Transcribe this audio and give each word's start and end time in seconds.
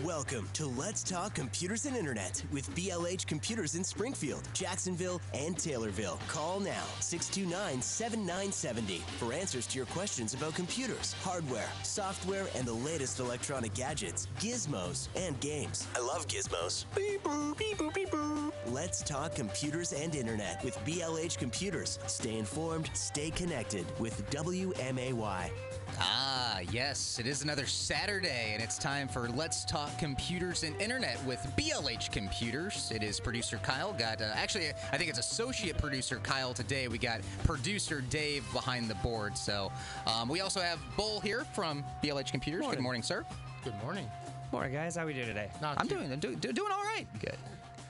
Welcome 0.00 0.48
to 0.54 0.66
Let's 0.66 1.02
Talk 1.02 1.34
Computers 1.34 1.84
and 1.84 1.94
Internet 1.94 2.42
with 2.50 2.74
BLH 2.74 3.26
Computers 3.26 3.74
in 3.74 3.84
Springfield, 3.84 4.40
Jacksonville, 4.54 5.20
and 5.34 5.54
Taylorville. 5.54 6.18
Call 6.28 6.60
now 6.60 6.82
629 7.00 7.82
7970 7.82 9.02
for 9.18 9.34
answers 9.34 9.66
to 9.66 9.76
your 9.76 9.84
questions 9.86 10.32
about 10.32 10.54
computers, 10.54 11.14
hardware, 11.22 11.68
software, 11.82 12.46
and 12.56 12.66
the 12.66 12.72
latest 12.72 13.20
electronic 13.20 13.74
gadgets, 13.74 14.28
gizmos, 14.40 15.08
and 15.14 15.38
games. 15.40 15.86
I 15.94 16.00
love 16.00 16.26
gizmos. 16.26 16.86
Beep 16.96 17.22
boop, 17.22 17.58
beep 17.58 17.76
boop, 17.76 17.92
beep 17.92 18.08
boop. 18.08 18.50
Let's 18.68 19.02
Talk 19.02 19.34
Computers 19.34 19.92
and 19.92 20.14
Internet 20.14 20.64
with 20.64 20.78
BLH 20.86 21.36
Computers. 21.36 21.98
Stay 22.06 22.38
informed, 22.38 22.88
stay 22.94 23.30
connected 23.30 23.84
with 24.00 24.24
WMAY. 24.30 25.50
Ah, 25.98 26.60
yes, 26.70 27.18
it 27.18 27.26
is 27.26 27.42
another 27.42 27.66
Saturday, 27.66 28.50
and 28.54 28.62
it's 28.62 28.78
time 28.78 29.06
for 29.08 29.28
Let's 29.28 29.64
Talk 29.64 29.96
Computers 29.98 30.62
and 30.62 30.78
Internet 30.80 31.22
with 31.24 31.40
BLH 31.56 32.10
Computers. 32.10 32.90
It 32.94 33.02
is 33.02 33.20
producer 33.20 33.58
Kyle. 33.58 33.92
Got 33.92 34.20
uh, 34.22 34.30
actually, 34.34 34.68
I 34.92 34.96
think 34.96 35.10
it's 35.10 35.18
associate 35.18 35.78
producer 35.78 36.16
Kyle 36.22 36.54
today. 36.54 36.88
We 36.88 36.98
got 36.98 37.20
producer 37.44 38.00
Dave 38.00 38.44
behind 38.52 38.88
the 38.88 38.94
board. 38.96 39.36
So 39.36 39.70
um, 40.06 40.28
we 40.28 40.40
also 40.40 40.60
have 40.60 40.78
Bull 40.96 41.20
here 41.20 41.44
from 41.52 41.84
BLH 42.02 42.30
Computers. 42.30 42.66
Good 42.66 42.80
morning, 42.80 43.02
sir. 43.02 43.24
Good 43.62 43.74
morning. 43.82 44.08
Morning, 44.50 44.72
guys. 44.72 44.96
How 44.96 45.06
we 45.06 45.12
doing 45.12 45.26
today? 45.26 45.50
Not 45.60 45.78
I'm 45.78 45.88
too- 45.88 45.96
doing, 45.96 46.12
I'm 46.12 46.20
doing, 46.20 46.36
doing 46.36 46.72
all 46.72 46.82
right. 46.84 47.06
Good. 47.20 47.36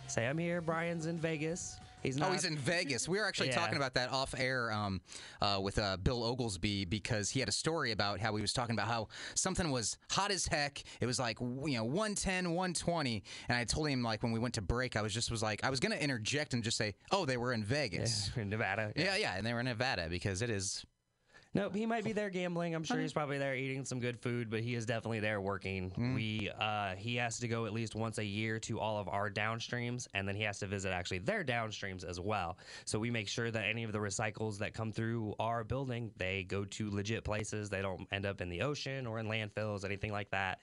Say 0.08 0.26
I'm 0.26 0.38
here. 0.38 0.60
Brian's 0.60 1.06
in 1.06 1.18
Vegas. 1.18 1.78
He's 2.02 2.16
not. 2.16 2.30
Oh, 2.30 2.32
he's 2.32 2.44
in 2.44 2.56
Vegas. 2.56 3.08
We 3.08 3.18
were 3.18 3.26
actually 3.26 3.48
Yeah. 3.48 3.56
talking 3.56 3.76
about 3.76 3.94
that 3.94 4.10
off 4.10 4.34
air 4.36 4.72
um, 4.72 5.00
uh, 5.40 5.60
with 5.62 5.78
uh, 5.78 5.96
Bill 5.98 6.22
Oglesby 6.22 6.84
because 6.84 7.30
he 7.30 7.40
had 7.40 7.48
a 7.48 7.52
story 7.52 7.92
about 7.92 8.20
how 8.20 8.34
he 8.36 8.42
was 8.42 8.52
talking 8.52 8.74
about 8.74 8.88
how 8.88 9.08
something 9.34 9.70
was 9.70 9.96
hot 10.10 10.30
as 10.30 10.46
heck. 10.46 10.82
It 11.00 11.06
was 11.06 11.18
like 11.18 11.38
you 11.40 11.76
know 11.76 11.84
110, 11.84 12.50
120, 12.52 13.22
and 13.48 13.56
I 13.58 13.64
told 13.64 13.88
him 13.88 14.02
like 14.02 14.22
when 14.22 14.32
we 14.32 14.38
went 14.38 14.54
to 14.54 14.62
break, 14.62 14.96
I 14.96 15.02
was 15.02 15.14
just 15.14 15.30
was 15.30 15.42
like 15.42 15.64
I 15.64 15.70
was 15.70 15.80
gonna 15.80 15.96
interject 15.96 16.54
and 16.54 16.62
just 16.62 16.76
say, 16.76 16.94
oh, 17.10 17.24
they 17.24 17.36
were 17.36 17.52
in 17.52 17.62
Vegas. 17.64 18.30
in 18.36 18.48
Nevada. 18.50 18.92
Yeah, 18.96 19.16
yeah, 19.16 19.36
and 19.36 19.46
they 19.46 19.52
were 19.52 19.60
in 19.60 19.66
Nevada 19.66 20.08
because 20.08 20.42
it 20.42 20.50
is. 20.50 20.84
Nope, 21.54 21.74
he 21.74 21.84
might 21.84 22.02
be 22.02 22.12
there 22.12 22.30
gambling. 22.30 22.74
I'm 22.74 22.82
sure 22.82 22.98
he's 22.98 23.12
probably 23.12 23.36
there 23.36 23.54
eating 23.54 23.84
some 23.84 24.00
good 24.00 24.18
food, 24.18 24.48
but 24.48 24.60
he 24.60 24.74
is 24.74 24.86
definitely 24.86 25.20
there 25.20 25.38
working. 25.38 25.90
Mm-hmm. 25.90 26.14
We 26.14 26.50
uh, 26.58 26.94
he 26.96 27.16
has 27.16 27.38
to 27.40 27.48
go 27.48 27.66
at 27.66 27.74
least 27.74 27.94
once 27.94 28.16
a 28.16 28.24
year 28.24 28.58
to 28.60 28.80
all 28.80 28.98
of 28.98 29.06
our 29.08 29.30
downstreams, 29.30 30.06
and 30.14 30.26
then 30.26 30.34
he 30.34 30.44
has 30.44 30.58
to 30.60 30.66
visit 30.66 30.92
actually 30.92 31.18
their 31.18 31.44
downstreams 31.44 32.08
as 32.08 32.18
well. 32.18 32.56
So 32.86 32.98
we 32.98 33.10
make 33.10 33.28
sure 33.28 33.50
that 33.50 33.64
any 33.64 33.84
of 33.84 33.92
the 33.92 33.98
recycles 33.98 34.58
that 34.58 34.72
come 34.72 34.92
through 34.92 35.34
our 35.38 35.62
building, 35.62 36.10
they 36.16 36.44
go 36.44 36.64
to 36.64 36.90
legit 36.90 37.22
places. 37.22 37.68
They 37.68 37.82
don't 37.82 38.06
end 38.10 38.24
up 38.24 38.40
in 38.40 38.48
the 38.48 38.62
ocean 38.62 39.06
or 39.06 39.18
in 39.18 39.26
landfills, 39.26 39.84
anything 39.84 40.10
like 40.10 40.30
that. 40.30 40.60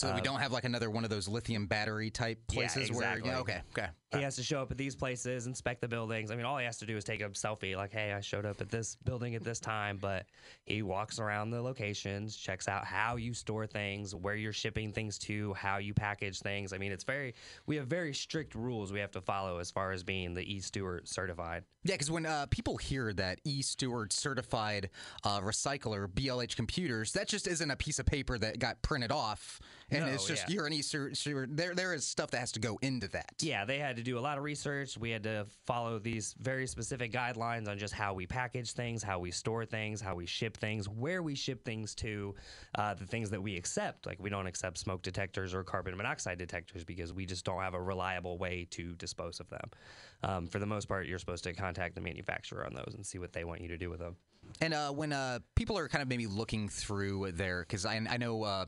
So 0.00 0.06
that 0.06 0.14
we 0.14 0.22
don't 0.22 0.40
have 0.40 0.50
like 0.50 0.64
another 0.64 0.90
one 0.90 1.04
of 1.04 1.10
those 1.10 1.28
lithium 1.28 1.66
battery 1.66 2.10
type 2.10 2.38
Uh, 2.48 2.52
Yeah, 2.52 2.68
places 2.68 2.90
where 2.90 3.02
exactly. 3.02 3.30
yeah, 3.30 3.38
okay, 3.40 3.60
okay. 3.76 3.88
He 4.12 4.22
has 4.22 4.34
to 4.36 4.42
show 4.42 4.60
up 4.60 4.72
at 4.72 4.76
these 4.76 4.96
places, 4.96 5.46
inspect 5.46 5.80
the 5.80 5.86
buildings. 5.86 6.32
I 6.32 6.36
mean, 6.36 6.44
all 6.44 6.58
he 6.58 6.64
has 6.64 6.78
to 6.78 6.86
do 6.86 6.96
is 6.96 7.04
take 7.04 7.20
a 7.20 7.28
selfie, 7.28 7.76
like, 7.76 7.92
hey, 7.92 8.12
I 8.12 8.20
showed 8.20 8.44
up 8.44 8.60
at 8.60 8.68
this 8.68 8.96
building 9.04 9.36
at 9.36 9.44
this 9.44 9.60
time. 9.60 9.98
But 9.98 10.26
he 10.64 10.82
walks 10.82 11.20
around 11.20 11.50
the 11.50 11.62
locations, 11.62 12.34
checks 12.36 12.66
out 12.66 12.84
how 12.84 13.16
you 13.16 13.32
store 13.34 13.68
things, 13.68 14.12
where 14.12 14.34
you're 14.34 14.52
shipping 14.52 14.92
things 14.92 15.16
to, 15.18 15.54
how 15.54 15.76
you 15.76 15.94
package 15.94 16.40
things. 16.40 16.72
I 16.72 16.78
mean, 16.78 16.90
it's 16.90 17.04
very, 17.04 17.34
we 17.66 17.76
have 17.76 17.86
very 17.86 18.12
strict 18.12 18.56
rules 18.56 18.92
we 18.92 18.98
have 18.98 19.12
to 19.12 19.20
follow 19.20 19.58
as 19.58 19.70
far 19.70 19.92
as 19.92 20.02
being 20.02 20.34
the 20.34 20.42
E 20.42 20.58
Stewart 20.58 21.06
certified. 21.06 21.62
Yeah, 21.84 21.94
because 21.94 22.10
when 22.10 22.26
uh, 22.26 22.46
people 22.50 22.78
hear 22.78 23.12
that 23.12 23.40
E 23.44 23.62
Stewart 23.62 24.12
certified 24.12 24.90
uh, 25.22 25.40
recycler 25.40 26.08
BLH 26.08 26.56
computers, 26.56 27.12
that 27.12 27.28
just 27.28 27.46
isn't 27.46 27.70
a 27.70 27.76
piece 27.76 28.00
of 28.00 28.06
paper 28.06 28.38
that 28.38 28.58
got 28.58 28.82
printed 28.82 29.12
off, 29.12 29.60
and 29.90 30.06
No, 30.06 30.12
it's 30.12 30.26
just 30.26 30.48
yeah. 30.48 30.54
you're 30.54 30.66
an 30.66 30.72
E 30.72 30.82
Stewart. 30.82 31.48
There, 31.56 31.74
there 31.74 31.94
is 31.94 32.06
stuff 32.06 32.30
that 32.30 32.38
has 32.38 32.52
to 32.52 32.60
go 32.60 32.78
into 32.82 33.08
that. 33.08 33.32
Yeah, 33.40 33.64
they 33.64 33.78
had 33.78 33.96
to 33.96 34.02
do 34.02 34.18
a 34.18 34.20
lot 34.20 34.38
of 34.38 34.44
research. 34.44 34.96
We 34.96 35.10
had 35.10 35.22
to 35.24 35.46
follow 35.66 35.98
these 35.98 36.34
very 36.38 36.66
specific 36.66 37.12
guidelines 37.12 37.68
on 37.68 37.78
just 37.78 37.94
how 37.94 38.14
we 38.14 38.26
package 38.26 38.72
things, 38.72 39.02
how 39.02 39.18
we 39.18 39.30
store 39.30 39.64
things, 39.64 40.00
how 40.00 40.14
we 40.14 40.26
ship 40.26 40.56
things, 40.56 40.88
where 40.88 41.22
we 41.22 41.34
ship 41.34 41.64
things 41.64 41.94
to, 41.96 42.34
uh, 42.76 42.94
the 42.94 43.06
things 43.06 43.30
that 43.30 43.42
we 43.42 43.56
accept. 43.56 44.06
Like, 44.06 44.20
we 44.20 44.30
don't 44.30 44.46
accept 44.46 44.78
smoke 44.78 45.02
detectors 45.02 45.54
or 45.54 45.64
carbon 45.64 45.96
monoxide 45.96 46.38
detectors 46.38 46.84
because 46.84 47.12
we 47.12 47.26
just 47.26 47.44
don't 47.44 47.60
have 47.60 47.74
a 47.74 47.82
reliable 47.82 48.38
way 48.38 48.66
to 48.70 48.94
dispose 48.94 49.40
of 49.40 49.48
them. 49.50 49.70
Um, 50.22 50.46
for 50.46 50.58
the 50.58 50.66
most 50.66 50.86
part, 50.86 51.06
you're 51.06 51.18
supposed 51.18 51.44
to 51.44 51.52
contact 51.52 51.94
the 51.94 52.00
manufacturer 52.00 52.64
on 52.64 52.74
those 52.74 52.94
and 52.94 53.04
see 53.04 53.18
what 53.18 53.32
they 53.32 53.44
want 53.44 53.60
you 53.60 53.68
to 53.68 53.78
do 53.78 53.90
with 53.90 54.00
them. 54.00 54.16
And 54.60 54.74
uh, 54.74 54.90
when 54.90 55.12
uh, 55.12 55.40
people 55.54 55.78
are 55.78 55.88
kind 55.88 56.02
of 56.02 56.08
maybe 56.08 56.26
looking 56.26 56.68
through 56.68 57.32
there, 57.32 57.60
because 57.60 57.86
I, 57.86 58.00
I 58.08 58.16
know 58.16 58.42
uh, 58.42 58.66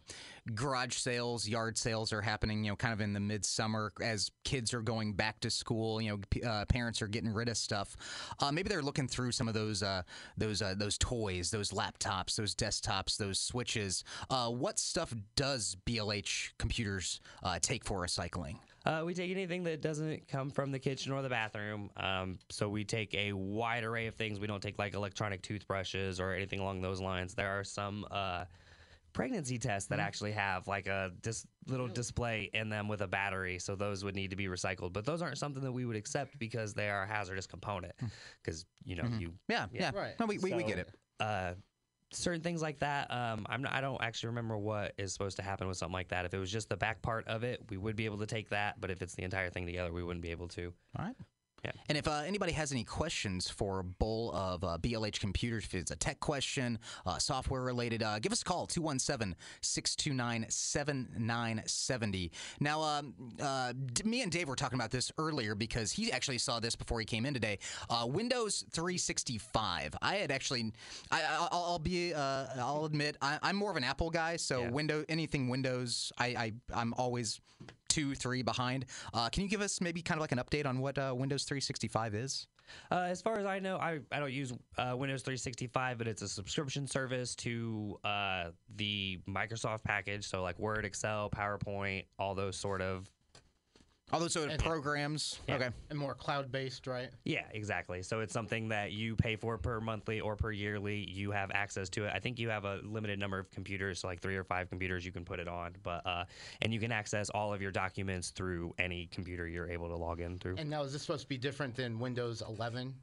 garage 0.54 0.96
sales, 0.96 1.46
yard 1.46 1.76
sales 1.76 2.12
are 2.12 2.22
happening, 2.22 2.64
you 2.64 2.70
know, 2.70 2.76
kind 2.76 2.94
of 2.94 3.00
in 3.00 3.12
the 3.12 3.20
midsummer 3.20 3.92
as 4.00 4.30
kids 4.44 4.72
are 4.72 4.80
going 4.80 5.12
back 5.12 5.40
to 5.40 5.50
school. 5.50 6.00
You 6.00 6.10
know, 6.10 6.18
p- 6.30 6.42
uh, 6.42 6.64
parents 6.66 7.02
are 7.02 7.08
getting 7.08 7.32
rid 7.32 7.48
of 7.48 7.56
stuff. 7.56 7.96
Uh, 8.40 8.50
maybe 8.52 8.68
they're 8.68 8.82
looking 8.82 9.08
through 9.08 9.32
some 9.32 9.48
of 9.48 9.54
those 9.54 9.82
uh, 9.82 10.02
those 10.36 10.62
those 10.76 10.96
toys, 10.98 11.50
those 11.50 11.70
laptops, 11.70 12.36
those 12.36 12.54
desktops, 12.54 13.16
those 13.16 13.38
switches. 13.38 14.04
What 14.28 14.78
stuff 14.78 15.12
does 15.36 15.76
BLH 15.86 16.52
computers 16.58 17.20
take 17.60 17.84
for 17.84 18.00
recycling? 18.00 18.58
Uh, 18.84 19.02
we 19.04 19.14
take 19.14 19.30
anything 19.30 19.62
that 19.64 19.80
doesn't 19.80 20.26
come 20.28 20.50
from 20.50 20.72
the 20.72 20.78
kitchen 20.78 21.12
or 21.12 21.22
the 21.22 21.28
bathroom. 21.28 21.90
Um, 21.96 22.38
so 22.50 22.68
we 22.68 22.84
take 22.84 23.14
a 23.14 23.32
wide 23.32 23.84
array 23.84 24.06
of 24.06 24.14
things. 24.14 24.40
We 24.40 24.46
don't 24.46 24.62
take 24.62 24.78
like 24.78 24.94
electronic 24.94 25.42
toothbrushes 25.42 26.18
or 26.18 26.32
anything 26.32 26.60
along 26.60 26.82
those 26.82 27.00
lines. 27.00 27.34
There 27.34 27.58
are 27.58 27.64
some 27.64 28.04
uh, 28.10 28.44
pregnancy 29.12 29.58
tests 29.58 29.88
that 29.90 30.00
actually 30.00 30.32
have 30.32 30.66
like 30.66 30.86
a 30.86 31.12
dis- 31.20 31.46
little 31.68 31.86
display 31.86 32.50
in 32.54 32.68
them 32.68 32.88
with 32.88 33.02
a 33.02 33.06
battery. 33.06 33.58
So 33.58 33.76
those 33.76 34.04
would 34.04 34.16
need 34.16 34.30
to 34.30 34.36
be 34.36 34.46
recycled. 34.46 34.92
But 34.92 35.04
those 35.04 35.22
aren't 35.22 35.38
something 35.38 35.62
that 35.62 35.72
we 35.72 35.84
would 35.84 35.96
accept 35.96 36.38
because 36.38 36.74
they 36.74 36.90
are 36.90 37.02
a 37.02 37.06
hazardous 37.06 37.46
component. 37.46 37.94
Because 38.42 38.64
you 38.84 38.96
know 38.96 39.04
you 39.18 39.32
Yeah, 39.48 39.66
yeah, 39.72 39.92
Right. 39.94 40.14
No, 40.18 40.26
we, 40.26 40.38
we, 40.38 40.54
we 40.54 40.62
so, 40.62 40.66
get 40.66 40.78
it. 40.78 40.90
Uh, 41.20 41.52
certain 42.14 42.40
things 42.40 42.62
like 42.62 42.78
that. 42.80 43.10
Um, 43.10 43.46
I'm 43.48 43.62
not, 43.62 43.72
I 43.72 43.80
don't 43.80 44.00
actually 44.02 44.28
remember 44.28 44.56
what 44.56 44.92
is 44.98 45.12
supposed 45.12 45.36
to 45.36 45.42
happen 45.42 45.68
with 45.68 45.76
something 45.76 45.92
like 45.92 46.08
that. 46.08 46.24
If 46.24 46.34
it 46.34 46.38
was 46.38 46.50
just 46.50 46.68
the 46.68 46.76
back 46.76 47.02
part 47.02 47.26
of 47.28 47.42
it, 47.44 47.62
we 47.70 47.76
would 47.76 47.96
be 47.96 48.04
able 48.04 48.18
to 48.18 48.26
take 48.26 48.50
that. 48.50 48.80
But 48.80 48.90
if 48.90 49.02
it's 49.02 49.14
the 49.14 49.22
entire 49.22 49.50
thing 49.50 49.66
together, 49.66 49.92
we 49.92 50.02
wouldn't 50.02 50.22
be 50.22 50.30
able 50.30 50.48
to. 50.48 50.72
All 50.98 51.04
right. 51.04 51.16
Yeah. 51.64 51.70
And 51.88 51.96
if 51.96 52.08
uh, 52.08 52.22
anybody 52.26 52.50
has 52.52 52.72
any 52.72 52.82
questions 52.82 53.48
for 53.48 53.78
a 53.78 53.84
Bull 53.84 54.32
of 54.32 54.64
uh, 54.64 54.78
BLH 54.80 55.20
Computers, 55.20 55.62
if 55.64 55.74
it's 55.74 55.90
a 55.92 55.96
tech 55.96 56.18
question, 56.18 56.78
uh, 57.06 57.18
software 57.18 57.62
related, 57.62 58.02
uh, 58.02 58.18
give 58.18 58.32
us 58.32 58.42
a 58.42 58.44
call 58.44 58.66
217 58.66 59.36
629 59.60 60.46
7970. 60.48 62.32
Now, 62.60 62.82
um, 62.82 63.14
uh, 63.40 63.72
d- 63.72 64.02
me 64.04 64.22
and 64.22 64.32
Dave 64.32 64.48
were 64.48 64.56
talking 64.56 64.78
about 64.78 64.90
this 64.90 65.12
earlier 65.18 65.54
because 65.54 65.92
he 65.92 66.10
actually 66.10 66.38
saw 66.38 66.58
this 66.60 66.74
before 66.74 66.98
he 67.00 67.06
came 67.06 67.24
in 67.26 67.34
today. 67.34 67.58
Uh, 67.88 68.06
Windows 68.08 68.64
365. 68.72 69.94
I 70.02 70.16
had 70.16 70.30
actually, 70.32 70.72
I, 71.10 71.20
I- 71.22 71.48
I'll, 71.52 71.64
I'll 71.68 71.78
be, 71.78 72.12
uh, 72.12 72.46
I'll 72.58 72.84
admit, 72.84 73.16
I, 73.22 73.38
I'm 73.42 73.56
more 73.56 73.70
of 73.70 73.76
an 73.76 73.84
Apple 73.84 74.10
guy, 74.10 74.36
so 74.36 74.62
Yeah. 74.62 74.70
Windows, 74.70 75.04
anything 75.08 75.48
Windows, 75.48 76.12
I, 76.18 76.26
I, 76.26 76.52
I'm 76.74 76.94
always 76.94 77.40
two, 77.92 78.14
three 78.14 78.40
behind. 78.40 78.86
Uh, 79.12 79.28
can 79.28 79.42
you 79.42 79.50
give 79.50 79.60
us 79.60 79.78
maybe 79.82 80.00
kind 80.00 80.18
of 80.18 80.22
like 80.22 80.32
an 80.32 80.38
update 80.38 80.64
on 80.64 80.80
what 80.80 80.96
uh, 80.96 81.12
Windows 81.14 81.44
365 81.44 82.14
is? 82.14 82.46
Uh, 82.90 83.00
as 83.00 83.20
far 83.20 83.38
as 83.38 83.44
I 83.44 83.58
know, 83.58 83.76
I, 83.76 83.98
I 84.10 84.18
don't 84.18 84.32
use 84.32 84.54
uh, 84.78 84.94
Windows 84.96 85.20
365, 85.20 85.98
but 85.98 86.08
it's 86.08 86.22
a 86.22 86.28
subscription 86.28 86.86
service 86.86 87.34
to 87.36 87.98
uh, 88.02 88.44
the 88.76 89.20
Microsoft 89.28 89.84
package. 89.84 90.26
So, 90.26 90.42
like 90.42 90.58
Word, 90.58 90.86
Excel, 90.86 91.28
PowerPoint, 91.28 92.06
all 92.18 92.34
those 92.34 92.56
sort 92.56 92.80
of. 92.80 93.10
All 94.12 94.20
those 94.20 94.32
sort 94.34 94.46
of 94.46 94.52
And- 94.52 94.62
programs. 94.62 95.40
Yeah. 95.48 95.54
Okay. 95.56 95.70
and 95.90 95.98
more 95.98 96.14
cloud 96.14 96.52
based, 96.52 96.86
right? 96.86 97.10
Yeah, 97.24 97.44
exactly. 97.52 98.02
So, 98.02 98.20
it's 98.20 98.32
something 98.32 98.68
that 98.68 98.92
you 98.92 99.16
pay 99.16 99.36
for 99.36 99.56
per 99.56 99.80
monthly 99.80 100.20
or 100.20 100.36
per 100.36 100.50
yearly. 100.52 101.08
You 101.10 101.30
have 101.30 101.50
access 101.52 101.88
to 101.90 102.04
it. 102.04 102.12
I 102.14 102.18
think 102.18 102.38
you 102.38 102.48
have 102.50 102.64
a 102.64 102.80
limited 102.84 103.18
number 103.18 103.38
of 103.38 103.50
computers, 103.50 104.00
so 104.00 104.08
like 104.08 104.20
three 104.20 104.36
or 104.36 104.44
five 104.44 104.68
computers 104.68 105.04
you 105.06 105.12
can 105.12 105.24
put 105.24 105.40
it 105.40 105.48
on. 105.48 105.74
But 105.82 106.06
uh, 106.06 106.24
And 106.60 106.74
you 106.74 106.80
can 106.80 106.92
access 106.92 107.30
all 107.30 107.54
of 107.54 107.62
your 107.62 107.70
documents 107.72 108.30
through 108.30 108.74
any 108.78 109.06
computer 109.06 109.48
you're 109.48 109.68
able 109.70 109.88
to 109.88 109.96
log 109.96 110.20
in 110.20 110.38
through. 110.38 110.56
And 110.58 110.68
now 110.68 110.82
is 110.82 110.92
this 110.92 111.02
supposed 111.02 111.22
to 111.22 111.28
be 111.28 111.38
different 111.38 111.74
than 111.74 111.98
Windows 111.98 112.42
11? 112.46 112.94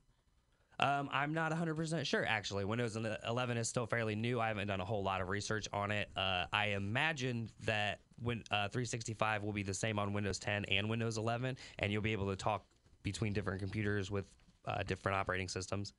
Um, 0.80 1.10
I'm 1.12 1.34
not 1.34 1.52
100% 1.52 2.06
sure, 2.06 2.26
actually. 2.26 2.64
Windows 2.64 2.96
11 2.96 3.58
is 3.58 3.68
still 3.68 3.86
fairly 3.86 4.16
new. 4.16 4.40
I 4.40 4.48
haven't 4.48 4.68
done 4.68 4.80
a 4.80 4.86
whole 4.86 5.04
lot 5.04 5.20
of 5.20 5.28
research 5.28 5.68
on 5.74 5.92
it. 5.92 6.10
Uh, 6.16 6.46
I 6.54 6.68
imagine 6.68 7.50
that 7.66 8.00
when, 8.22 8.44
uh, 8.50 8.70
365 8.70 9.44
will 9.44 9.52
be 9.52 9.64
the 9.64 9.74
same 9.74 10.00
on 10.00 10.14
Windows 10.14 10.40
10 10.40 10.66
and 10.66 10.90
Windows 10.90 11.18
11, 11.18 11.58
and 11.80 11.92
you'll 11.92 12.02
be 12.02 12.14
able 12.14 12.30
to 12.30 12.36
talk 12.36 12.66
between 13.04 13.34
different 13.34 13.60
computers 13.60 14.10
with 14.10 14.26
uh, 14.66 14.84
different 14.84 15.18
operating 15.18 15.48
systems. 15.48 15.94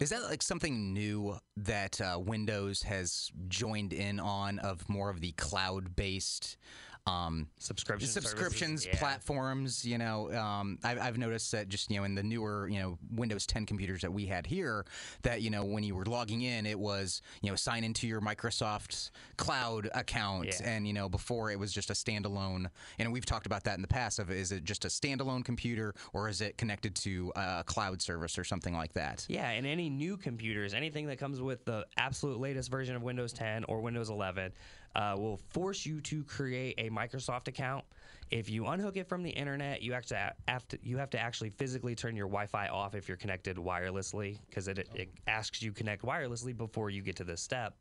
Is 0.00 0.10
that 0.10 0.24
like 0.24 0.42
something 0.42 0.92
new 0.92 1.38
that 1.56 2.00
uh, 2.00 2.18
Windows 2.18 2.82
has 2.82 3.30
joined 3.46 3.92
in 3.92 4.18
on 4.18 4.58
of 4.58 4.88
more 4.88 5.08
of 5.08 5.20
the 5.20 5.30
cloud 5.32 5.94
based 5.94 6.56
um, 7.06 7.48
Subscription 7.58 8.08
services, 8.08 8.30
subscriptions, 8.30 8.86
yeah. 8.86 8.98
platforms. 8.98 9.84
You 9.84 9.98
know, 9.98 10.32
um, 10.32 10.78
I've, 10.82 10.98
I've 11.00 11.18
noticed 11.18 11.52
that 11.52 11.68
just 11.68 11.90
you 11.90 11.98
know 11.98 12.04
in 12.04 12.14
the 12.14 12.22
newer 12.22 12.68
you 12.68 12.78
know 12.80 12.98
Windows 13.10 13.46
10 13.46 13.66
computers 13.66 14.00
that 14.02 14.12
we 14.12 14.26
had 14.26 14.46
here, 14.46 14.86
that 15.22 15.42
you 15.42 15.50
know 15.50 15.64
when 15.64 15.84
you 15.84 15.94
were 15.94 16.04
logging 16.06 16.42
in, 16.42 16.64
it 16.66 16.78
was 16.78 17.20
you 17.42 17.50
know 17.50 17.56
sign 17.56 17.84
into 17.84 18.06
your 18.06 18.20
Microsoft 18.20 19.10
Cloud 19.36 19.90
account, 19.94 20.46
Yeah. 20.46 20.68
and 20.70 20.86
you 20.86 20.92
know 20.94 21.08
before 21.08 21.50
it 21.50 21.58
was 21.58 21.72
just 21.72 21.90
a 21.90 21.94
standalone. 21.94 22.66
And 22.98 23.12
we've 23.12 23.26
talked 23.26 23.46
about 23.46 23.64
that 23.64 23.76
in 23.76 23.82
the 23.82 23.88
past. 23.88 24.18
Of 24.18 24.30
is 24.30 24.52
it 24.52 24.64
just 24.64 24.84
a 24.84 24.88
standalone 24.88 25.44
computer 25.44 25.94
or 26.12 26.28
is 26.28 26.40
it 26.40 26.56
connected 26.56 26.94
to 26.96 27.32
a 27.36 27.64
cloud 27.66 28.00
service 28.00 28.38
or 28.38 28.44
something 28.44 28.74
like 28.74 28.94
that? 28.94 29.26
Yeah, 29.28 29.50
and 29.50 29.66
any 29.66 29.90
new 29.90 30.16
computers, 30.16 30.72
anything 30.72 31.06
that 31.08 31.18
comes 31.18 31.40
with 31.40 31.64
the 31.64 31.86
absolute 31.98 32.40
latest 32.40 32.70
version 32.70 32.96
of 32.96 33.02
Windows 33.02 33.32
10 33.32 33.64
or 33.64 33.80
Windows 33.80 34.08
11, 34.10 34.52
uh, 34.94 35.14
will 35.18 35.38
force 35.50 35.84
you 35.84 36.00
to 36.02 36.24
create 36.24 36.74
a 36.78 36.90
Microsoft 36.90 37.48
account. 37.48 37.84
If 38.30 38.48
you 38.48 38.66
unhook 38.66 38.96
it 38.96 39.08
from 39.08 39.22
the 39.22 39.30
internet, 39.30 39.82
you 39.82 39.92
actually 39.92 40.20
have 40.48 40.66
to 40.68 40.78
you 40.82 40.96
have 40.98 41.10
to 41.10 41.18
actually 41.18 41.50
physically 41.50 41.94
turn 41.94 42.16
your 42.16 42.26
Wi-Fi 42.26 42.68
off 42.68 42.94
if 42.94 43.08
you're 43.08 43.16
connected 43.16 43.56
wirelessly, 43.56 44.38
because 44.48 44.68
it, 44.68 44.88
it 44.94 45.10
asks 45.26 45.62
you 45.62 45.72
connect 45.72 46.02
wirelessly 46.02 46.56
before 46.56 46.90
you 46.90 47.02
get 47.02 47.16
to 47.16 47.24
this 47.24 47.40
step. 47.40 47.74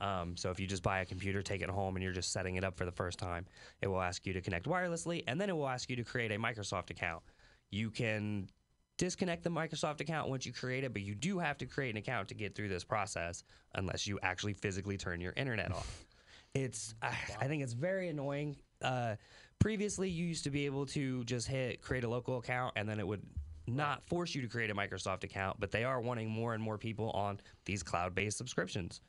Um, 0.00 0.36
so 0.36 0.50
if 0.50 0.58
you 0.58 0.66
just 0.66 0.82
buy 0.82 1.00
a 1.00 1.04
computer, 1.06 1.42
take 1.42 1.62
it 1.62 1.70
home, 1.70 1.96
and 1.96 2.02
you're 2.02 2.12
just 2.12 2.32
setting 2.32 2.56
it 2.56 2.64
up 2.64 2.76
for 2.76 2.84
the 2.84 2.92
first 2.92 3.18
time, 3.18 3.46
it 3.80 3.86
will 3.86 4.00
ask 4.00 4.26
you 4.26 4.32
to 4.32 4.40
connect 4.40 4.66
wirelessly, 4.66 5.22
and 5.26 5.40
then 5.40 5.48
it 5.48 5.56
will 5.56 5.68
ask 5.68 5.88
you 5.88 5.96
to 5.96 6.04
create 6.04 6.32
a 6.32 6.38
Microsoft 6.38 6.90
account. 6.90 7.22
You 7.70 7.90
can 7.90 8.48
disconnect 8.98 9.44
the 9.44 9.50
Microsoft 9.50 10.00
account 10.00 10.28
once 10.28 10.46
you 10.46 10.52
create 10.52 10.84
it, 10.84 10.92
but 10.92 11.02
you 11.02 11.14
do 11.14 11.38
have 11.38 11.58
to 11.58 11.66
create 11.66 11.90
an 11.90 11.96
account 11.96 12.28
to 12.28 12.34
get 12.34 12.54
through 12.54 12.68
this 12.68 12.84
process 12.84 13.44
unless 13.74 14.06
you 14.06 14.18
actually 14.22 14.54
physically 14.54 14.96
turn 14.96 15.20
your 15.20 15.32
internet 15.36 15.72
off. 15.72 16.04
It's 16.54 16.94
I, 17.02 17.14
I 17.40 17.48
think 17.48 17.62
it's 17.62 17.72
very 17.72 18.08
annoying. 18.08 18.56
Uh, 18.80 19.16
previously, 19.58 20.08
you 20.08 20.24
used 20.24 20.44
to 20.44 20.50
be 20.50 20.66
able 20.66 20.86
to 20.86 21.24
just 21.24 21.48
hit 21.48 21.82
create 21.82 22.04
a 22.04 22.08
local 22.08 22.38
account, 22.38 22.74
and 22.76 22.88
then 22.88 23.00
it 23.00 23.06
would 23.06 23.22
not 23.66 24.04
force 24.04 24.34
you 24.34 24.42
to 24.42 24.48
create 24.48 24.70
a 24.70 24.74
Microsoft 24.74 25.24
account, 25.24 25.58
but 25.58 25.70
they 25.70 25.84
are 25.84 26.00
wanting 26.00 26.28
more 26.28 26.54
and 26.54 26.62
more 26.62 26.76
people 26.76 27.10
on 27.10 27.40
these 27.64 27.82
cloud-based 27.82 28.36
subscriptions. 28.36 29.00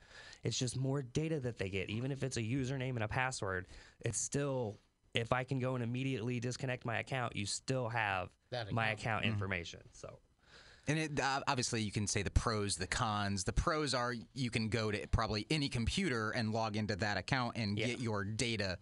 It's 0.44 0.58
just 0.58 0.76
more 0.78 1.02
data 1.02 1.38
that 1.40 1.58
they 1.58 1.68
get, 1.68 1.90
even 1.90 2.10
if 2.10 2.22
it's 2.22 2.38
a 2.38 2.42
username 2.42 2.94
and 2.94 3.04
a 3.04 3.08
password. 3.08 3.66
It's 4.00 4.18
still 4.18 4.78
if 5.14 5.32
I 5.32 5.44
can 5.44 5.58
go 5.58 5.74
and 5.74 5.84
immediately 5.84 6.40
disconnect 6.40 6.84
my 6.84 6.98
account, 6.98 7.36
you 7.36 7.46
still 7.46 7.88
have 7.88 8.28
That 8.50 8.72
my 8.72 8.88
account. 8.88 9.24
account 9.24 9.24
information. 9.24 9.80
So 9.92 10.18
And 10.88 10.98
it, 10.98 11.18
uh, 11.20 11.40
obviously, 11.48 11.82
you 11.82 11.90
can 11.90 12.06
say 12.06 12.22
the 12.22 12.30
pros, 12.30 12.76
the 12.76 12.86
cons. 12.86 13.44
The 13.44 13.52
pros 13.52 13.92
are 13.94 14.14
you 14.34 14.50
can 14.50 14.68
go 14.68 14.90
to 14.90 15.06
probably 15.08 15.46
any 15.50 15.68
computer 15.68 16.30
and 16.30 16.52
log 16.52 16.76
into 16.76 16.94
that 16.96 17.16
account 17.16 17.56
and 17.56 17.76
Yeah. 17.78 17.86
get 17.88 18.00
your 18.00 18.24
data 18.24 18.78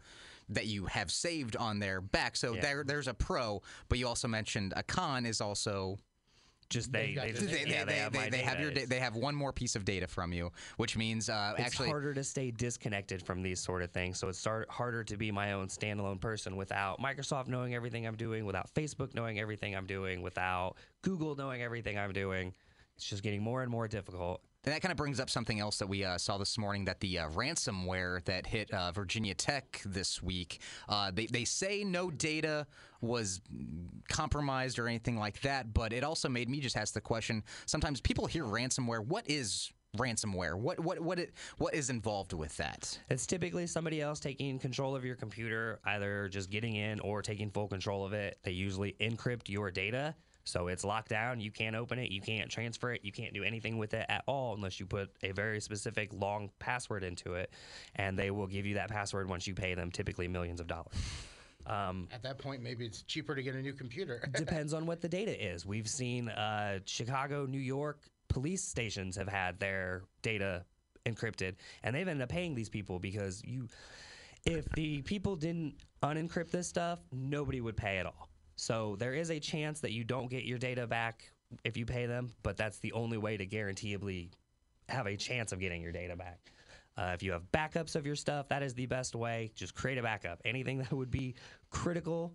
that 0.51 0.67
you 0.67 0.85
have 0.87 1.11
saved 1.11 1.57
on 1.57 1.79
there 1.79 2.03
back. 2.03 2.37
So 2.37 2.55
Yeah. 2.55 2.61
there, 2.61 2.85
there's 2.85 3.09
a 3.09 3.15
pro. 3.15 3.63
But 3.89 3.99
you 3.99 4.07
also 4.07 4.29
mentioned 4.29 4.75
a 4.77 4.83
con 4.83 5.25
is 5.25 5.41
also 5.41 5.99
just 6.75 6.93
they 6.93 7.15
they, 7.15 7.33
just, 7.33 7.49
they, 7.49 7.65
yeah, 7.67 7.85
they, 7.85 7.93
they, 7.93 7.99
have 7.99 8.13
they, 8.13 8.39
have 8.39 8.61
your 8.61 8.71
da- 8.71 8.85
they 8.85 8.99
have 8.99 9.17
one 9.17 9.35
more 9.35 9.53
piece 9.53 9.77
of 9.77 9.85
data 9.85 10.07
from 10.07 10.33
you, 10.33 10.51
which 10.77 10.97
means 10.97 11.31
uh, 11.31 11.55
it's 11.57 11.67
actually 11.67 11.89
harder 11.89 12.13
to 12.13 12.25
stay 12.25 12.51
disconnected 12.51 13.23
from 13.23 13.43
these 13.43 13.61
sort 13.61 13.83
of 13.83 13.91
things. 13.93 14.19
So 14.19 14.29
it's 14.29 14.39
start, 14.39 14.69
harder 14.69 15.05
to 15.05 15.17
be 15.17 15.31
my 15.31 15.53
own 15.53 15.69
standalone 15.69 16.21
person 16.21 16.57
without 16.57 17.01
Microsoft 17.01 17.49
knowing 17.49 17.75
everything 17.75 18.07
I'm 18.07 18.17
doing, 18.17 18.45
without 18.45 18.69
Facebook 18.75 19.15
knowing 19.15 19.39
everything 19.39 19.75
I'm 19.75 19.87
doing, 19.87 20.21
without 20.21 20.75
Google 21.03 21.37
knowing 21.37 21.63
everything 21.63 21.99
I'm 21.99 22.13
doing. 22.13 22.53
It's 22.97 23.09
just 23.09 23.23
getting 23.23 23.43
more 23.43 23.63
and 23.63 23.71
more 23.71 23.89
difficult. 23.89 24.43
And 24.65 24.73
that 24.73 24.81
kind 24.81 24.91
of 24.91 24.97
brings 24.97 25.21
up 25.21 25.29
something 25.29 25.61
else 25.61 25.79
that 25.79 25.89
we 25.89 26.05
uh, 26.05 26.17
saw 26.17 26.39
this 26.39 26.57
morning 26.57 26.87
that 26.87 27.01
the 27.01 27.19
uh, 27.19 27.29
ransomware 27.31 28.25
that 28.25 28.47
hit 28.47 28.71
uh, 28.71 28.93
Virginia 28.93 29.35
Tech 29.35 29.83
this 29.85 30.23
week, 30.23 30.61
uh, 30.89 31.11
they, 31.13 31.27
they 31.27 31.45
say 31.45 31.85
no 31.85 32.11
data 32.11 32.67
was 33.03 33.43
compromised 34.09 34.79
or 34.79 34.89
anything 34.89 35.19
like 35.19 35.41
that, 35.43 35.75
but 35.75 35.93
it 35.93 36.03
also 36.03 36.29
made 36.29 36.49
me 36.49 36.61
just 36.61 36.77
ask 36.77 36.95
the 36.95 37.01
question 37.01 37.43
sometimes 37.67 38.01
people 38.01 38.27
hear 38.27 38.45
ransomware. 38.45 39.05
What 39.05 39.29
is 39.29 39.71
ransomware? 39.99 40.55
What, 40.55 40.81
what, 40.81 40.99
what, 41.01 41.19
it, 41.19 41.35
what 41.59 41.75
is 41.75 41.91
involved 41.91 42.33
with 42.33 42.57
that? 42.57 42.99
It's 43.11 43.27
typically 43.27 43.67
somebody 43.67 44.01
else 44.01 44.19
taking 44.19 44.59
control 44.59 44.97
of 44.97 45.05
your 45.05 45.17
computer, 45.17 45.81
either 45.85 46.29
just 46.29 46.51
getting 46.51 46.77
in 46.77 47.01
or 47.01 47.21
taking 47.23 47.51
full 47.51 47.69
control 47.69 48.05
of 48.05 48.13
it. 48.13 48.39
They 48.43 48.53
usually 48.53 48.97
encrypt 49.01 49.49
your 49.49 49.71
data. 49.71 50.15
So 50.45 50.69
it's 50.69 50.85
locked 50.85 51.09
down. 51.09 51.41
You 51.41 51.51
can't 51.51 51.75
open 51.75 51.99
it. 51.99 52.11
You 52.11 52.21
can't 52.21 52.51
transfer 52.51 52.93
it. 52.93 53.01
You 53.03 53.13
can't 53.13 53.33
do 53.33 53.43
anything 53.43 53.79
with 53.79 53.95
it 53.95 54.07
at 54.09 54.23
all 54.27 54.55
unless 54.55 54.79
you 54.79 54.87
put 54.87 55.11
a 55.23 55.33
very 55.33 55.61
specific 55.61 56.11
long 56.13 56.51
password 56.59 57.03
into 57.03 57.35
it. 57.35 57.51
And 57.97 58.19
they 58.19 58.31
will 58.31 58.47
give 58.47 58.67
you 58.67 58.75
that 58.75 58.91
password 58.91 59.29
once 59.29 59.47
you 59.47 59.55
pay 59.55 59.75
them 59.75 59.91
typically 59.91 60.29
millions 60.29 60.61
of 60.61 60.67
dollars. 60.67 60.95
Um, 61.67 62.09
At 62.13 62.23
that 62.23 62.39
point, 62.39 62.63
maybe 62.63 62.85
it's 62.85 63.03
cheaper 63.03 63.35
to 63.35 63.43
get 63.43 63.55
a 63.55 63.63
new 63.63 63.73
computer. 63.73 64.23
depends 64.35 64.75
on 64.75 64.87
what 64.87 65.01
the 65.01 65.09
data 65.09 65.53
is. 65.53 65.65
We've 65.65 65.89
seen 65.89 66.29
uh, 66.29 66.81
Chicago, 66.85 67.47
New 67.47 67.61
York 67.61 68.01
police 68.29 68.63
stations 68.63 69.17
have 69.17 69.29
had 69.29 69.59
their 69.59 70.03
data 70.23 70.65
encrypted, 71.07 71.55
and 71.83 71.95
they've 71.95 72.07
ended 72.07 72.23
up 72.23 72.29
paying 72.29 72.55
these 72.55 72.69
people 72.69 72.99
because 72.99 73.43
you, 73.45 73.69
if 74.45 74.69
the 74.73 75.03
people 75.03 75.37
didn't 75.37 75.75
unencrypt 76.03 76.51
this 76.51 76.69
stuff, 76.69 76.99
nobody 77.13 77.61
would 77.61 77.77
pay 77.77 77.99
at 77.99 78.07
all. 78.07 78.29
So 78.57 78.97
there 78.99 79.15
is 79.15 79.31
a 79.31 79.41
chance 79.41 79.81
that 79.81 79.93
you 79.93 80.05
don't 80.05 80.31
get 80.31 80.45
your 80.45 80.59
data 80.59 80.87
back 80.87 81.31
if 81.65 81.77
you 81.77 81.87
pay 81.87 82.07
them, 82.07 82.33
but 82.43 82.57
that's 82.57 82.79
the 82.79 82.93
only 82.93 83.19
way 83.19 83.37
to 83.37 83.47
guaranteeably 83.47 84.31
have 84.89 85.07
a 85.07 85.17
chance 85.17 85.53
of 85.53 85.61
getting 85.61 85.83
your 85.83 85.93
data 85.93 86.17
back. 86.17 86.39
Uh, 86.97 87.11
if 87.15 87.23
you 87.23 87.33
have 87.33 87.43
backups 87.53 87.97
of 87.97 88.07
your 88.07 88.15
stuff, 88.15 88.49
that 88.49 88.63
is 88.63 88.75
the 88.75 88.87
best 88.87 89.17
way. 89.17 89.51
Just 89.55 89.75
create 89.75 89.99
a 89.99 90.03
backup. 90.03 90.41
Anything 90.45 90.79
that 90.83 90.93
would 90.93 91.11
be 91.11 91.35
critical 91.71 92.33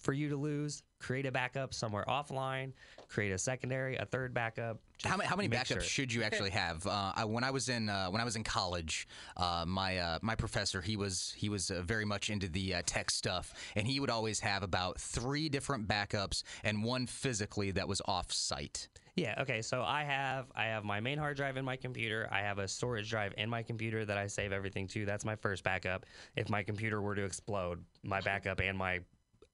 for 0.00 0.12
you 0.12 0.28
to 0.28 0.36
lose, 0.36 0.82
create 0.98 1.26
a 1.26 1.32
backup 1.32 1.74
somewhere 1.74 2.04
offline, 2.08 2.72
create 3.08 3.32
a 3.32 3.38
secondary, 3.38 3.96
a 3.96 4.04
third 4.04 4.34
backup. 4.34 4.78
How 5.04 5.16
many, 5.16 5.28
how 5.28 5.36
many 5.36 5.48
backups 5.48 5.66
sure. 5.66 5.80
should 5.80 6.12
you 6.12 6.22
actually 6.22 6.50
have? 6.50 6.86
Uh, 6.86 7.12
I, 7.14 7.24
when 7.24 7.44
I 7.44 7.50
was 7.50 7.68
in 7.68 7.88
uh, 7.88 8.08
when 8.08 8.20
I 8.20 8.24
was 8.24 8.36
in 8.36 8.44
college, 8.44 9.06
uh, 9.36 9.64
my 9.66 9.98
uh, 9.98 10.18
my 10.22 10.34
professor 10.34 10.80
he 10.80 10.96
was 10.96 11.32
he 11.36 11.48
was 11.48 11.70
uh, 11.70 11.82
very 11.82 12.04
much 12.04 12.30
into 12.30 12.48
the 12.48 12.74
uh, 12.74 12.82
tech 12.84 13.10
stuff, 13.10 13.54
and 13.76 13.86
he 13.86 14.00
would 14.00 14.10
always 14.10 14.40
have 14.40 14.62
about 14.62 15.00
three 15.00 15.48
different 15.48 15.86
backups 15.86 16.42
and 16.64 16.82
one 16.82 17.06
physically 17.06 17.70
that 17.72 17.88
was 17.88 18.02
off 18.06 18.32
site. 18.32 18.88
Yeah. 19.18 19.34
Okay. 19.40 19.62
So 19.62 19.82
I 19.82 20.04
have 20.04 20.46
I 20.54 20.66
have 20.66 20.84
my 20.84 21.00
main 21.00 21.18
hard 21.18 21.36
drive 21.36 21.56
in 21.56 21.64
my 21.64 21.76
computer. 21.76 22.28
I 22.30 22.40
have 22.40 22.58
a 22.58 22.68
storage 22.68 23.10
drive 23.10 23.34
in 23.36 23.50
my 23.50 23.62
computer 23.62 24.04
that 24.04 24.16
I 24.16 24.28
save 24.28 24.52
everything 24.52 24.86
to. 24.88 25.04
That's 25.04 25.24
my 25.24 25.34
first 25.34 25.64
backup. 25.64 26.06
If 26.36 26.48
my 26.48 26.62
computer 26.62 27.02
were 27.02 27.16
to 27.16 27.24
explode, 27.24 27.84
my 28.04 28.20
backup 28.20 28.60
and 28.60 28.78
my 28.78 29.00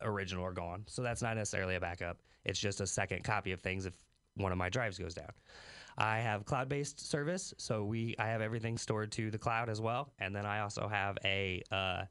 original 0.02 0.44
are 0.44 0.52
gone. 0.52 0.84
So 0.86 1.02
that's 1.02 1.22
not 1.22 1.36
necessarily 1.36 1.76
a 1.76 1.80
backup. 1.80 2.18
It's 2.44 2.58
just 2.58 2.80
a 2.80 2.86
second 2.86 3.24
copy 3.24 3.52
of 3.52 3.60
things 3.60 3.86
if 3.86 3.94
one 4.36 4.52
of 4.52 4.58
my 4.58 4.68
drives 4.68 4.98
goes 4.98 5.14
down. 5.14 5.30
I 5.96 6.18
have 6.18 6.44
cloud-based 6.44 7.00
service, 7.00 7.54
so 7.56 7.84
we 7.84 8.16
I 8.18 8.26
have 8.26 8.40
everything 8.40 8.78
stored 8.78 9.12
to 9.12 9.30
the 9.30 9.38
cloud 9.38 9.68
as 9.68 9.80
well, 9.80 10.12
and 10.18 10.34
then 10.34 10.44
I 10.44 10.60
also 10.60 10.88
have 10.88 11.16
a 11.24 11.62
uh, 11.70 12.02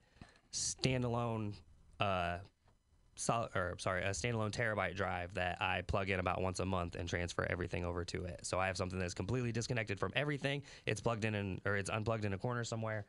standalone. 0.53 1.53
Uh, 1.99 2.37
or 3.55 3.75
sorry, 3.77 4.03
a 4.03 4.09
standalone 4.09 4.49
terabyte 4.49 4.95
drive 4.95 5.35
that 5.35 5.61
I 5.61 5.81
plug 5.81 6.09
in 6.09 6.19
about 6.19 6.41
once 6.41 6.59
a 6.59 6.65
month 6.65 6.95
and 6.95 7.07
transfer 7.07 7.45
everything 7.47 7.85
over 7.85 8.03
to 8.05 8.23
it. 8.23 8.39
So 8.43 8.59
I 8.59 8.65
have 8.65 8.75
something 8.75 8.97
that's 8.97 9.13
completely 9.13 9.51
disconnected 9.51 9.99
from 9.99 10.11
everything. 10.15 10.63
It's 10.87 10.99
plugged 10.99 11.23
in, 11.23 11.35
in 11.35 11.61
or 11.63 11.77
it's 11.77 11.91
unplugged 11.91 12.25
in 12.25 12.33
a 12.33 12.39
corner 12.39 12.63
somewhere. 12.63 13.05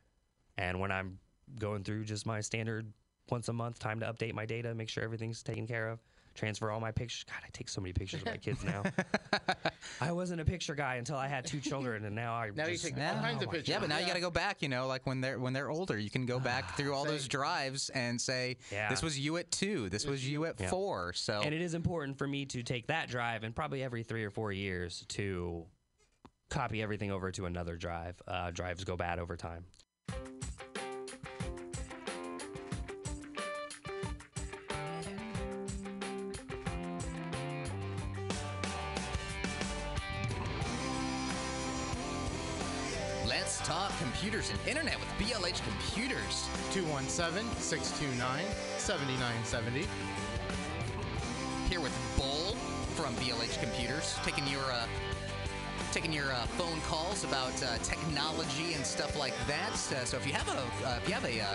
And 0.59 0.79
when 0.79 0.93
I'm 0.93 1.19
going 1.59 1.85
through 1.85 2.05
just 2.05 2.27
my 2.27 2.43
standard 2.43 2.93
once 3.31 3.49
a 3.49 3.53
month 3.53 3.79
time 3.79 4.01
to 4.01 4.07
update 4.13 4.35
my 4.35 4.47
data, 4.47 4.75
make 4.75 4.89
sure 4.89 5.03
everything's 5.03 5.43
taken 5.43 5.67
care 5.67 5.89
of, 5.89 5.99
transfer 6.35 6.71
all 6.71 6.81
my 6.81 6.91
pictures. 6.91 7.25
God, 7.25 7.39
I 7.45 7.49
take 7.53 7.69
so 7.69 7.81
many 7.81 7.93
pictures 7.93 8.21
of 8.21 8.27
my 8.27 8.37
kids 8.37 8.63
now. 8.65 8.83
I 10.01 10.13
wasn't 10.13 10.41
a 10.41 10.45
picture 10.45 10.75
guy 10.75 10.97
until 10.97 11.17
I 11.17 11.29
had 11.29 11.47
two 11.47 11.61
children, 11.61 12.05
and 12.05 12.15
now 12.15 12.35
I 12.35 12.51
Now 12.55 12.67
you 12.67 12.73
just, 12.73 12.85
take 12.85 12.95
all 12.97 13.15
kinds 13.15 13.43
of 13.43 13.51
pictures. 13.51 13.69
Yeah, 13.69 13.79
but 13.79 13.89
now 13.89 13.99
you 13.99 14.07
got 14.07 14.15
to 14.15 14.21
go 14.21 14.31
back. 14.31 14.61
You 14.61 14.69
know, 14.69 14.87
like 14.87 15.07
when 15.07 15.21
they're 15.21 15.39
when 15.39 15.53
they're 15.53 15.71
older, 15.71 15.99
you 15.99 16.11
can 16.11 16.27
go 16.27 16.39
back 16.53 16.77
through 16.77 16.95
all 16.95 17.05
those 17.05 17.29
drives 17.29 17.89
and 17.91 18.21
say, 18.21 18.57
Yeah. 18.71 18.91
"This 18.91 19.03
was 19.03 19.19
you 19.19 19.37
at 19.39 19.51
two. 19.51 19.89
This 19.89 20.07
was 20.07 20.29
you 20.29 20.45
at 20.45 20.61
Yeah. 20.61 20.69
four. 20.71 21.13
So 21.15 21.41
And 21.43 21.55
it 21.55 21.61
is 21.63 21.75
important 21.75 22.19
for 22.19 22.27
me 22.27 22.45
to 22.47 22.63
take 22.63 22.89
that 22.89 23.09
drive 23.09 23.45
and 23.45 23.55
probably 23.55 23.83
every 23.83 24.03
three 24.03 24.25
or 24.25 24.31
four 24.31 24.53
years 24.53 25.05
to 25.09 25.67
copy 26.51 26.83
everything 26.83 27.11
over 27.11 27.31
to 27.33 27.47
another 27.47 27.77
drive. 27.77 28.21
Uh, 28.29 28.51
drives 28.51 28.85
go 28.85 28.97
bad 28.97 29.19
over 29.19 29.37
time. 29.37 29.65
Computers 44.25 44.51
and 44.51 44.59
internet 44.67 44.99
with 44.99 45.09
BLH 45.19 45.61
Computers. 45.69 46.49
217 46.73 47.45
629 47.61 48.43
7970. 48.79 49.87
Here 51.69 51.79
with 51.79 51.93
Bull 52.17 52.57
from 52.97 53.15
BLH 53.17 53.61
Computers, 53.61 54.17
taking 54.25 54.47
your 54.47 54.65
uh, 54.73 54.87
taking 55.93 56.11
your 56.11 56.33
uh, 56.33 56.47
phone 56.57 56.81
calls 56.89 57.25
about 57.25 57.53
uh, 57.63 57.77
technology 57.83 58.73
and 58.73 58.87
stuff 58.87 59.15
like 59.15 59.35
that. 59.47 59.75
Uh, 59.93 60.07
so 60.07 60.17
if 60.17 60.27
you 60.27 60.33
have 60.33 60.49
a 60.49 60.89
uh, 60.89 60.97
if 60.97 61.07
you 61.07 61.13
have 61.13 61.27
a 61.27 61.43
uh, 61.43 61.55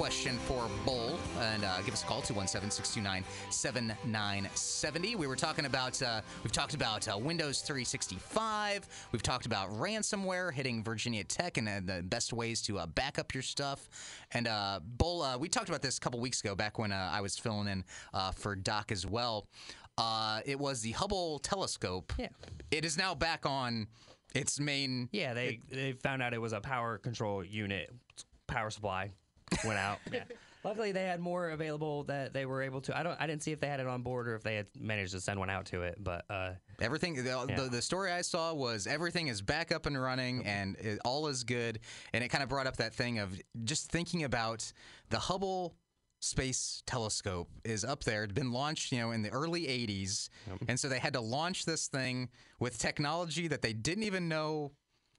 question 0.00 0.38
for 0.46 0.66
Bull, 0.86 1.18
and 1.40 1.62
uh, 1.62 1.82
give 1.82 1.92
us 1.92 2.02
a 2.02 2.06
call 2.06 2.22
217-629-7970. 2.22 5.14
We 5.14 5.26
were 5.26 5.36
talking 5.36 5.66
about 5.66 6.00
uh, 6.00 6.22
we've 6.42 6.52
talked 6.52 6.72
about 6.72 7.06
uh, 7.06 7.18
Windows 7.18 7.60
365. 7.60 8.88
We've 9.12 9.22
talked 9.22 9.44
about 9.44 9.68
ransomware 9.68 10.54
hitting 10.54 10.82
Virginia 10.82 11.22
Tech 11.22 11.58
and 11.58 11.68
uh, 11.68 11.80
the 11.84 12.02
best 12.02 12.32
ways 12.32 12.62
to 12.62 12.78
uh, 12.78 12.86
back 12.86 13.18
up 13.18 13.34
your 13.34 13.42
stuff. 13.42 13.90
And 14.32 14.48
uh, 14.48 14.80
Bull, 14.82 15.20
uh, 15.20 15.36
we 15.36 15.50
talked 15.50 15.68
about 15.68 15.82
this 15.82 15.98
a 15.98 16.00
couple 16.00 16.18
weeks 16.18 16.40
ago, 16.40 16.54
back 16.54 16.78
when 16.78 16.92
uh, 16.92 17.10
I 17.12 17.20
was 17.20 17.36
filling 17.36 17.68
in 17.68 17.84
uh, 18.14 18.32
for 18.32 18.56
Doc 18.56 18.92
as 18.92 19.06
well. 19.06 19.48
Uh, 19.98 20.40
it 20.46 20.58
was 20.58 20.80
the 20.80 20.92
Hubble 20.92 21.40
telescope. 21.40 22.14
Yeah. 22.18 22.28
It 22.70 22.86
is 22.86 22.96
now 22.96 23.14
back 23.14 23.44
on 23.44 23.86
its 24.34 24.58
main. 24.58 25.10
Yeah, 25.12 25.34
they 25.34 25.60
they 25.70 25.92
found 25.92 26.22
out 26.22 26.32
it 26.32 26.40
was 26.40 26.54
a 26.54 26.60
power 26.62 26.96
control 26.96 27.44
unit, 27.44 27.92
power 28.46 28.70
supply 28.70 29.10
went 29.64 29.78
out. 29.78 29.98
yeah. 30.12 30.24
Luckily, 30.62 30.92
they 30.92 31.04
had 31.04 31.20
more 31.20 31.50
available 31.50 32.04
that 32.04 32.34
they 32.34 32.44
were 32.44 32.60
able 32.60 32.82
to. 32.82 32.96
I 32.96 33.02
don't. 33.02 33.18
I 33.18 33.26
didn't 33.26 33.42
see 33.42 33.50
if 33.50 33.60
they 33.60 33.66
had 33.66 33.80
it 33.80 33.86
on 33.86 34.02
board 34.02 34.28
or 34.28 34.34
if 34.34 34.42
they 34.42 34.56
had 34.56 34.66
managed 34.78 35.12
to 35.12 35.20
send 35.20 35.38
one 35.40 35.48
out 35.48 35.64
to 35.66 35.82
it. 35.82 35.96
But 35.98 36.26
uh, 36.28 36.50
Everything, 36.80 37.14
the, 37.14 37.54
the, 37.56 37.68
the 37.70 37.82
story 37.82 38.10
I 38.10 38.22
saw 38.22 38.54
was 38.54 38.86
everything 38.86 39.28
is 39.28 39.42
back 39.42 39.70
up 39.70 39.86
and 39.86 40.00
running 40.00 40.44
and 40.46 40.76
it, 40.76 40.98
all 41.04 41.28
is 41.28 41.44
good. 41.44 41.80
And 42.12 42.24
it 42.24 42.28
kind 42.28 42.42
of 42.42 42.48
brought 42.48 42.66
up 42.66 42.76
that 42.76 42.94
thing 42.94 43.18
of 43.18 43.38
just 43.64 43.90
thinking 43.90 44.24
about 44.24 44.70
the 45.10 45.18
Hubble 45.18 45.76
Space 46.20 46.82
Telescope 46.86 47.50
is 47.64 47.84
up 47.84 48.04
there. 48.04 48.24
It'd 48.24 48.34
been 48.34 48.52
launched, 48.52 48.92
you 48.92 48.98
know, 48.98 49.10
in 49.10 49.22
the 49.22 49.30
early 49.30 49.62
80s. 49.62 50.28
And 50.68 50.78
so 50.80 50.88
they 50.88 50.98
had 50.98 51.12
to 51.14 51.20
launch 51.20 51.64
this 51.64 51.86
thing 51.86 52.28
with 52.58 52.78
technology 52.78 53.48
that 53.48 53.62
they 53.62 53.72
didn't 53.72 54.04
even 54.04 54.28
know 54.28 54.72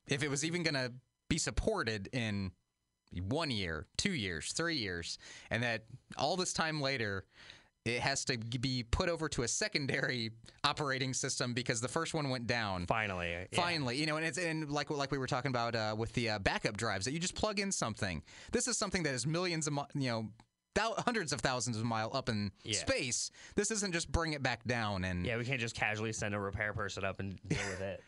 if 0.07 0.23
it 0.23 0.29
was 0.29 0.43
even 0.43 0.63
going 0.63 0.73
to 0.75 0.93
be 1.29 1.37
supported 1.37 2.09
in 2.11 2.51
one 3.27 3.51
year, 3.51 3.87
two 3.97 4.13
years, 4.13 4.51
three 4.53 4.75
years, 4.77 5.17
and 5.49 5.61
that 5.63 5.83
all 6.17 6.37
this 6.37 6.53
time 6.53 6.79
later, 6.81 7.25
it 7.83 7.99
has 7.99 8.23
to 8.25 8.37
be 8.37 8.83
put 8.83 9.09
over 9.09 9.27
to 9.29 9.41
a 9.43 9.47
secondary 9.47 10.31
operating 10.63 11.13
system 11.13 11.53
because 11.53 11.81
the 11.81 11.87
first 11.87 12.13
one 12.13 12.29
went 12.29 12.45
down. 12.47 12.85
finally, 12.85 13.31
yeah. 13.31 13.45
Finally, 13.53 13.97
you 13.97 14.05
know, 14.05 14.17
and 14.17 14.25
it's 14.25 14.37
and 14.37 14.69
like 14.71 14.89
like 14.91 15.11
we 15.11 15.17
were 15.17 15.27
talking 15.27 15.49
about 15.49 15.75
uh, 15.75 15.95
with 15.97 16.13
the 16.13 16.29
uh, 16.29 16.39
backup 16.39 16.77
drives 16.77 17.05
that 17.05 17.11
you 17.11 17.19
just 17.19 17.35
plug 17.35 17.59
in 17.59 17.71
something. 17.71 18.21
This 18.51 18.67
is 18.67 18.77
something 18.77 19.03
that 19.03 19.13
is 19.13 19.25
millions 19.27 19.67
of 19.67 19.73
you 19.95 20.09
know. 20.09 20.29
Thou- 20.73 20.93
hundreds 20.99 21.33
of 21.33 21.41
thousands 21.41 21.75
of 21.75 21.83
mile 21.83 22.09
up 22.13 22.29
in 22.29 22.49
Yeah. 22.63 22.77
space. 22.77 23.29
This 23.55 23.71
isn't 23.71 23.91
just 23.91 24.09
bring 24.09 24.31
it 24.31 24.41
back 24.41 24.63
down 24.63 25.03
and 25.03 25.25
Yeah, 25.25 25.35
we 25.35 25.43
can't 25.43 25.59
just 25.59 25.75
casually 25.75 26.13
send 26.13 26.33
a 26.33 26.39
repair 26.39 26.71
person 26.71 27.03
up 27.03 27.19
and 27.19 27.37
deal 27.45 27.59
with 27.69 27.81
it. 27.81 28.01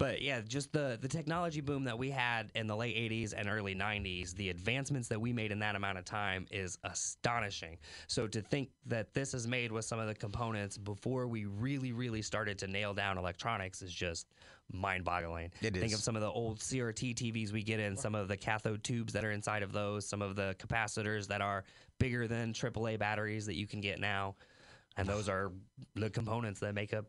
But 0.00 0.22
yeah, 0.22 0.40
just 0.40 0.72
the 0.72 0.98
the 0.98 1.08
technology 1.08 1.60
boom 1.60 1.84
that 1.84 1.98
we 1.98 2.10
had 2.10 2.50
in 2.54 2.66
the 2.66 2.74
late 2.74 2.96
80s 2.96 3.34
and 3.36 3.50
early 3.50 3.74
90s, 3.74 4.34
the 4.34 4.48
advancements 4.48 5.08
that 5.08 5.20
we 5.20 5.30
made 5.30 5.52
in 5.52 5.58
that 5.58 5.76
amount 5.76 5.98
of 5.98 6.06
time 6.06 6.46
is 6.50 6.78
astonishing. 6.84 7.76
So 8.06 8.26
to 8.28 8.40
think 8.40 8.70
that 8.86 9.12
this 9.12 9.34
is 9.34 9.46
made 9.46 9.70
with 9.70 9.84
some 9.84 9.98
of 9.98 10.06
the 10.06 10.14
components 10.14 10.78
before 10.78 11.28
we 11.28 11.44
really 11.44 11.92
really 11.92 12.22
started 12.22 12.58
to 12.60 12.66
nail 12.66 12.94
down 12.94 13.18
electronics 13.18 13.82
is 13.82 13.92
just 13.92 14.26
mind-boggling. 14.72 15.52
It 15.60 15.74
Think 15.74 15.88
is. 15.88 15.92
of 15.92 16.00
some 16.00 16.16
of 16.16 16.22
the 16.22 16.30
old 16.30 16.60
CRT 16.60 17.14
TVs 17.16 17.52
we 17.52 17.62
get 17.62 17.78
in, 17.78 17.94
some 17.94 18.14
of 18.14 18.26
the 18.26 18.38
cathode 18.38 18.82
tubes 18.82 19.12
that 19.12 19.22
are 19.22 19.32
inside 19.32 19.62
of 19.62 19.70
those, 19.70 20.08
some 20.08 20.22
of 20.22 20.34
the 20.34 20.56
capacitors 20.58 21.26
that 21.26 21.42
are 21.42 21.64
bigger 21.98 22.26
than 22.26 22.54
AAA 22.54 22.98
batteries 22.98 23.44
that 23.44 23.56
you 23.56 23.66
can 23.66 23.82
get 23.82 24.00
now. 24.00 24.34
And 24.96 25.06
those 25.06 25.28
are 25.28 25.52
the 25.94 26.08
components 26.08 26.58
that 26.60 26.74
make 26.74 26.94
up 26.94 27.04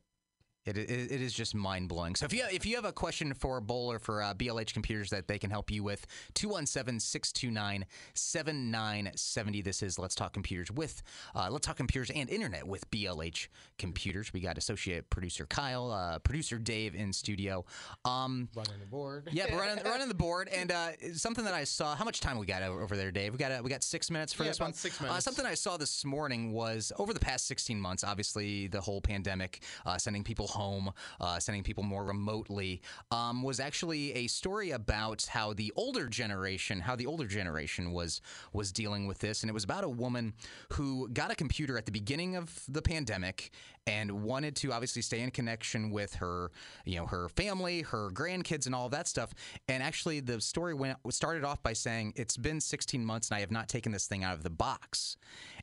It, 0.64 0.78
it, 0.78 0.90
it 1.12 1.22
is 1.22 1.34
just 1.34 1.56
mind 1.56 1.90
blowing. 1.90 2.14
So 2.16 2.26
if 2.26 2.34
you 2.34 2.44
if 2.52 2.68
you 2.68 2.76
have 2.76 2.86
a 2.86 2.92
question 2.92 3.34
for 3.34 3.60
Bull 3.62 3.92
or 3.92 3.98
for 3.98 4.22
uh, 4.22 4.36
BLH 4.36 4.74
Computers 4.74 5.10
that 5.10 5.28
they 5.28 5.40
can 5.40 5.50
help 5.50 5.72
you 5.72 5.84
with, 5.84 6.06
217 6.36 7.00
629 7.00 7.86
7970. 8.14 9.62
This 9.64 9.82
is 9.82 9.98
Let's 9.98 10.14
Talk 10.14 10.34
Computers 10.34 10.72
with 10.72 11.02
uh, 11.36 11.48
Let's 11.50 11.66
Talk 11.66 11.78
Computers 11.78 12.12
and 12.14 12.30
Internet 12.30 12.68
with 12.68 12.90
BLH 12.92 13.48
Computers. 13.80 14.34
We 14.34 14.40
got 14.40 14.60
associate 14.60 15.10
producer 15.10 15.48
Kyle, 15.48 15.90
uh, 15.92 16.20
producer 16.20 16.60
Dave 16.60 16.94
in 16.94 17.12
studio. 17.12 17.66
Um, 18.06 18.48
Running 18.56 18.80
the 18.80 18.86
board. 18.86 19.30
yeah, 19.32 19.56
running, 19.56 19.84
running 19.84 20.10
the 20.10 20.14
board, 20.14 20.48
and 20.56 20.72
uh, 20.72 20.90
something 21.16 21.44
that 21.46 21.56
I 21.56 21.64
saw. 21.64 21.96
How 21.96 22.06
much 22.06 22.20
time 22.20 22.38
we 22.38 22.46
got 22.46 22.62
over 22.62 22.96
there, 22.96 23.12
Dave? 23.12 23.32
We 23.34 23.40
got 23.40 23.52
uh, 23.52 23.62
we 23.64 23.70
got 23.72 23.82
six 23.82 24.12
minutes 24.12 24.32
for 24.32 24.44
Yeah, 24.44 24.50
this 24.50 24.60
one. 24.60 24.74
six 24.74 25.02
Uh, 25.02 25.06
minutes. 25.06 25.26
something 25.26 25.46
I 25.46 25.56
saw 25.56 25.78
this 25.78 26.06
morning 26.06 26.52
was 26.54 26.92
over 27.00 27.14
the 27.16 27.20
past 27.20 27.48
16 27.48 27.82
months. 27.82 28.04
Obviously, 28.04 28.68
the 28.68 28.80
whole 28.82 29.02
pandemic, 29.02 29.64
uh, 29.88 29.98
sending 29.98 30.24
people 30.24 30.48
home, 30.52 30.92
uh, 31.20 31.40
sending 31.40 31.64
people 31.64 31.84
more 31.84 32.06
remotely, 32.06 32.82
um, 33.12 33.44
was 33.44 33.60
actually 33.60 34.14
a 34.14 34.28
story 34.28 34.72
about 34.72 35.26
how 35.26 35.54
the 35.54 35.72
older 35.76 36.08
generation, 36.08 36.80
how 36.80 36.96
the 36.96 37.06
older 37.06 37.28
generation 37.28 37.92
was 37.92 38.22
was 38.54 38.72
dealing 38.72 39.08
with 39.08 39.20
this, 39.20 39.44
and 39.44 39.50
it 39.50 39.54
was 39.54 39.64
about 39.64 39.84
a 39.84 39.90
woman 39.90 40.34
who 40.74 41.10
got 41.10 41.32
a 41.32 41.36
computer 41.36 41.78
at 41.78 41.86
the 41.86 41.92
beginning 41.92 42.36
of 42.36 42.64
the 42.68 42.82
pandemic 42.82 43.52
and 43.88 44.12
wanted 44.12 44.56
to 44.56 44.72
obviously 44.72 45.02
stay 45.02 45.22
in 45.22 45.32
connection 45.32 45.90
with 45.90 46.16
her, 46.16 46.52
you 46.86 46.98
know, 46.98 47.06
her 47.08 47.30
family, 47.30 47.82
her 47.82 48.12
grandkids, 48.12 48.66
and 48.66 48.76
all 48.76 48.90
that 48.90 49.08
stuff. 49.08 49.34
And 49.68 49.82
actually, 49.82 50.20
the 50.20 50.40
story 50.40 50.74
went 50.74 50.98
started 51.10 51.44
off 51.44 51.64
by 51.64 51.74
saying 51.74 52.14
it's 52.16 52.38
been 52.38 52.62
16 52.62 53.04
months 53.04 53.30
and 53.30 53.38
I 53.38 53.40
have 53.40 53.52
not 53.52 53.68
taken 53.68 53.92
this 53.92 54.08
thing 54.08 54.24
out 54.24 54.34
of 54.34 54.44
the 54.44 54.50
box. 54.50 55.18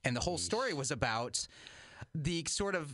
And 0.04 0.16
the 0.16 0.20
whole 0.20 0.38
story 0.38 0.72
was 0.72 0.90
about 0.90 1.46
the 2.14 2.44
sort 2.48 2.74
of, 2.74 2.90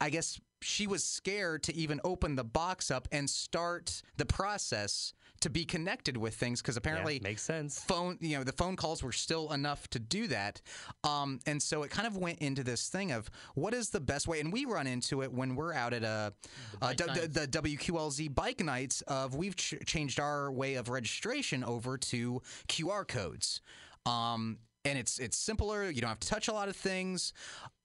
I 0.00 0.10
guess, 0.10 0.40
she 0.62 0.86
was 0.86 1.02
scared 1.04 1.62
to 1.64 1.74
even 1.74 2.00
open 2.04 2.36
the 2.36 2.44
box 2.44 2.90
up 2.90 3.08
and 3.12 3.28
start 3.28 4.02
the 4.16 4.26
process 4.26 5.14
to 5.40 5.48
be 5.48 5.64
connected 5.64 6.18
with 6.18 6.34
things 6.34 6.60
because 6.60 6.76
apparently 6.76 7.18
makes 7.22 7.40
sense. 7.42 7.78
phone 7.78 8.18
you 8.20 8.36
know 8.36 8.44
the 8.44 8.52
phone 8.52 8.76
calls 8.76 9.02
were 9.02 9.12
still 9.12 9.52
enough 9.52 9.88
to 9.88 9.98
do 9.98 10.26
that. 10.26 10.60
Um, 11.02 11.40
and 11.46 11.62
so 11.62 11.82
it 11.82 11.90
kind 11.90 12.06
of 12.06 12.16
went 12.18 12.40
into 12.40 12.62
this 12.62 12.88
thing 12.88 13.10
of 13.10 13.30
what 13.54 13.72
is 13.72 13.88
the 13.88 14.00
best 14.00 14.28
way 14.28 14.40
and 14.40 14.52
we 14.52 14.66
run 14.66 14.86
into 14.86 15.22
it 15.22 15.32
when 15.32 15.56
we're 15.56 15.72
out 15.72 15.94
at 15.94 16.02
a, 16.02 16.34
uh, 16.82 16.92
d- 16.92 17.04
d- 17.14 17.26
the 17.26 17.48
WQLZ 17.48 18.34
bike 18.34 18.62
nights 18.62 19.00
of 19.02 19.34
we've 19.34 19.56
ch- 19.56 19.76
changed 19.86 20.20
our 20.20 20.52
way 20.52 20.74
of 20.74 20.90
registration 20.90 21.64
over 21.64 21.96
to 21.96 22.42
QR 22.68 23.08
codes. 23.08 23.62
Um, 24.04 24.58
and 24.84 24.98
it's 24.98 25.18
it's 25.18 25.36
simpler. 25.38 25.90
You 25.90 26.00
don't 26.00 26.08
have 26.08 26.20
to 26.20 26.28
touch 26.28 26.48
a 26.48 26.52
lot 26.52 26.68
of 26.68 26.76
things 26.76 27.32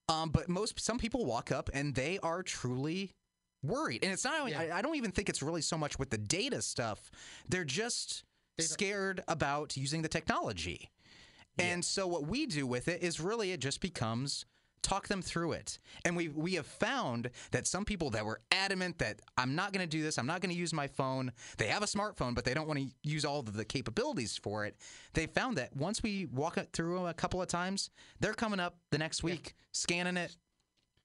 um, 0.10 0.30
but 0.30 0.50
most 0.50 0.80
some 0.80 0.98
people 0.98 1.26
walk 1.26 1.52
up 1.52 1.70
and 1.74 1.96
they 1.96 2.20
are 2.22 2.44
truly 2.44 3.12
worried. 3.64 4.04
And 4.04 4.14
it's 4.14 4.24
not 4.24 4.40
only, 4.40 4.56
I, 4.56 4.78
I 4.78 4.82
don't 4.82 4.96
even 4.96 5.12
think 5.12 5.30
it's 5.30 5.42
really 5.42 5.62
so 5.62 5.78
much 5.78 5.98
with 5.98 6.10
the 6.10 6.18
data 6.18 6.62
stuff. 6.62 7.10
They're 7.50 7.64
just 7.64 8.24
scared 8.60 9.24
about 9.28 9.76
using 9.76 10.02
the 10.02 10.08
technology. 10.08 10.90
And 11.58 11.86
so 11.86 12.06
what 12.06 12.28
we 12.28 12.46
do 12.46 12.68
with 12.68 12.88
it 12.90 13.02
is 13.02 13.20
really 13.20 13.54
it 13.54 13.62
just 13.62 13.80
becomes 13.80 14.46
talk 14.86 15.08
them 15.08 15.22
through 15.22 15.54
it 15.54 15.80
and 16.06 16.15
we 16.15 16.30
we 16.30 16.54
have 16.54 16.65
found 16.65 17.30
that 17.51 17.65
some 17.65 17.84
people 17.84 18.12
that 18.12 18.24
were 18.24 18.39
adamant 18.51 19.00
that 19.00 19.20
I'm 19.38 19.56
not 19.56 19.74
going 19.74 19.84
to 19.84 19.89
do 19.89 20.04
this 20.04 20.18
I'm 20.18 20.27
not 20.27 20.42
going 20.42 20.54
to 20.54 20.60
use 20.60 20.74
my 20.74 20.88
phone 20.88 21.32
they 21.58 21.68
have 21.68 21.82
a 21.82 21.88
smartphone 21.88 22.36
but 22.36 22.46
they 22.46 22.54
don't 22.54 22.68
want 22.68 22.80
to 22.80 22.88
use 23.04 23.25
all 23.25 23.39
of 23.39 23.54
the 23.54 23.65
capabilities 23.65 24.38
for 24.38 24.65
it 24.65 24.75
they 25.13 25.25
found 25.25 25.58
that 25.58 25.75
once 25.75 26.04
we 26.04 26.27
walk 26.27 26.58
it 26.58 26.70
through 26.72 26.96
them 26.96 27.06
a 27.06 27.13
couple 27.13 27.42
of 27.42 27.48
times 27.48 27.89
they're 28.20 28.34
coming 28.34 28.60
up 28.60 28.77
the 28.92 28.98
next 28.98 29.24
week 29.24 29.56
scanning 29.72 30.18
it 30.18 30.36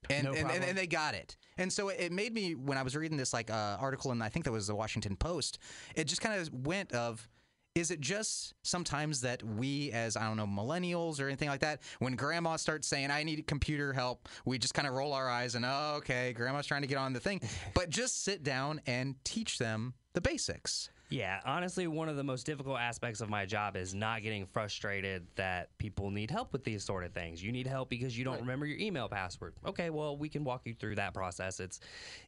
and, 0.09 0.25
No 0.25 0.33
and, 0.33 0.49
and, 0.49 0.63
and 0.63 0.77
they 0.77 0.87
got 0.87 1.13
it. 1.13 1.37
And 1.57 1.71
so 1.71 1.89
it 1.89 2.11
made 2.11 2.33
me 2.33 2.55
when 2.55 2.77
I 2.77 2.83
was 2.83 2.95
reading 2.95 3.17
this 3.17 3.33
like 3.33 3.51
uh, 3.51 3.77
article, 3.79 4.11
and 4.11 4.23
I 4.23 4.29
think 4.29 4.45
that 4.45 4.51
was 4.51 4.67
the 4.67 4.75
Washington 4.75 5.15
Post. 5.15 5.59
It 5.95 6.05
just 6.05 6.21
kind 6.21 6.39
of 6.39 6.49
went 6.65 6.91
of. 6.91 7.27
Is 7.73 7.89
it 7.89 8.01
just 8.01 8.53
sometimes 8.63 9.21
that 9.21 9.41
we, 9.41 9.91
as 9.93 10.17
I 10.17 10.25
don't 10.27 10.35
know, 10.35 10.45
millennials 10.45 11.21
or 11.21 11.27
anything 11.27 11.47
like 11.47 11.61
that, 11.61 11.81
when 11.99 12.17
grandma 12.17 12.57
starts 12.57 12.85
saying, 12.85 13.11
I 13.11 13.23
need 13.23 13.47
computer 13.47 13.93
help, 13.93 14.27
we 14.43 14.57
just 14.57 14.73
kind 14.73 14.89
of 14.89 14.93
roll 14.93 15.13
our 15.13 15.29
eyes 15.29 15.55
and, 15.55 15.63
oh, 15.65 15.93
okay, 15.99 16.33
grandma's 16.33 16.65
trying 16.67 16.81
to 16.81 16.87
get 16.87 16.97
on 16.97 17.13
the 17.13 17.21
thing. 17.21 17.39
but 17.73 17.89
just 17.89 18.25
sit 18.25 18.43
down 18.43 18.81
and 18.87 19.15
teach 19.23 19.57
them 19.57 19.93
the 20.11 20.19
basics. 20.19 20.89
Yeah, 21.11 21.41
honestly, 21.43 21.87
one 21.87 22.07
of 22.07 22.15
the 22.15 22.23
most 22.23 22.45
difficult 22.45 22.79
aspects 22.79 23.19
of 23.19 23.29
my 23.29 23.45
job 23.45 23.75
is 23.75 23.93
not 23.93 24.23
getting 24.23 24.45
frustrated 24.45 25.27
that 25.35 25.77
people 25.77 26.09
need 26.09 26.31
help 26.31 26.53
with 26.53 26.63
these 26.63 26.85
sort 26.85 27.03
of 27.03 27.11
things. 27.11 27.43
You 27.43 27.51
need 27.51 27.67
help 27.67 27.89
because 27.89 28.17
you 28.17 28.23
don't 28.23 28.39
remember 28.39 28.65
your 28.65 28.79
email 28.79 29.09
password. 29.09 29.53
Okay, 29.65 29.89
well, 29.89 30.15
we 30.15 30.29
can 30.29 30.45
walk 30.45 30.61
you 30.63 30.73
through 30.73 30.95
that 30.95 31.13
process. 31.13 31.59
It's 31.59 31.81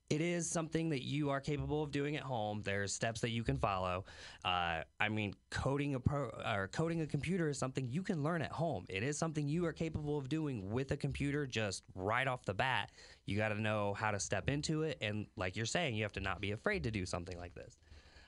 it 0.09 0.19
is 0.19 0.49
something 0.49 0.89
that 0.89 1.05
you 1.05 1.29
are 1.29 1.39
capable 1.39 1.81
of 1.81 1.91
doing 1.91 2.17
at 2.17 2.23
home. 2.23 2.61
There's 2.61 2.93
steps 2.93 3.21
that 3.21 3.29
you 3.29 3.41
can 3.41 3.57
follow. 3.57 4.03
Uh, 4.43 4.81
I 4.99 5.07
mean, 5.09 5.33
coding 5.49 5.95
a 5.95 5.99
pro 6.01 6.25
or 6.45 6.67
coding 6.73 6.99
a 6.99 7.07
computer 7.07 7.47
is 7.47 7.57
something 7.57 7.87
you 7.89 8.03
can 8.03 8.21
learn 8.21 8.41
at 8.41 8.51
home. 8.51 8.85
It 8.89 9.01
is 9.01 9.17
something 9.17 9.47
you 9.47 9.65
are 9.65 9.73
capable 9.73 10.17
of 10.17 10.27
doing 10.27 10.69
with 10.69 10.91
a 10.91 10.97
computer 10.97 11.47
just 11.47 11.83
right 11.95 12.27
off 12.27 12.43
the 12.43 12.53
bat. 12.53 12.91
You 13.27 13.37
got 13.37 13.49
to 13.49 13.61
know 13.61 13.93
how 13.93 14.11
to 14.11 14.19
step 14.19 14.49
into 14.49 14.83
it, 14.83 14.97
and 14.99 15.25
like 15.37 15.55
you're 15.55 15.65
saying, 15.65 15.95
you 15.95 16.03
have 16.03 16.11
to 16.13 16.19
not 16.19 16.41
be 16.41 16.51
afraid 16.51 16.83
to 16.83 16.91
do 16.91 17.05
something 17.05 17.37
like 17.37 17.55
this. 17.55 17.77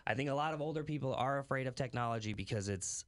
I 0.08 0.14
think 0.14 0.30
a 0.30 0.34
lot 0.34 0.54
of 0.54 0.62
older 0.62 0.84
people 0.84 1.14
are 1.16 1.40
afraid 1.40 1.68
of 1.68 1.76
technology 1.76 2.34
because 2.34 2.70
it's 2.70 3.06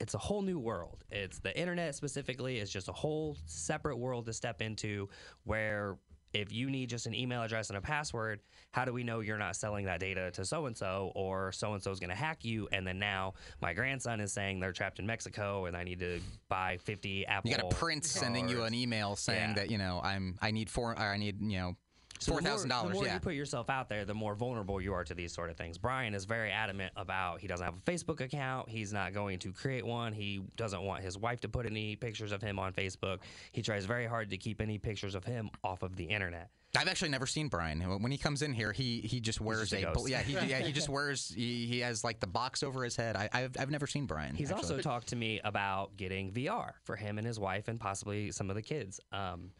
it's 0.00 0.14
a 0.14 0.18
whole 0.18 0.42
new 0.42 0.58
world. 0.58 1.04
It's 1.10 1.38
the 1.38 1.56
internet 1.58 1.94
specifically 1.94 2.58
is 2.58 2.70
just 2.72 2.88
a 2.88 2.92
whole 2.92 3.36
separate 3.46 3.96
world 3.96 4.26
to 4.26 4.32
step 4.32 4.60
into 4.60 5.08
where 5.44 5.96
if 6.34 6.50
you 6.50 6.70
need 6.70 6.88
just 6.88 7.06
an 7.06 7.14
email 7.14 7.42
address 7.42 7.68
and 7.68 7.76
a 7.76 7.80
password, 7.82 8.40
how 8.70 8.86
do 8.86 8.92
we 8.92 9.04
know 9.04 9.20
you're 9.20 9.36
not 9.38 9.54
selling 9.54 9.84
that 9.84 10.00
data 10.00 10.30
to 10.30 10.46
so 10.46 10.64
and 10.64 10.74
so 10.74 11.12
or 11.14 11.52
so 11.52 11.74
and 11.74 11.82
so 11.82 11.90
is 11.90 12.00
going 12.00 12.08
to 12.10 12.16
hack 12.16 12.42
you? 12.42 12.66
And 12.72 12.86
then 12.86 12.98
now 12.98 13.34
my 13.60 13.74
grandson 13.74 14.18
is 14.18 14.32
saying 14.32 14.58
they're 14.58 14.72
trapped 14.72 14.98
in 14.98 15.06
Mexico 15.06 15.66
and 15.66 15.76
I 15.76 15.84
need 15.84 16.00
to 16.00 16.20
buy 16.48 16.78
50 16.78 17.26
Apple. 17.26 17.50
You 17.50 17.56
got 17.58 17.70
a 17.70 17.76
prince 17.76 18.10
sending 18.10 18.48
you 18.48 18.62
an 18.64 18.72
email 18.72 19.14
saying 19.14 19.50
Yeah. 19.50 19.54
that 19.56 19.70
you 19.70 19.76
know 19.76 20.00
I'm 20.02 20.38
I 20.40 20.52
need 20.52 20.70
four 20.70 20.92
or 20.92 20.98
I 20.98 21.18
need 21.18 21.40
you 21.42 21.58
know 21.58 21.76
So 22.22 22.32
four 22.32 22.40
the 22.40 22.48
more- 22.48 22.56
The 22.58 22.94
more 22.94 23.04
Yeah. 23.06 23.14
you 23.14 23.20
put 23.20 23.34
yourself 23.34 23.68
out 23.68 23.88
there, 23.88 24.04
the 24.04 24.14
more 24.14 24.34
vulnerable 24.34 24.80
you 24.80 24.92
are 24.94 25.04
to 25.04 25.14
these 25.14 25.32
sort 25.32 25.50
of 25.50 25.56
things. 25.56 25.78
Brian 25.78 26.14
is 26.14 26.24
very 26.24 26.50
adamant 26.50 26.92
about 26.96 27.40
he 27.40 27.46
doesn't 27.46 27.64
have 27.64 27.76
a 27.76 27.80
Facebook 27.80 28.20
account. 28.20 28.68
He's 28.68 28.92
not 28.92 29.12
going 29.12 29.38
to 29.40 29.52
create 29.52 29.84
one. 29.84 30.12
He 30.12 30.42
doesn't 30.56 30.82
want 30.82 31.02
his 31.02 31.18
wife 31.18 31.40
to 31.40 31.48
put 31.48 31.66
any 31.66 31.96
pictures 31.96 32.32
of 32.32 32.40
him 32.42 32.58
on 32.58 32.72
Facebook. 32.72 33.18
He 33.52 33.62
tries 33.62 33.84
very 33.84 34.06
hard 34.06 34.30
to 34.30 34.36
keep 34.36 34.60
any 34.60 34.78
pictures 34.78 35.14
of 35.14 35.24
him 35.24 35.50
off 35.64 35.82
of 35.82 35.96
the 35.96 36.04
internet. 36.04 36.50
I've 36.74 36.88
actually 36.88 37.10
never 37.10 37.26
seen 37.26 37.48
Brian. 37.48 37.80
When 38.00 38.10
he 38.10 38.16
comes 38.16 38.40
in 38.40 38.54
here, 38.54 38.72
he 38.72 39.00
he 39.02 39.20
just 39.20 39.42
wears 39.42 39.68
just 39.70 39.82
a 39.84 39.90
a, 39.90 40.08
yeah 40.08 40.22
he 40.22 40.32
yeah 40.32 40.60
he 40.60 40.72
just 40.72 40.88
wears 40.88 41.28
he, 41.28 41.66
he 41.66 41.80
has 41.80 42.02
like 42.02 42.18
the 42.18 42.26
box 42.26 42.62
over 42.62 42.82
his 42.82 42.96
head. 42.96 43.14
I 43.14 43.28
I've, 43.30 43.54
I've 43.58 43.70
never 43.70 43.86
seen 43.86 44.06
Brian. 44.06 44.34
He's 44.34 44.50
actually. 44.50 44.76
also 44.76 44.80
talked 44.80 45.08
to 45.08 45.16
me 45.16 45.38
about 45.44 45.96
getting 45.98 46.32
VR 46.32 46.72
for 46.84 46.96
him 46.96 47.18
and 47.18 47.26
his 47.26 47.38
wife 47.38 47.68
and 47.68 47.78
possibly 47.78 48.30
some 48.30 48.48
of 48.48 48.56
the 48.56 48.62
kids. 48.62 49.00
Um, 49.12 49.50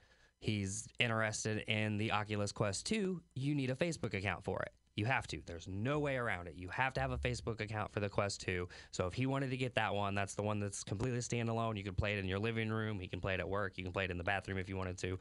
he's 0.42 0.88
interested 0.98 1.58
in 1.68 1.96
the 1.96 2.10
Oculus 2.12 2.50
Quest 2.52 2.84
2. 2.86 3.20
You 3.34 3.54
need 3.54 3.70
a 3.70 3.74
Facebook 3.76 4.12
account 4.12 4.44
for 4.44 4.60
it. 4.62 4.72
You 4.96 5.06
have 5.06 5.26
to. 5.28 5.40
There's 5.46 5.68
no 5.68 6.00
way 6.00 6.16
around 6.16 6.48
it. 6.48 6.54
You 6.56 6.68
have 6.68 6.92
to 6.94 7.00
have 7.00 7.12
a 7.12 7.16
Facebook 7.16 7.60
account 7.60 7.92
for 7.92 8.00
the 8.00 8.08
Quest 8.08 8.42
2. 8.42 8.68
So 8.90 9.06
if 9.06 9.14
he 9.14 9.26
wanted 9.26 9.50
to 9.50 9.56
get 9.56 9.76
that 9.76 9.94
one, 9.94 10.14
that's 10.14 10.34
the 10.34 10.42
one 10.42 10.58
that's 10.58 10.82
completely 10.84 11.20
standalone. 11.20 11.78
You 11.78 11.84
can 11.84 11.94
play 11.94 12.14
it 12.14 12.18
in 12.18 12.26
your 12.26 12.40
living 12.40 12.68
room. 12.70 12.98
He 12.98 13.08
can 13.08 13.20
play 13.20 13.34
it 13.34 13.40
at 13.40 13.48
work. 13.48 13.78
You 13.78 13.84
can 13.84 13.92
play 13.92 14.04
it 14.04 14.10
in 14.10 14.18
the 14.18 14.24
bathroom 14.24 14.58
if 14.58 14.68
you 14.68 14.76
wanted 14.76 14.98
to. 14.98 15.18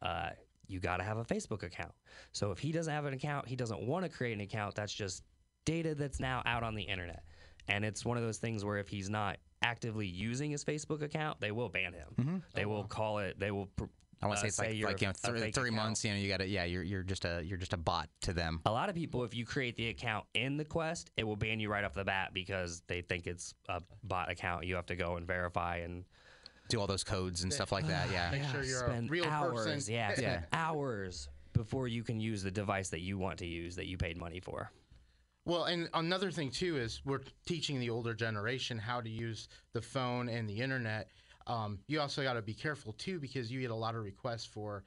Uh, 0.00 0.30
you 0.68 0.78
got 0.80 0.98
to 0.98 1.02
have 1.02 1.18
a 1.18 1.24
Facebook 1.24 1.64
account. 1.64 1.92
So 2.30 2.52
if 2.52 2.58
he 2.58 2.72
doesn't 2.72 2.92
have 2.92 3.04
an 3.04 3.12
account, 3.12 3.48
he 3.48 3.56
doesn't 3.56 3.82
want 3.82 4.04
to 4.04 4.08
create 4.08 4.32
an 4.32 4.40
account. 4.40 4.76
That's 4.76 4.94
just 4.94 5.24
data 5.66 5.94
that's 5.94 6.20
now 6.20 6.42
out 6.46 6.62
on 6.62 6.74
the 6.74 6.82
internet. 6.82 7.24
And 7.68 7.84
it's 7.84 8.04
one 8.04 8.16
of 8.16 8.22
those 8.22 8.38
things 8.38 8.64
where 8.64 8.78
if 8.78 8.88
he's 8.88 9.10
not 9.10 9.38
actively 9.62 10.06
using 10.06 10.50
his 10.52 10.64
Facebook 10.64 11.02
account, 11.02 11.40
they 11.40 11.50
will 11.52 11.68
ban 11.68 11.92
him. 11.92 12.42
They 12.54 12.64
will 12.64 12.84
call 12.84 13.18
it. 13.18 13.38
They 13.38 13.50
will. 13.50 13.66
pr- 13.66 13.84
I 14.22 14.26
want 14.26 14.38
uh, 14.38 14.42
to 14.42 14.50
say 14.52 14.68
it's 14.70 14.82
like 14.82 14.92
like 14.92 15.00
you 15.00 15.06
know 15.08 15.10
a 15.10 15.14
three, 15.14 15.50
three 15.50 15.68
account. 15.70 15.74
months. 15.74 16.04
You 16.04 16.12
know 16.12 16.18
you 16.18 16.28
got 16.28 16.38
to 16.38 16.46
yeah 16.46 16.64
you're 16.64 16.82
you're 16.82 17.02
just 17.02 17.24
a 17.24 17.42
you're 17.44 17.58
just 17.58 17.72
a 17.72 17.76
bot 17.76 18.08
to 18.22 18.32
them. 18.32 18.60
A 18.66 18.70
lot 18.70 18.88
of 18.88 18.94
people, 18.94 19.24
if 19.24 19.34
you 19.34 19.44
create 19.44 19.76
the 19.76 19.88
account 19.88 20.26
in 20.34 20.56
the 20.56 20.64
Quest, 20.64 21.10
it 21.16 21.24
will 21.24 21.36
ban 21.36 21.58
you 21.60 21.68
right 21.70 21.84
off 21.84 21.94
the 21.94 22.04
bat 22.04 22.30
because 22.32 22.82
they 22.86 23.02
think 23.02 23.26
it's 23.26 23.54
a 23.68 23.82
bot 24.04 24.30
account. 24.30 24.64
You 24.66 24.76
have 24.76 24.86
to 24.86 24.96
go 24.96 25.16
and 25.16 25.26
verify 25.26 25.76
and 25.78 26.04
Do 26.68 26.80
all 26.80 26.86
those 26.86 27.04
codes 27.04 27.42
and 27.42 27.52
stuff 27.52 27.72
like 27.72 27.86
that. 27.88 28.10
Yeah. 28.12 28.30
Make 28.30 28.44
sure 28.44 28.62
you're 28.64 28.78
spend 28.86 29.08
a 29.08 29.12
real 29.12 29.24
hours. 29.26 29.64
person. 29.66 29.82
Yeah, 29.94 30.12
spend 30.12 30.22
Yeah. 30.22 30.42
hours 30.52 31.28
before 31.52 31.88
you 31.88 32.02
can 32.02 32.18
use 32.20 32.42
the 32.42 32.50
device 32.50 32.88
that 32.90 33.00
you 33.00 33.18
want 33.18 33.38
to 33.40 33.46
use 33.46 33.76
that 33.76 33.86
you 33.86 33.98
paid 33.98 34.16
money 34.16 34.40
for. 34.40 34.70
Well, 35.44 35.64
and 35.64 35.88
another 35.94 36.30
thing 36.30 36.50
too 36.50 36.76
is 36.76 37.02
we're 37.04 37.20
teaching 37.46 37.80
the 37.80 37.90
older 37.90 38.14
generation 38.14 38.78
how 38.78 39.00
to 39.00 39.10
use 39.10 39.48
the 39.72 39.82
phone 39.82 40.28
and 40.28 40.48
the 40.48 40.60
internet. 40.60 41.08
Um, 41.46 41.78
you 41.86 42.00
also 42.00 42.22
got 42.22 42.34
to 42.34 42.42
be 42.42 42.54
careful 42.54 42.92
too 42.94 43.18
because 43.18 43.50
you 43.50 43.60
get 43.60 43.70
a 43.70 43.74
lot 43.74 43.94
of 43.94 44.04
requests 44.04 44.44
for 44.44 44.84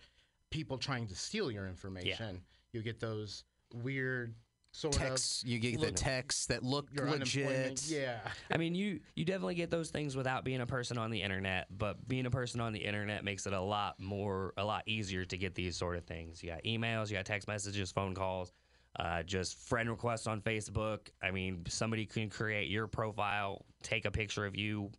people 0.51 0.77
trying 0.77 1.07
to 1.07 1.15
steal 1.15 1.51
your 1.51 1.67
information. 1.67 2.41
You 2.71 2.81
get 2.81 2.99
those 2.99 3.43
weird 3.73 4.35
sort 4.75 4.93
Texts 4.93 5.41
you 5.45 5.57
get 5.57 5.79
the 5.79 5.91
texts 5.91 6.47
that 6.47 6.61
look 6.61 6.89
legit. 6.93 7.81
Yeah. 7.87 8.19
I 8.51 8.57
mean, 8.57 8.75
you 8.75 8.99
you 9.15 9.23
definitely 9.23 9.55
get 9.55 9.71
those 9.71 9.89
things 9.89 10.17
without 10.17 10.43
being 10.43 10.59
a 10.59 10.65
person 10.65 10.97
on 10.97 11.11
the 11.11 11.21
internet, 11.21 11.67
but 11.75 12.05
being 12.07 12.25
a 12.25 12.29
person 12.29 12.59
on 12.59 12.73
the 12.73 12.79
internet 12.79 13.23
makes 13.23 13.47
it 13.47 13.53
a 13.53 13.61
lot 13.61 13.99
more, 13.99 14.53
a 14.57 14.65
lot 14.65 14.83
easier 14.85 15.23
to 15.25 15.37
get 15.37 15.55
these 15.55 15.77
sort 15.77 15.95
of 15.95 16.03
things. 16.03 16.43
You 16.43 16.51
got 16.51 16.63
emails, 16.63 17.09
you 17.09 17.15
got 17.15 17.25
text 17.25 17.47
messages, 17.47 17.91
phone 17.91 18.13
calls, 18.13 18.51
uh, 18.99 19.23
just 19.23 19.57
friend 19.57 19.89
requests 19.89 20.27
on 20.27 20.41
Facebook. 20.41 21.07
I 21.23 21.31
mean, 21.31 21.63
somebody 21.69 22.05
can 22.05 22.29
create 22.29 22.69
your 22.69 22.87
profile, 22.87 23.65
take 23.81 24.03
a 24.03 24.11
picture 24.11 24.45
of 24.45 24.57
you, 24.57 24.91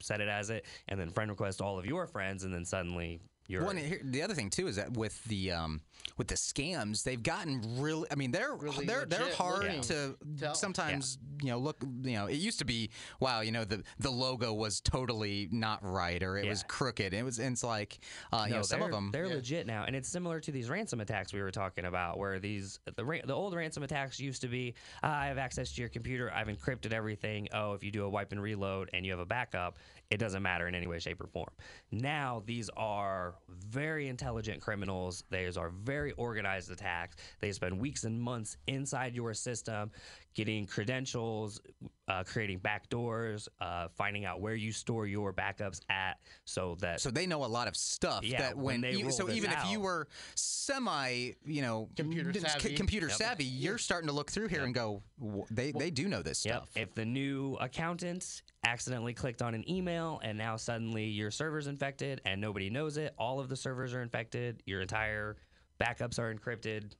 set 0.00 0.20
it 0.20 0.28
as 0.28 0.50
it, 0.50 0.66
and 0.88 0.98
then 0.98 1.10
friend 1.10 1.30
request 1.30 1.60
all 1.60 1.78
of 1.78 1.86
your 1.86 2.06
friends, 2.06 2.44
and 2.44 2.54
then 2.54 2.64
suddenly 2.64 3.20
you're. 3.46 3.62
Well, 3.62 3.70
and 3.70 3.78
here, 3.78 4.00
the 4.02 4.22
other 4.22 4.34
thing 4.34 4.50
too 4.50 4.66
is 4.66 4.76
that 4.76 4.92
with 4.96 5.22
the 5.24 5.52
um, 5.52 5.80
with 6.16 6.28
the 6.28 6.34
scams, 6.34 7.02
they've 7.02 7.22
gotten 7.22 7.60
really. 7.78 8.06
I 8.10 8.14
mean, 8.14 8.30
they're 8.30 8.54
Really 8.54 8.86
they're 8.86 9.04
they're 9.04 9.32
hard 9.34 9.64
looking. 9.64 9.80
to 9.82 10.16
Tell. 10.38 10.54
sometimes 10.54 11.18
you 11.42 11.50
know 11.50 11.58
look. 11.58 11.76
You 12.02 12.14
know, 12.14 12.26
it 12.26 12.36
used 12.36 12.58
to 12.60 12.64
be 12.64 12.90
wow. 13.20 13.40
You 13.40 13.52
know, 13.52 13.64
the 13.64 13.82
the 13.98 14.10
logo 14.10 14.52
was 14.52 14.80
totally 14.80 15.48
not 15.50 15.80
right 15.82 16.22
or 16.22 16.38
it 16.38 16.48
was 16.48 16.62
crooked. 16.68 17.12
It 17.12 17.24
was. 17.24 17.38
And 17.38 17.52
it's 17.54 17.64
like 17.64 17.98
uh, 18.32 18.44
you 18.48 18.54
know 18.54 18.62
some 18.62 18.80
of 18.82 18.90
them. 18.90 19.10
they're 19.12 19.28
legit 19.28 19.66
now, 19.66 19.84
and 19.84 19.94
it's 19.96 20.08
similar 20.08 20.40
to 20.40 20.52
these 20.52 20.68
ransom 20.70 21.00
attacks 21.00 21.32
we 21.32 21.42
were 21.42 21.50
talking 21.50 21.84
about, 21.84 22.18
where 22.18 22.38
these 22.38 22.78
the 22.84 23.04
the 23.24 23.34
old 23.34 23.54
ransom 23.54 23.82
attacks 23.82 24.20
used 24.20 24.40
to 24.42 24.48
be, 24.48 24.74
"Ah, 25.02 25.20
I 25.20 25.26
have 25.26 25.38
access 25.38 25.72
to 25.72 25.80
your 25.80 25.88
computer, 25.90 26.32
I've 26.32 26.48
encrypted 26.48 26.92
everything. 26.92 27.48
Oh, 27.52 27.72
if 27.74 27.82
you 27.82 27.90
do 27.90 28.04
a 28.04 28.08
wipe 28.08 28.32
and 28.32 28.40
reload 28.40 28.90
and 28.92 29.04
you 29.04 29.12
have 29.12 29.20
a 29.20 29.26
backup, 29.26 29.78
it 30.14 30.18
doesn't 30.18 30.44
matter 30.44 30.68
in 30.68 30.76
any 30.76 30.86
way, 30.86 31.00
shape, 31.00 31.20
or 31.20 31.26
form. 31.26 31.50
Now 31.90 32.44
these 32.46 32.70
are 32.76 33.34
very 33.48 34.06
intelligent 34.06 34.60
criminals. 34.60 35.24
These 35.28 35.56
are 35.56 35.70
very 35.70 36.12
organized 36.12 36.70
attacks. 36.70 37.16
They 37.40 37.50
spend 37.50 37.80
weeks 37.80 38.04
and 38.04 38.20
months 38.20 38.56
inside 38.68 39.16
your 39.16 39.34
system, 39.34 39.90
getting 40.32 40.66
credentials, 40.66 41.60
uh, 42.08 42.22
creating 42.24 42.60
backdoors, 42.60 43.48
uh, 43.60 43.88
finding 43.96 44.24
out 44.24 44.40
where 44.40 44.54
you 44.54 44.72
store 44.72 45.06
your 45.06 45.32
backups 45.32 45.80
at, 45.88 46.18
so 46.44 46.76
that 46.80 47.00
So 47.00 47.10
they 47.10 47.26
know 47.26 47.44
a 47.44 47.46
lot 47.46 47.66
of 47.68 47.76
stuff 47.76 48.24
Yeah, 48.24 48.40
that 48.40 48.56
when 48.56 48.64
when, 48.64 48.80
they 48.82 48.92
you- 48.92 49.04
roll 49.04 49.10
so 49.12 49.24
this 49.26 49.36
even 49.36 49.50
if 49.52 49.64
you 49.70 49.80
were 49.80 50.08
semi, 50.34 51.32
you 51.44 51.62
know, 51.62 51.88
Computer 51.96 52.32
d- 52.32 52.40
c- 52.40 52.46
savvy. 52.48 52.74
computer 52.74 53.08
savvy, 53.08 53.44
you're 53.44 53.78
starting 53.78 54.08
to 54.08 54.12
look 54.14 54.30
through 54.30 54.48
here 54.48 54.64
and 54.64 54.74
go, 54.74 55.02
"W- 55.18 55.46
they 55.50 55.72
they 55.72 55.90
do 55.90 56.08
know 56.08 56.22
this 56.22 56.44
Yep. 56.44 56.56
stuff. 56.56 56.76
If 56.76 56.94
the 56.94 57.04
new 57.04 57.54
accountant 57.60 58.42
accidentally 58.66 59.14
clicked 59.14 59.42
on 59.42 59.54
an 59.54 59.68
email 59.68 60.20
and 60.22 60.36
now 60.38 60.56
suddenly 60.56 61.04
your 61.06 61.30
server's 61.30 61.66
infected 61.66 62.20
and 62.24 62.40
nobody 62.40 62.70
knows 62.70 62.96
it, 62.96 63.14
all 63.18 63.40
of 63.40 63.48
the 63.48 63.56
servers 63.56 63.94
are 63.94 64.02
infected, 64.02 64.62
your 64.66 64.80
entire 64.82 65.36
backups 65.80 66.18
are 66.18 66.34
encrypted. 66.34 66.92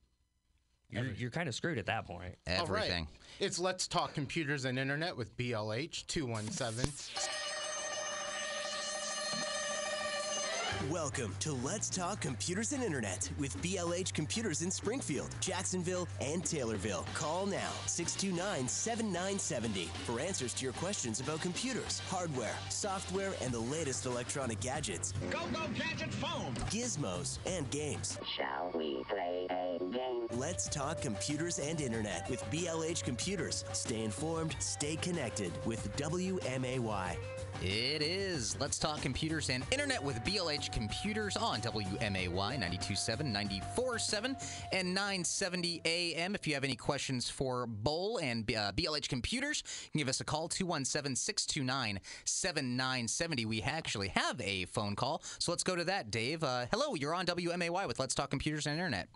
You're, 0.91 1.07
you're 1.17 1.31
kind 1.31 1.49
of 1.49 1.55
screwed 1.55 1.79
at 1.79 1.87
that 1.87 2.07
point. 2.07 2.37
All 2.47 2.67
right. 2.67 2.83
Everything. 2.85 3.09
It's 3.41 3.59
Let's 3.59 3.89
Talk 3.89 4.15
Computers 4.15 4.65
and 4.65 4.79
Internet 4.79 5.17
with 5.17 5.37
BLH 5.37 6.07
217. 6.07 6.85
Welcome 10.91 11.35
to 11.41 11.53
Let's 11.53 11.89
Talk 11.89 12.21
Computers 12.21 12.73
and 12.73 12.83
Internet 12.83 13.31
with 13.39 13.57
BLH 13.63 14.13
Computers 14.13 14.61
in 14.61 14.71
Springfield, 14.71 15.29
Jacksonville, 15.41 16.07
and 16.21 16.43
Taylorville. 16.43 17.07
Call 17.15 17.47
now 17.47 17.71
629 17.87 18.69
7970 18.69 19.89
for 20.05 20.21
answers 20.21 20.53
to 20.55 20.65
your 20.65 20.75
questions 20.75 21.21
about 21.21 21.41
computers, 21.41 22.01
hardware, 22.11 22.55
software, 22.69 23.33
and 23.41 23.51
the 23.51 23.59
latest 23.59 24.05
electronic 24.05 24.61
gadgets, 24.61 25.15
Go 25.31 25.41
Go 25.55 25.61
Gadget 25.79 26.13
Phone. 26.13 26.53
gizmos, 26.71 27.39
and 27.47 27.71
games. 27.71 28.19
Shall 28.37 28.71
we 28.75 29.05
play 29.09 29.47
a 29.51 29.79
game? 29.79 30.27
Let's 30.33 30.69
talk 30.69 31.01
computers 31.01 31.61
and 31.61 31.81
internet 31.81 32.29
with 32.29 32.45
BLH 32.51 33.05
Computers. 33.05 33.65
Stay 33.73 34.03
informed, 34.03 34.55
stay 34.59 34.97
connected 34.97 35.53
with 35.65 35.97
WMAY. 35.97 37.17
It 37.63 38.03
is. 38.03 38.59
Let's 38.61 38.79
talk 38.79 39.01
computers 39.01 39.49
and 39.49 39.65
internet 39.71 40.03
with 40.03 40.23
BLH 40.25 40.73
Computers 40.73 41.37
on 41.37 41.61
WMAY 41.61 42.29
927, 42.29 43.33
947, 43.33 44.37
and 44.73 44.89
970 44.89 45.81
AM. 45.85 46.35
If 46.35 46.47
you 46.47 46.55
have 46.55 46.65
any 46.65 46.77
questions 46.77 47.31
for 47.31 47.67
Bowl 47.67 48.19
and 48.19 48.51
uh, 48.51 48.73
BLH 48.73 49.09
Computers, 49.09 49.63
you 49.85 49.91
can 49.93 49.99
give 49.99 50.09
us 50.09 50.21
a 50.21 50.25
call 50.25 50.49
217 50.49 51.17
629 51.17 52.01
7970. 52.25 53.47
We 53.47 53.63
actually 53.63 54.09
have 54.09 54.41
a 54.41 54.67
phone 54.67 54.95
call, 54.95 55.23
so 55.39 55.53
let's 55.53 55.65
go 55.65 55.75
to 55.77 55.85
that. 55.85 56.11
Dave, 56.11 56.45
uh, 56.45 56.67
hello. 56.71 56.95
You're 56.95 57.15
on 57.15 57.25
WMAY 57.25 57.87
with 57.87 57.99
Let's 57.99 58.15
Talk 58.15 58.31
Computers 58.31 58.67
and 58.67 58.75
Internet. 58.75 59.09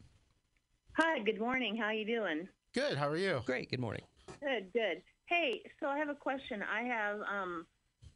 Hi, 0.93 1.19
good 1.21 1.39
morning. 1.39 1.77
How 1.77 1.87
are 1.87 1.95
you 1.95 2.07
doing? 2.07 2.49
Good. 2.75 2.97
How 2.97 3.09
are 3.09 3.17
you? 3.17 3.43
Great. 3.45 3.71
Good 3.71 3.81
morning. 3.81 4.03
Good, 4.41 4.73
good. 4.73 5.03
Hey, 5.27 5.63
so 5.81 5.87
I 5.87 5.99
have 5.99 6.09
a 6.09 6.15
question. 6.15 6.63
I 6.63 6.83
have 6.83 7.21
um, 7.21 7.67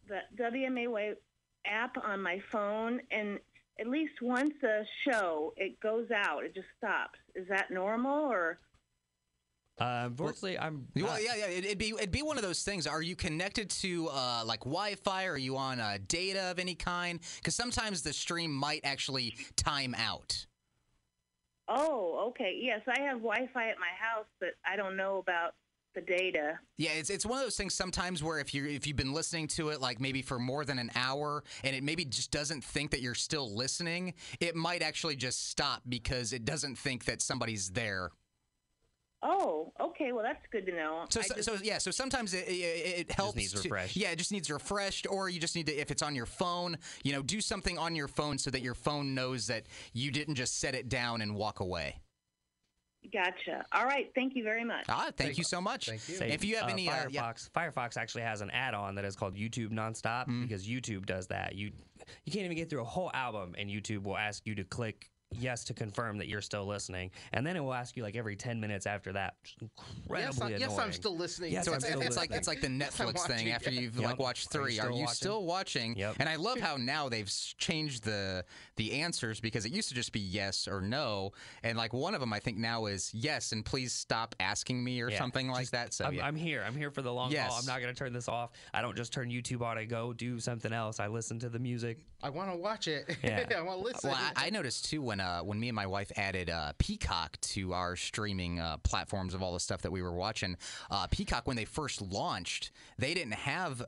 the 0.09 0.21
WMA 0.39 1.15
app 1.67 1.97
on 2.05 2.23
my 2.23 2.41
phone, 2.51 3.01
and 3.11 3.39
at 3.81 3.87
least 3.87 4.15
once 4.21 4.55
a 4.63 4.83
show, 5.09 5.53
it 5.57 5.81
goes 5.81 6.09
out. 6.15 6.45
It 6.45 6.55
just 6.55 6.67
stops. 6.77 7.19
Is 7.35 7.47
that 7.49 7.71
normal, 7.71 8.31
or 8.31 8.59
Uh, 9.81 10.05
unfortunately, 10.07 10.59
I'm. 10.59 10.87
Well, 10.95 11.21
yeah, 11.21 11.35
yeah. 11.35 11.47
It'd 11.47 11.65
it'd 11.65 11.79
be 11.79 11.91
it'd 11.91 12.11
be 12.13 12.23
one 12.23 12.37
of 12.37 12.43
those 12.43 12.63
things. 12.63 12.87
Are 12.87 13.01
you 13.03 13.17
connected 13.17 13.71
to 13.71 14.09
uh, 14.09 14.43
like 14.45 14.61
Wi-Fi? 14.61 15.27
Are 15.27 15.39
you 15.39 15.57
on 15.57 15.81
uh, 15.81 15.99
data 16.09 16.51
of 16.51 16.59
any 16.59 16.75
kind? 16.75 17.21
Because 17.37 17.55
sometimes 17.55 18.03
the 18.03 18.13
stream 18.13 18.53
might 18.53 18.83
actually 18.85 19.35
time 19.57 19.95
out. 19.97 20.47
oh, 21.69 22.27
okay, 22.29 22.59
yes, 22.61 22.81
I 22.87 23.01
have 23.03 23.19
Wi-Fi 23.19 23.69
at 23.71 23.79
my 23.79 23.93
house, 23.99 24.27
but 24.41 24.51
I 24.67 24.77
don't 24.77 24.97
know 24.97 25.19
about 25.19 25.55
the 25.95 26.01
data. 26.01 26.59
Yeah, 26.79 26.91
it's 26.93 27.11
it's 27.11 27.27
one 27.27 27.39
of 27.39 27.45
those 27.45 27.57
things 27.57 27.75
sometimes 27.75 28.23
where 28.23 28.39
if 28.39 28.55
you 28.55 28.67
if 28.67 28.87
you've 28.87 28.97
been 28.97 29.13
listening 29.13 29.47
to 29.49 29.71
it 29.71 29.81
like 29.81 30.01
maybe 30.01 30.23
for 30.23 30.39
more 30.39 30.65
than 30.65 30.79
an 30.79 30.91
hour 30.95 31.45
and 31.65 31.75
it 31.77 31.83
maybe 31.83 32.05
just 32.05 32.31
doesn't 32.31 32.63
think 32.65 32.91
that 32.91 33.01
you're 33.01 33.15
still 33.15 33.55
listening, 33.55 34.15
it 34.41 34.55
might 34.57 34.83
actually 34.83 35.17
just 35.17 35.49
stop 35.51 35.83
because 35.89 36.33
it 36.33 36.45
doesn't 36.45 36.77
think 36.77 37.05
that 37.05 37.21
somebody's 37.23 37.71
there. 37.71 38.11
Oh, 39.25 39.73
okay. 39.81 40.11
Well, 40.11 40.25
that's 40.25 40.45
good 40.51 40.67
to 40.67 40.73
know. 40.73 41.05
So, 41.09 41.21
so, 41.23 41.35
just- 41.37 41.49
so 41.49 41.57
yeah, 41.63 41.79
so 41.79 41.93
sometimes 41.93 42.35
it, 42.35 42.49
it, 42.49 42.99
it 43.09 43.13
helps. 43.13 43.37
needs 43.37 43.53
to- 43.53 43.69
yeah, 43.95 44.11
it 44.11 44.17
just 44.17 44.33
needs 44.33 44.51
refreshed, 44.51 45.07
or 45.09 45.29
you 45.29 45.39
just 45.39 45.55
need 45.55 45.67
to, 45.67 45.73
if 45.73 45.93
it's 45.93 46.03
on 46.03 46.17
your 46.17 46.27
phone, 46.27 46.77
you 47.05 47.13
know, 47.13 47.23
do 47.23 47.41
something 47.41 47.79
on 47.79 47.95
your 47.95 48.09
phone 48.09 48.37
so 48.37 48.51
that 48.51 48.63
your 48.63 48.75
phone 48.75 49.15
knows 49.15 49.47
that 49.47 49.67
you 49.93 50.11
didn't 50.11 50.35
just 50.35 50.59
set 50.59 50.75
it 50.75 50.89
down 50.89 51.23
and 51.23 51.37
walk 51.37 51.61
away. 51.61 52.01
Gotcha. 53.13 53.65
All 53.73 53.85
right. 53.85 54.11
Thank 54.15 54.37
you 54.37 54.45
very 54.45 54.65
much. 54.65 54.85
Ah, 54.89 55.11
thank 55.17 55.37
you 55.39 55.45
so 55.45 55.61
much. 55.61 55.87
Thank 55.89 56.09
you. 56.09 56.19
If 56.27 56.45
you 56.45 56.57
have 56.57 56.67
Uh, 56.69 56.73
any, 56.73 56.89
uh, 56.89 56.93
Firefox, 56.93 57.11
yeah. 57.55 57.71
Firefox 57.71 57.97
actually 57.97 58.23
has 58.23 58.41
an 58.41 58.51
add-on 58.51 58.95
that 58.97 59.05
is 59.05 59.17
called 59.17 59.35
YouTube 59.35 59.71
Nonstop 59.71 60.23
Mm-hmm. 60.23 60.43
because 60.43 60.67
YouTube 60.69 61.07
does 61.07 61.27
that. 61.29 61.55
You 61.55 61.73
you 62.25 62.33
can't 62.33 62.45
even 62.45 62.57
get 62.57 62.69
through 62.69 62.81
a 62.83 62.85
whole 62.85 63.11
album, 63.15 63.55
and 63.57 63.71
YouTube 63.71 64.03
will 64.03 64.17
ask 64.19 64.45
you 64.47 64.55
to 64.57 64.65
click 64.65 65.11
yes 65.39 65.65
to 65.65 65.75
confirm 65.75 66.19
that 66.19 66.29
you're 66.29 66.41
still 66.43 66.67
listening, 66.67 67.11
and 67.33 67.47
then 67.47 67.57
it 67.57 67.61
will 67.61 67.75
ask 67.75 67.97
you 67.97 68.03
like 68.03 68.17
every 68.17 68.37
ten 68.37 68.61
minutes 68.61 68.87
after 68.87 69.13
that. 69.13 69.35
Yes, 70.11 70.41
I, 70.41 70.49
yes, 70.51 70.79
I'm 70.79 70.93
still 70.93 71.17
listening. 71.17 71.53
Yes, 71.53 71.65
So 71.65 71.73
it's, 71.75 71.87
still 71.87 72.01
it's 72.03 72.17
like 72.17 72.31
it's 72.33 72.49
like 72.49 72.61
the 72.61 72.67
Netflix 72.83 73.27
thing 73.27 73.51
after 73.51 73.71
you've 73.71 73.97
Yep. 73.97 74.05
like 74.11 74.19
watched 74.19 74.55
Are 74.55 74.61
you 74.61 74.65
three. 74.67 74.81
Are 74.81 74.91
you 74.91 75.01
watching? 75.03 75.15
still 75.15 75.45
watching? 75.45 75.97
Yep. 75.97 76.17
And 76.21 76.29
I 76.29 76.37
love 76.37 76.59
how 76.61 76.77
now 76.77 77.09
they've 77.09 77.31
changed 77.59 78.05
the 78.05 78.45
the 78.77 79.01
answers 79.01 79.41
because 79.41 79.65
it 79.67 79.73
used 79.73 79.89
to 79.89 79.95
just 79.95 80.13
be 80.13 80.21
yes 80.21 80.67
or 80.69 80.81
no, 80.81 81.33
and 81.63 81.77
like 81.79 81.93
one 81.93 82.15
of 82.15 82.21
them 82.21 82.33
I 82.33 82.39
think 82.41 82.59
now 82.59 82.87
is 82.87 83.11
yes 83.15 83.53
and 83.53 83.65
please 83.65 83.93
stop 83.93 84.35
asking 84.41 84.83
me 84.83 85.01
or 85.01 85.11
Yeah, 85.11 85.19
something 85.19 85.49
like 85.49 85.71
that. 85.71 85.95
So 85.95 86.05
I'm, 86.07 86.15
yeah. 86.15 86.27
I'm 86.27 86.37
here. 86.37 86.65
I'm 86.67 86.77
here 86.77 86.91
for 86.91 87.03
the 87.03 87.13
long 87.13 87.31
Yes. 87.31 87.49
haul. 87.51 87.59
I'm 87.61 87.67
not 87.67 87.81
going 87.81 87.93
to 87.95 87.99
turn 87.99 88.13
this 88.13 88.29
off. 88.29 88.51
I 88.75 88.83
don't 88.83 88.97
just 88.97 89.13
turn 89.13 89.31
YouTube 89.31 89.63
on 89.63 89.79
and 89.79 89.89
go 89.89 90.13
do 90.13 90.39
something 90.41 90.73
else. 90.73 91.01
I 91.01 91.07
listen 91.07 91.39
to 91.41 91.49
the 91.49 91.59
music. 91.59 91.99
I 92.23 92.31
want 92.31 92.51
to 92.51 92.57
watch 92.57 92.89
it. 92.89 93.17
Yeah. 93.23 93.45
I 93.57 93.63
want 93.63 93.81
to 93.81 93.85
listen. 93.85 94.11
Well, 94.11 94.19
I, 94.37 94.47
I 94.47 94.51
noticed 94.51 94.85
too 94.87 95.03
when 95.03 95.21
uh, 95.23 95.41
when 95.41 95.59
me 95.59 95.69
and 95.69 95.77
my 95.77 95.87
wife 95.87 96.13
added 96.17 96.51
uh, 96.51 96.73
Peacock 96.79 97.41
to 97.41 97.73
our 97.73 97.97
streaming 97.97 98.61
uh, 98.61 98.77
platforms 98.79 99.35
of 99.35 99.43
all 99.43 99.53
the 99.53 99.61
stuff 99.61 99.83
that 99.83 99.93
we 99.93 100.03
were 100.03 100.13
watching. 100.13 100.57
Uh, 100.91 101.07
Peacock, 101.11 101.47
when 101.47 101.57
they 101.57 101.65
first 101.65 102.03
launched, 102.03 102.71
they 102.99 103.15
didn't 103.15 103.35
have. 103.35 103.83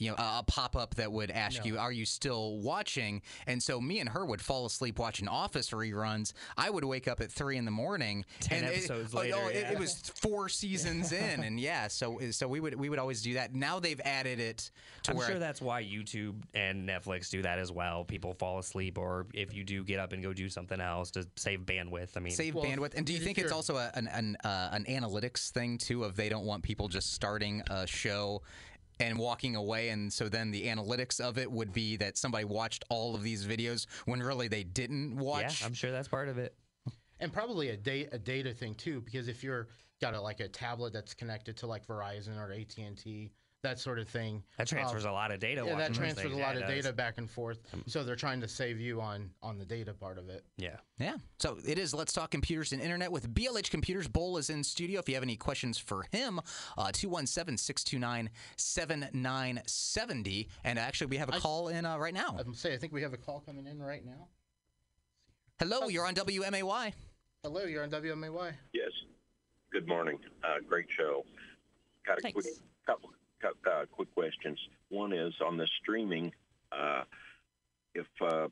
Uh, 0.00 0.04
you 0.04 0.10
know, 0.10 0.16
a, 0.16 0.38
a 0.40 0.44
pop 0.46 0.76
up 0.76 0.94
that 0.96 1.10
would 1.10 1.30
ask 1.30 1.64
you, 1.64 1.78
"Are 1.78 1.92
you 1.92 2.04
still 2.04 2.58
watching?" 2.58 3.22
And 3.46 3.62
so 3.62 3.80
me 3.80 4.00
and 4.00 4.08
her 4.08 4.24
would 4.24 4.40
fall 4.40 4.66
asleep 4.66 4.98
watching 4.98 5.28
Office 5.28 5.70
reruns. 5.70 6.32
I 6.56 6.70
would 6.70 6.84
wake 6.84 7.08
up 7.08 7.20
at 7.20 7.30
three 7.30 7.56
in 7.56 7.64
the 7.64 7.70
morning. 7.70 8.24
10 8.40 8.58
and 8.58 8.66
episodes 8.66 9.12
it, 9.12 9.16
oh, 9.16 9.20
later, 9.20 9.36
oh, 9.38 9.48
it, 9.48 9.54
yeah. 9.54 9.72
it 9.72 9.78
was 9.78 9.94
four 10.16 10.48
seasons 10.48 11.12
in, 11.12 11.42
and 11.42 11.58
yeah, 11.58 11.88
so 11.88 12.18
so 12.30 12.48
we 12.48 12.60
would 12.60 12.74
we 12.74 12.88
would 12.88 12.98
always 12.98 13.22
do 13.22 13.34
that. 13.34 13.54
Now 13.54 13.78
they've 13.78 14.00
added 14.04 14.40
it 14.40 14.70
to 15.04 15.12
I'm 15.12 15.16
where 15.16 15.26
sure 15.26 15.38
that's 15.38 15.60
why 15.60 15.82
YouTube 15.82 16.34
and 16.54 16.88
Netflix 16.88 17.30
do 17.30 17.42
that 17.42 17.58
as 17.58 17.72
well. 17.72 18.04
People 18.04 18.34
fall 18.34 18.58
asleep, 18.58 18.98
or 18.98 19.26
if 19.34 19.54
you 19.54 19.64
do 19.64 19.84
get 19.84 19.98
up 19.98 20.12
and 20.12 20.22
go 20.22 20.32
do 20.32 20.48
something 20.48 20.80
else 20.80 21.10
to 21.12 21.26
save 21.36 21.60
bandwidth. 21.60 22.16
I 22.16 22.20
mean, 22.20 22.32
save 22.32 22.54
Well, 22.54 22.64
bandwidth. 22.64 22.94
And 22.96 23.06
do 23.06 23.12
you 23.12 23.20
think 23.20 23.38
it's 23.38 23.52
also 23.52 23.76
a, 23.76 23.90
an 23.94 24.08
an, 24.08 24.36
uh, 24.44 24.70
an 24.72 24.84
analytics 24.84 25.50
thing 25.50 25.78
too? 25.78 26.04
Of 26.04 26.16
they 26.16 26.28
don't 26.28 26.44
want 26.44 26.62
people 26.62 26.88
just 26.88 27.12
starting 27.12 27.62
a 27.70 27.86
show 27.86 28.42
and 29.00 29.18
walking 29.18 29.56
away, 29.56 29.90
and 29.90 30.12
so 30.12 30.28
then 30.28 30.50
the 30.50 30.66
analytics 30.66 31.20
of 31.20 31.38
it 31.38 31.50
would 31.50 31.72
be 31.72 31.96
that 31.96 32.18
somebody 32.18 32.44
watched 32.44 32.84
all 32.88 33.14
of 33.14 33.22
these 33.22 33.46
videos 33.46 33.86
when 34.06 34.20
really 34.20 34.48
they 34.48 34.64
didn't 34.64 35.16
watch. 35.16 35.60
yeah. 35.60 35.66
I'm 35.66 35.74
sure 35.74 35.90
that's 35.90 36.08
part 36.08 36.28
of 36.28 36.38
it. 36.38 36.54
and 37.20 37.32
probably 37.32 37.70
a 37.70 37.76
data 37.76 38.08
a 38.12 38.18
data 38.18 38.52
thing 38.52 38.74
too, 38.74 39.00
because 39.00 39.28
if 39.28 39.42
you're 39.42 39.68
got 40.00 40.14
a, 40.14 40.20
like 40.20 40.40
a 40.40 40.48
tablet 40.48 40.92
that's 40.92 41.14
connected 41.14 41.56
to 41.58 41.66
like 41.66 41.86
Verizon 41.86 42.38
or 42.38 42.52
AT 42.52 42.76
and 42.78 42.96
T, 42.96 43.32
that 43.62 43.78
sort 43.78 43.98
of 43.98 44.08
thing. 44.08 44.42
That 44.56 44.68
transfers 44.68 45.04
uh, 45.04 45.10
a 45.10 45.12
lot 45.12 45.32
of 45.32 45.40
data. 45.40 45.64
Yeah, 45.66 45.76
that 45.76 45.92
transfers 45.92 46.32
a 46.32 46.36
lot 46.36 46.54
Yeah, 46.54 46.62
of 46.62 46.68
data 46.68 46.92
back 46.92 47.18
and 47.18 47.28
forth. 47.28 47.58
So 47.86 48.04
they're 48.04 48.14
trying 48.16 48.40
to 48.40 48.48
save 48.48 48.78
you 48.80 49.00
on 49.00 49.30
on 49.42 49.58
the 49.58 49.64
data 49.64 49.92
part 49.92 50.18
of 50.18 50.28
it. 50.28 50.44
Yeah. 50.56 50.76
Yeah. 50.98 51.16
So 51.38 51.58
it 51.66 51.78
is 51.78 51.92
Let's 51.92 52.12
Talk 52.12 52.30
Computers 52.30 52.72
and 52.72 52.80
Internet 52.80 53.10
with 53.10 53.32
BLH 53.34 53.70
Computers. 53.70 54.06
Bowl 54.06 54.36
is 54.36 54.50
in 54.50 54.62
studio. 54.62 55.00
If 55.00 55.08
you 55.08 55.14
have 55.14 55.24
any 55.24 55.36
questions 55.36 55.76
for 55.78 56.06
him, 56.12 56.38
uh, 56.76 56.90
217 56.92 57.56
629 57.58 58.30
7970. 58.56 60.48
And 60.64 60.78
actually, 60.78 61.08
we 61.08 61.16
have 61.16 61.28
a 61.28 61.40
call 61.40 61.68
in 61.68 61.84
uh, 61.84 61.98
right 61.98 62.14
now. 62.14 62.36
I'm 62.38 62.54
say 62.54 62.74
I 62.74 62.76
think 62.76 62.92
we 62.92 63.02
have 63.02 63.12
a 63.12 63.18
call 63.18 63.40
coming 63.40 63.66
in 63.66 63.80
right 63.82 64.04
now. 64.04 64.28
Hello, 65.58 65.88
you're 65.88 66.06
on 66.06 66.14
WMAY. 66.14 66.92
Hello, 67.42 67.64
you're 67.64 67.82
on 67.82 67.90
WMAY. 67.90 68.52
Yes. 68.72 68.90
Good 69.72 69.88
morning. 69.88 70.18
Uh, 70.44 70.58
great 70.68 70.86
show. 70.96 71.24
Got 72.06 72.18
a 72.18 72.20
Thanks. 72.22 72.34
quick 72.34 72.54
couple 72.86 73.10
cou- 73.10 73.14
uh, 73.44 73.84
quick 73.92 74.12
questions. 74.14 74.58
One 74.88 75.12
is 75.12 75.34
on 75.44 75.56
the 75.56 75.68
streaming. 75.80 76.32
Uh, 76.72 77.02
if 77.94 78.06
uh, 78.20 78.48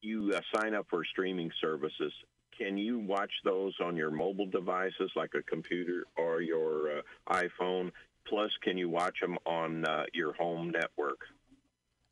you 0.00 0.32
uh, 0.34 0.40
sign 0.54 0.74
up 0.74 0.86
for 0.88 1.04
streaming 1.04 1.50
services, 1.60 2.12
can 2.56 2.76
you 2.76 2.98
watch 2.98 3.30
those 3.44 3.74
on 3.82 3.96
your 3.96 4.10
mobile 4.10 4.46
devices 4.46 5.10
like 5.14 5.30
a 5.34 5.42
computer 5.42 6.04
or 6.16 6.42
your 6.42 6.98
uh, 6.98 7.02
iPhone? 7.32 7.90
Plus, 8.26 8.50
can 8.62 8.76
you 8.76 8.88
watch 8.88 9.20
them 9.20 9.38
on 9.46 9.84
uh, 9.84 10.04
your 10.12 10.34
home 10.34 10.70
network? 10.70 11.20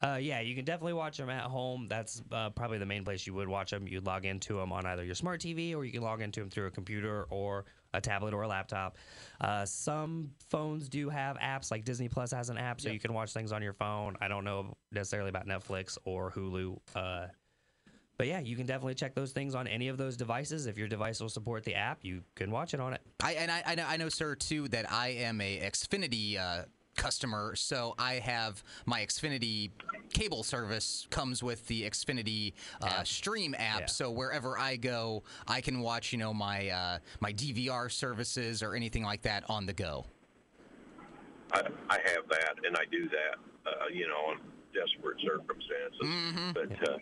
Uh, 0.03 0.19
yeah, 0.21 0.41
you 0.41 0.55
can 0.55 0.65
definitely 0.65 0.93
watch 0.93 1.17
them 1.17 1.31
at 1.31 1.45
home. 1.45 1.87
That's 1.89 2.23
uh, 2.31 2.51
probably 2.51 2.79
the 2.79 2.87
main 2.87 3.05
place 3.05 3.27
you 3.27 3.35
would 3.35 3.49
watch 3.49 3.71
them. 3.71 3.89
You'd 3.89 4.05
log 4.05 4.25
into 4.25 4.55
them 4.57 4.73
on 4.73 4.87
either 4.87 5.05
your 5.05 5.15
smart 5.15 5.41
TV 5.41 5.75
or 5.75 5.85
you 5.85 5.93
can 5.93 6.03
log 6.03 6.21
into 6.21 6.41
them 6.41 6.51
through 6.51 6.67
a 6.67 6.71
computer 6.71 7.27
or 7.31 7.65
a 7.97 8.01
tablet 8.01 8.35
or 8.35 8.43
a 8.43 8.49
laptop. 8.49 8.97
Uh, 9.41 9.65
some 9.65 10.31
phones 10.51 10.89
do 10.89 11.09
have 11.09 11.37
apps, 11.39 11.71
like 11.71 11.85
Disney 11.85 12.09
Plus 12.09 12.31
has 12.33 12.51
an 12.51 12.59
app, 12.59 12.81
so 12.81 12.91
you 12.91 13.01
can 13.01 13.13
watch 13.13 13.33
things 13.33 13.53
on 13.53 13.63
your 13.63 13.73
phone. 13.73 14.17
I 14.21 14.29
don't 14.29 14.45
know 14.45 14.77
necessarily 14.93 15.31
about 15.31 15.47
Netflix 15.47 15.99
or 16.05 16.31
Hulu. 16.31 16.79
Uh, 16.95 17.27
but 18.19 18.27
yeah, 18.27 18.41
you 18.41 18.57
can 18.57 18.67
definitely 18.67 18.95
check 18.95 19.15
those 19.15 19.33
things 19.33 19.55
on 19.55 19.67
any 19.67 19.89
of 19.89 19.99
those 19.99 20.17
devices. 20.17 20.67
If 20.67 20.79
your 20.79 20.89
device 20.89 21.21
will 21.21 21.29
support 21.29 21.65
the 21.65 21.75
app, 21.75 21.99
you 22.03 22.23
can 22.35 22.51
watch 22.51 22.73
it 22.73 22.81
on 22.81 22.95
it. 22.95 23.03
I 23.23 23.33
and 23.33 23.51
I, 23.51 23.63
I 23.67 23.75
know, 23.75 23.85
I 23.87 23.97
know, 23.99 24.09
sir, 24.09 24.35
too, 24.35 24.69
that 24.69 24.91
I 24.91 25.09
am 25.09 25.41
a 25.41 25.61
Xfinity 25.61 26.39
uh, 26.39 26.65
customer, 26.97 27.55
so 27.55 27.95
I 27.99 28.15
have 28.15 28.63
my 28.87 29.01
Xfinity 29.01 29.71
cable 30.13 30.43
service 30.43 31.07
comes 31.11 31.43
with 31.43 31.67
the 31.67 31.83
Xfinity 31.83 32.55
uh, 32.83 33.05
Stream 33.05 33.55
app. 33.59 33.81
Yeah. 33.81 33.87
So 33.87 34.11
wherever 34.11 34.59
I 34.59 34.77
go, 34.77 35.23
I 35.47 35.61
can 35.61 35.81
watch, 35.81 36.13
you 36.13 36.19
know, 36.19 36.35
my 36.35 36.69
uh, 36.69 36.99
my 37.21 37.33
DVR 37.33 37.91
services 37.91 38.63
or 38.63 38.75
anything 38.75 39.05
like 39.05 39.23
that 39.23 39.45
on 39.49 39.67
the 39.67 39.73
go. 39.73 40.07
I, 41.53 41.61
I 41.91 41.99
have 42.07 42.29
that, 42.31 42.55
and 42.67 42.77
I 42.77 42.85
do 42.91 43.09
that, 43.09 43.39
uh, 43.67 43.87
you 43.93 44.07
know, 44.09 44.33
in 44.33 44.39
desperate 44.75 45.17
circumstances. 45.25 46.53
But 46.55 46.89
uh, 46.89 46.99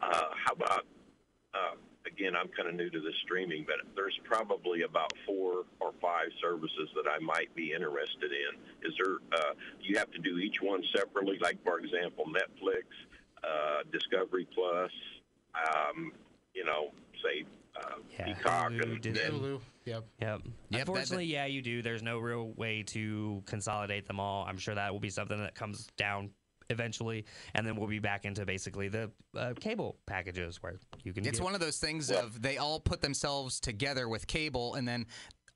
uh, 0.00 0.28
how 0.44 0.52
about, 0.52 0.86
uh, 1.54 1.74
again, 2.10 2.34
I'm 2.36 2.48
kind 2.48 2.68
of 2.68 2.74
new 2.74 2.90
to 2.90 3.00
this 3.00 3.14
streaming, 3.24 3.64
but 3.66 3.76
there's 3.94 4.18
probably 4.24 4.82
about 4.82 5.12
four 5.26 5.64
or 5.80 5.92
five 6.00 6.28
services 6.42 6.88
that 6.94 7.08
I 7.10 7.18
might 7.22 7.54
be 7.54 7.72
interested 7.72 8.30
in. 8.32 8.88
Is 8.88 8.94
there, 8.98 9.16
uh, 9.32 9.52
do 9.80 9.88
you 9.88 9.96
have 9.98 10.10
to 10.12 10.18
do 10.18 10.38
each 10.38 10.56
one 10.62 10.82
separately? 10.96 11.38
Like, 11.40 11.62
for 11.64 11.78
example, 11.78 12.24
Netflix, 12.26 12.84
uh, 13.44 13.82
Discovery 13.92 14.46
Plus, 14.54 14.90
um, 15.54 16.12
you 16.54 16.64
know, 16.64 16.90
say 17.24 17.44
uh, 17.76 17.94
Yeah, 18.18 18.24
Peacock, 18.34 18.72
Hulu, 18.72 18.82
and 18.92 19.00
Disney. 19.00 19.20
then 19.22 19.32
Hulu. 19.32 19.60
Yep. 19.84 20.04
Yep. 20.20 20.40
that- 20.70 20.80
Unfortunately, 20.80 21.26
yeah, 21.26 21.46
you 21.46 21.62
do. 21.62 21.80
There's 21.82 22.02
no 22.02 22.18
real 22.18 22.48
way 22.56 22.82
to 22.88 23.42
consolidate 23.46 24.06
them 24.06 24.18
all. 24.20 24.44
I'm 24.44 24.58
sure 24.58 24.74
that 24.74 24.92
will 24.92 25.00
be 25.00 25.10
something 25.10 25.38
that 25.40 25.54
comes 25.54 25.86
down 25.96 26.30
eventually, 26.70 27.24
and 27.54 27.66
then 27.66 27.76
we'll 27.76 27.88
be 27.88 27.98
back 27.98 28.24
into 28.24 28.44
basically 28.44 28.88
the 28.88 29.10
uh, 29.36 29.54
cable 29.58 29.96
packages 30.06 30.62
where 30.62 30.78
you 31.04 31.12
can. 31.12 31.26
It's 31.26 31.40
one 31.40 31.54
of 31.54 31.60
those 31.60 31.78
things 31.78 32.10
of 32.10 32.40
they 32.40 32.58
all 32.58 32.80
put 32.80 33.00
themselves 33.00 33.60
together 33.60 34.08
with 34.08 34.26
cable, 34.26 34.74
and 34.74 34.86
then 34.86 35.06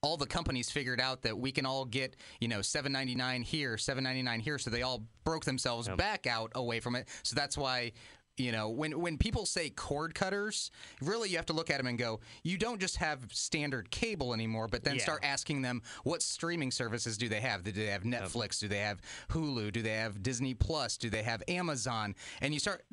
all 0.03 0.17
the 0.17 0.27
companies 0.27 0.69
figured 0.69 1.01
out 1.01 1.23
that 1.23 1.39
we 1.39 1.53
can 1.53 1.65
all 1.65 1.85
get 1.85 2.17
you 2.41 2.49
know 2.49 2.59
7.99 2.59 3.45
here 3.45 3.77
7.99 3.77 4.41
here 4.41 4.59
so 4.59 4.69
they 4.69 4.83
all 4.83 5.05
broke 5.25 5.45
themselves 5.45 5.89
back 5.97 6.27
out 6.27 6.51
away 6.57 6.81
from 6.81 6.97
it 6.97 7.09
so 7.23 7.37
that's 7.37 7.57
why 7.57 7.93
you 8.43 8.53
know 8.53 8.69
when 8.69 8.99
when 9.01 9.17
people 9.17 9.47
say 9.47 9.71
cord 9.71 10.15
cutters 10.15 10.71
really 11.01 11.29
you 11.29 11.37
have 11.37 11.47
to 11.47 11.53
look 11.53 11.71
at 11.71 11.77
them 11.79 11.87
and 11.87 11.99
go 11.99 12.21
you 12.43 12.59
don't 12.59 12.81
just 12.81 12.97
have 12.97 13.21
standard 13.33 13.91
cable 13.91 14.35
anymore 14.35 14.67
but 14.69 14.83
then 14.85 14.97
Yeah. 14.97 15.03
start 15.03 15.21
asking 15.25 15.63
them 15.63 15.83
what 16.05 16.23
streaming 16.23 16.71
services 16.71 17.17
do 17.17 17.29
they 17.29 17.41
have? 17.41 17.63
Do 17.63 17.73
they 17.73 17.87
have 17.87 18.03
netflix? 18.03 18.59
Do 18.59 18.69
they 18.69 18.79
have 18.81 19.01
hulu? 19.31 19.73
Do 19.73 19.83
they 19.83 19.95
have 19.97 20.23
disney 20.23 20.55
plus? 20.55 20.97
Do 20.97 21.09
they 21.11 21.23
have 21.23 21.43
amazon? 21.49 22.15
And 22.41 22.53
you 22.53 22.61
start 22.61 22.85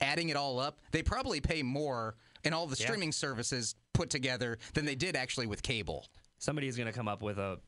adding 0.00 0.28
it 0.28 0.36
all 0.36 0.58
up 0.60 0.80
they 0.92 1.02
probably 1.02 1.40
pay 1.40 1.62
more 1.62 2.16
in 2.44 2.52
all 2.52 2.66
the 2.66 2.76
Yeah. 2.78 2.86
streaming 2.86 3.12
services 3.12 3.74
put 3.92 4.10
together 4.10 4.58
than 4.74 4.84
they 4.84 4.94
did 4.94 5.16
actually 5.16 5.46
with 5.46 5.62
cable. 5.62 6.06
Somebody's 6.38 6.76
going 6.76 6.86
to 6.86 6.92
come 6.92 7.08
up 7.08 7.22
with 7.22 7.38
a 7.38 7.58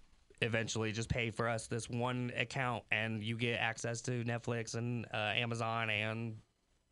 eventually 0.42 0.90
just 0.92 1.08
pay 1.08 1.30
for 1.30 1.48
us 1.48 1.66
this 1.68 1.88
one 1.88 2.32
account 2.36 2.82
and 2.90 3.22
you 3.22 3.36
get 3.36 3.54
access 3.60 4.00
to 4.02 4.24
Netflix 4.24 4.74
and 4.74 5.06
uh, 5.14 5.16
Amazon 5.16 5.90
and 5.90 6.36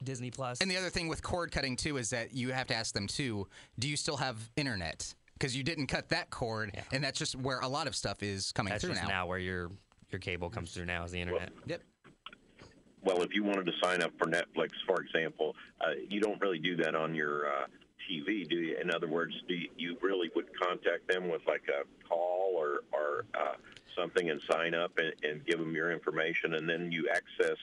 Disney 0.02 0.30
Plus. 0.30 0.60
And 0.60 0.70
the 0.70 0.76
other 0.76 0.90
thing 0.90 1.08
with 1.08 1.22
cord 1.22 1.52
cutting 1.52 1.76
too 1.76 1.96
is 1.96 2.10
that 2.10 2.34
you 2.34 2.52
have 2.52 2.66
to 2.68 2.74
ask 2.74 2.94
them 2.94 3.06
too. 3.06 3.48
Do 3.78 3.88
you 3.88 3.96
still 3.96 4.16
have 4.16 4.50
internet? 4.56 5.14
because 5.42 5.56
you 5.56 5.64
didn't 5.64 5.88
cut 5.88 6.08
that 6.10 6.30
cord, 6.30 6.72
and 6.92 7.02
that's 7.02 7.18
just 7.18 7.34
where 7.34 7.58
a 7.60 7.66
lot 7.66 7.88
of 7.88 7.96
stuff 7.96 8.22
is 8.22 8.52
coming 8.52 8.70
That's 8.70 8.84
through 8.84 8.94
just 8.94 9.02
now. 9.02 9.08
now 9.08 9.26
where 9.26 9.40
your 9.40 9.72
your 10.12 10.20
cable 10.20 10.48
comes 10.48 10.70
through 10.70 10.84
now 10.84 11.02
is 11.02 11.10
the 11.10 11.20
internet. 11.20 11.50
Yep. 11.66 11.82
Well, 13.02 13.22
if 13.22 13.34
you 13.34 13.42
wanted 13.42 13.66
to 13.66 13.72
sign 13.82 14.02
up 14.02 14.12
for 14.18 14.28
Netflix, 14.28 14.70
for 14.86 15.02
example, 15.02 15.56
uh, 15.80 15.94
you 16.08 16.20
don't 16.20 16.40
really 16.40 16.60
do 16.60 16.76
that 16.76 16.94
on 16.94 17.16
your 17.16 17.48
uh, 17.48 17.66
TV, 18.08 18.48
do 18.48 18.54
you? 18.54 18.76
In 18.80 18.94
other 18.94 19.08
words, 19.08 19.34
do 19.48 19.54
you, 19.54 19.68
you 19.76 19.96
really 20.00 20.30
would 20.36 20.46
contact 20.56 21.08
them 21.08 21.28
with 21.28 21.42
like 21.48 21.64
a 21.68 22.08
call 22.08 22.52
or 22.54 22.84
or 22.92 23.24
uh, 23.34 23.54
something 23.98 24.30
and 24.30 24.40
sign 24.48 24.74
up 24.74 24.92
and, 24.98 25.12
and 25.28 25.44
give 25.44 25.58
them 25.58 25.74
your 25.74 25.90
information, 25.90 26.54
and 26.54 26.68
then 26.68 26.92
you 26.92 27.08
access 27.12 27.58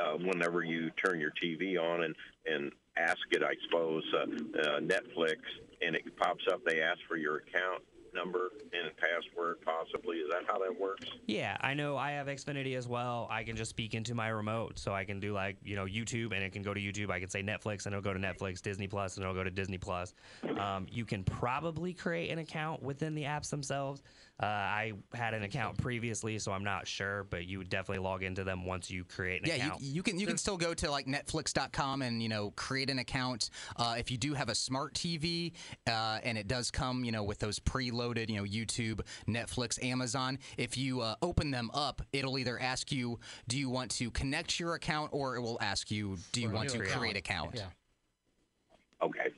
uh, 0.00 0.16
whenever 0.18 0.62
you 0.62 0.90
turn 1.04 1.20
your 1.20 1.32
TV 1.42 1.80
on 1.80 2.04
and 2.04 2.14
and 2.46 2.72
ask 2.96 3.20
it, 3.30 3.42
I 3.42 3.54
suppose, 3.66 4.02
uh, 4.14 4.22
uh, 4.22 4.80
Netflix, 4.80 5.36
and 5.82 5.94
it 5.94 6.16
pops 6.16 6.44
up. 6.50 6.60
They 6.66 6.80
ask 6.80 6.98
for 7.06 7.16
your 7.16 7.36
account 7.36 7.82
number 8.14 8.50
and 8.72 8.90
password, 8.96 9.56
possibly. 9.64 10.16
Is 10.16 10.30
that 10.30 10.42
how 10.46 10.58
that 10.58 10.78
works? 10.80 11.06
Yeah, 11.26 11.56
I 11.60 11.74
know 11.74 11.96
I 11.96 12.12
have 12.12 12.26
Xfinity 12.26 12.76
as 12.76 12.88
well. 12.88 13.28
I 13.30 13.44
can 13.44 13.56
just 13.56 13.70
speak 13.70 13.94
into 13.94 14.14
my 14.14 14.28
remote, 14.28 14.78
so 14.78 14.92
I 14.92 15.04
can 15.04 15.20
do 15.20 15.32
like 15.32 15.56
you 15.62 15.76
know 15.76 15.84
YouTube, 15.84 16.32
and 16.32 16.42
it 16.42 16.52
can 16.52 16.62
go 16.62 16.74
to 16.74 16.80
YouTube. 16.80 17.10
I 17.10 17.20
can 17.20 17.28
say 17.28 17.42
Netflix, 17.42 17.86
and 17.86 17.94
it'll 17.94 18.02
go 18.02 18.12
to 18.12 18.20
Netflix, 18.20 18.60
Disney 18.60 18.88
Plus, 18.88 19.16
and 19.16 19.24
it'll 19.24 19.34
go 19.34 19.44
to 19.44 19.50
Disney 19.50 19.78
Plus. 19.78 20.14
Um, 20.58 20.86
you 20.90 21.04
can 21.04 21.24
probably 21.24 21.92
create 21.92 22.30
an 22.30 22.38
account 22.38 22.82
within 22.82 23.14
the 23.14 23.24
apps 23.24 23.50
themselves. 23.50 24.02
Uh, 24.40 24.46
I 24.46 24.92
had 25.14 25.34
an 25.34 25.42
account 25.42 25.78
previously, 25.78 26.38
so 26.38 26.52
I'm 26.52 26.62
not 26.62 26.86
sure, 26.86 27.24
but 27.24 27.46
you 27.46 27.58
would 27.58 27.68
definitely 27.68 28.04
log 28.04 28.22
into 28.22 28.44
them 28.44 28.64
once 28.64 28.88
you 28.88 29.02
create 29.04 29.42
an 29.42 29.48
Yeah, 29.48 29.56
you, 29.56 29.62
account. 29.62 29.82
you 29.82 30.02
can 30.04 30.18
you 30.20 30.26
can 30.28 30.36
still 30.38 30.56
go 30.56 30.74
to 30.74 30.88
like 30.88 31.06
Netflix.com 31.06 32.02
and 32.02 32.22
you 32.22 32.28
know 32.28 32.52
create 32.52 32.88
an 32.88 33.00
account. 33.00 33.50
Uh, 33.76 33.96
if 33.98 34.12
you 34.12 34.16
do 34.16 34.34
have 34.34 34.48
a 34.48 34.54
smart 34.54 34.94
TV 34.94 35.54
uh, 35.88 36.20
and 36.22 36.38
it 36.38 36.46
does 36.46 36.70
come 36.70 37.04
you 37.04 37.10
know 37.10 37.24
with 37.24 37.40
those 37.40 37.58
preloaded 37.58 38.28
you 38.30 38.36
know 38.36 38.44
YouTube, 38.44 39.00
Netflix, 39.26 39.82
Amazon. 39.84 40.38
If 40.56 40.78
you 40.78 41.00
uh, 41.00 41.16
open 41.20 41.50
them 41.50 41.68
up, 41.74 42.00
it'll 42.12 42.38
either 42.38 42.60
ask 42.60 42.92
you 42.92 43.18
do 43.48 43.58
you 43.58 43.68
want 43.68 43.90
to 43.92 44.08
connect 44.12 44.60
your 44.60 44.74
account 44.74 45.10
or 45.12 45.34
it 45.34 45.40
will 45.40 45.58
ask 45.60 45.90
you 45.90 46.16
do 46.30 46.40
you 46.42 46.48
For 46.48 46.54
want 46.54 46.68
to 46.68 46.78
account. 46.80 46.96
create 47.00 47.16
account. 47.16 47.54
Yeah. 47.56 47.62
Okay. 49.02 49.30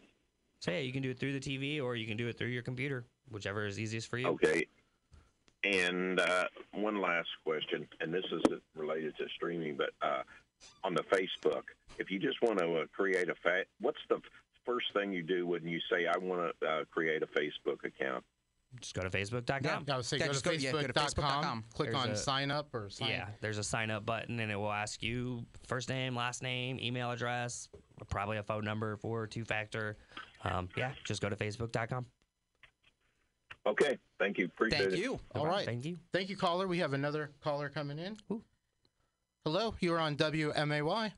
so 0.61 0.71
yeah, 0.73 0.79
you 0.81 0.93
can 0.93 1.03
do 1.03 1.09
it 1.11 1.19
through 1.19 1.39
the 1.39 1.41
TV, 1.41 1.83
or 1.83 1.97
you 1.97 2.07
can 2.07 2.17
do 2.19 2.29
it 2.29 2.37
through 2.37 2.49
your 2.49 2.63
computer, 2.63 3.05
whichever 3.31 3.67
is 3.67 3.79
easiest 3.81 4.09
for 4.09 4.19
you. 4.19 4.29
Okay. 4.29 4.67
And 5.65 6.19
uh, 6.21 6.45
one 6.73 7.01
last 7.01 7.29
question, 7.45 7.87
and 8.01 8.13
this 8.15 8.25
is 8.33 8.43
related 8.75 9.17
to 9.19 9.25
streaming, 9.37 9.77
but 9.77 9.91
uh, 10.01 10.23
on 10.85 10.95
the 10.95 11.03
Facebook, 11.05 11.65
if 11.99 12.11
you 12.11 12.19
just 12.19 12.41
want 12.43 12.59
to 12.61 12.77
uh, 12.79 12.85
create 12.97 13.29
a 13.29 13.35
fa- 13.43 13.65
what's 13.81 13.99
the 14.09 14.21
first 14.65 14.87
thing 14.95 15.13
you 15.13 15.23
do 15.23 15.47
when 15.47 15.67
you 15.67 15.79
say 15.93 16.07
I 16.07 16.17
want 16.19 16.55
to 16.61 16.67
uh, 16.67 16.85
create 16.91 17.23
a 17.23 17.27
Facebook 17.27 17.85
account? 17.85 18.25
Just 18.81 18.95
go 18.95 19.03
to 19.03 19.11
Facebook.com. 19.11 19.85
I 19.91 19.97
would 19.97 20.05
say 20.05 20.19
Yeah, 20.19 20.29
go 20.29 20.33
to 20.33 20.43
go- 20.43 20.51
yeah, 20.53 20.71
go 20.73 20.81
to 20.83 20.93
Facebook.com, 20.93 21.03
Facebook.com. 21.43 21.65
click 21.75 21.91
There's 21.91 22.03
on 22.05 22.11
a- 22.11 22.17
sign 22.17 22.51
up 22.53 22.73
or 22.73 22.89
sign 22.89 23.09
Yeah, 23.11 23.27
there's 23.41 23.59
a 23.59 23.65
sign 23.65 23.91
up 23.91 24.07
button 24.07 24.39
and 24.39 24.51
it 24.51 24.55
will 24.57 24.71
ask 24.73 25.03
you 25.03 25.45
first 25.67 25.89
name, 25.89 26.15
last 26.15 26.41
name, 26.43 26.79
email 26.81 27.11
address, 27.11 27.69
probably 28.09 28.37
a 28.39 28.43
phone 28.45 28.65
number 28.65 28.97
for 28.97 29.27
two 29.27 29.45
factor. 29.45 29.97
Um, 30.45 30.69
yeah, 30.77 30.93
just 31.05 31.21
go 31.21 31.29
to 31.29 31.35
facebook.com. 31.37 32.07
Okay, 33.67 33.99
thank 34.19 34.39
you. 34.39 34.47
Appreciate 34.47 34.79
Thank 34.79 34.93
it. 34.95 34.99
you. 34.99 35.21
All 35.35 35.47
right. 35.47 35.67
Thank 35.67 35.85
you. 35.85 35.99
Thank 36.13 36.31
you, 36.31 36.37
caller. 36.37 36.67
We 36.67 36.79
have 36.79 36.95
another 36.95 37.31
caller 37.43 37.69
coming 37.69 37.99
in. 37.99 38.17
Ooh. 38.33 38.43
Hello, 39.45 39.75
you 39.81 39.93
are 39.95 39.99
on 39.99 40.17
WMAY. 40.17 41.13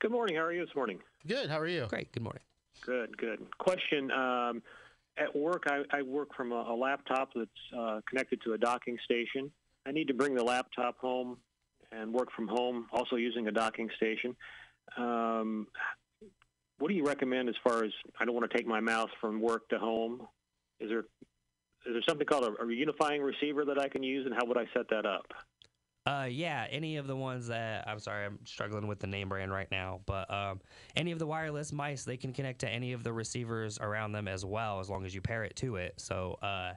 Good 0.00 0.10
morning. 0.10 0.36
How 0.36 0.42
are 0.42 0.52
you 0.52 0.64
this 0.64 0.74
morning? 0.74 0.98
Good. 1.26 1.50
How 1.50 1.58
are 1.58 1.66
you? 1.66 1.86
Great. 1.88 2.12
Good 2.12 2.22
morning. 2.22 2.42
Good, 2.84 3.16
good. 3.16 3.40
Question. 3.58 4.10
Um, 4.10 4.62
at 5.16 5.34
work, 5.34 5.64
I, 5.66 5.82
I 5.90 6.02
work 6.02 6.34
from 6.36 6.52
a, 6.52 6.62
a 6.68 6.76
laptop 6.76 7.30
that's 7.34 7.50
uh, 7.76 8.00
connected 8.08 8.40
to 8.42 8.52
a 8.52 8.58
docking 8.58 8.98
station. 9.04 9.50
I 9.86 9.92
need 9.92 10.08
to 10.08 10.14
bring 10.14 10.34
the 10.34 10.44
laptop 10.44 10.98
home 10.98 11.38
and 11.90 12.12
work 12.12 12.28
from 12.36 12.46
home, 12.46 12.86
also 12.92 13.16
using 13.16 13.48
a 13.48 13.50
docking 13.50 13.88
station. 13.96 14.36
Um, 14.96 15.66
what 16.78 16.88
do 16.88 16.94
you 16.94 17.04
recommend 17.04 17.48
as 17.48 17.56
far 17.64 17.84
as 17.84 17.90
I 18.20 18.24
don't 18.24 18.34
want 18.34 18.48
to 18.50 18.56
take 18.56 18.66
my 18.66 18.80
mouse 18.80 19.10
from 19.20 19.40
work 19.40 19.68
to 19.70 19.78
home? 19.78 20.28
Is 20.80 20.88
there 20.88 21.00
is 21.86 21.94
there 21.94 22.02
something 22.08 22.26
called 22.26 22.44
a, 22.44 22.62
a 22.62 22.72
unifying 22.72 23.22
receiver 23.22 23.64
that 23.64 23.78
I 23.78 23.88
can 23.88 24.02
use, 24.02 24.26
and 24.26 24.34
how 24.34 24.44
would 24.46 24.58
I 24.58 24.64
set 24.74 24.88
that 24.90 25.06
up? 25.06 25.26
Uh, 26.06 26.26
yeah, 26.30 26.66
any 26.70 26.96
of 26.96 27.06
the 27.06 27.16
ones 27.16 27.48
that 27.48 27.86
I'm 27.86 27.98
sorry, 27.98 28.24
I'm 28.26 28.38
struggling 28.44 28.86
with 28.86 28.98
the 28.98 29.06
name 29.06 29.28
brand 29.28 29.52
right 29.52 29.70
now, 29.70 30.00
but 30.06 30.30
um, 30.32 30.60
any 30.96 31.12
of 31.12 31.18
the 31.18 31.26
wireless 31.26 31.72
mice, 31.72 32.04
they 32.04 32.16
can 32.16 32.32
connect 32.32 32.60
to 32.60 32.68
any 32.68 32.92
of 32.92 33.04
the 33.04 33.12
receivers 33.12 33.78
around 33.78 34.12
them 34.12 34.26
as 34.26 34.44
well, 34.44 34.80
as 34.80 34.88
long 34.88 35.04
as 35.04 35.14
you 35.14 35.20
pair 35.20 35.44
it 35.44 35.54
to 35.56 35.76
it. 35.76 35.94
So, 35.98 36.38
uh, 36.42 36.72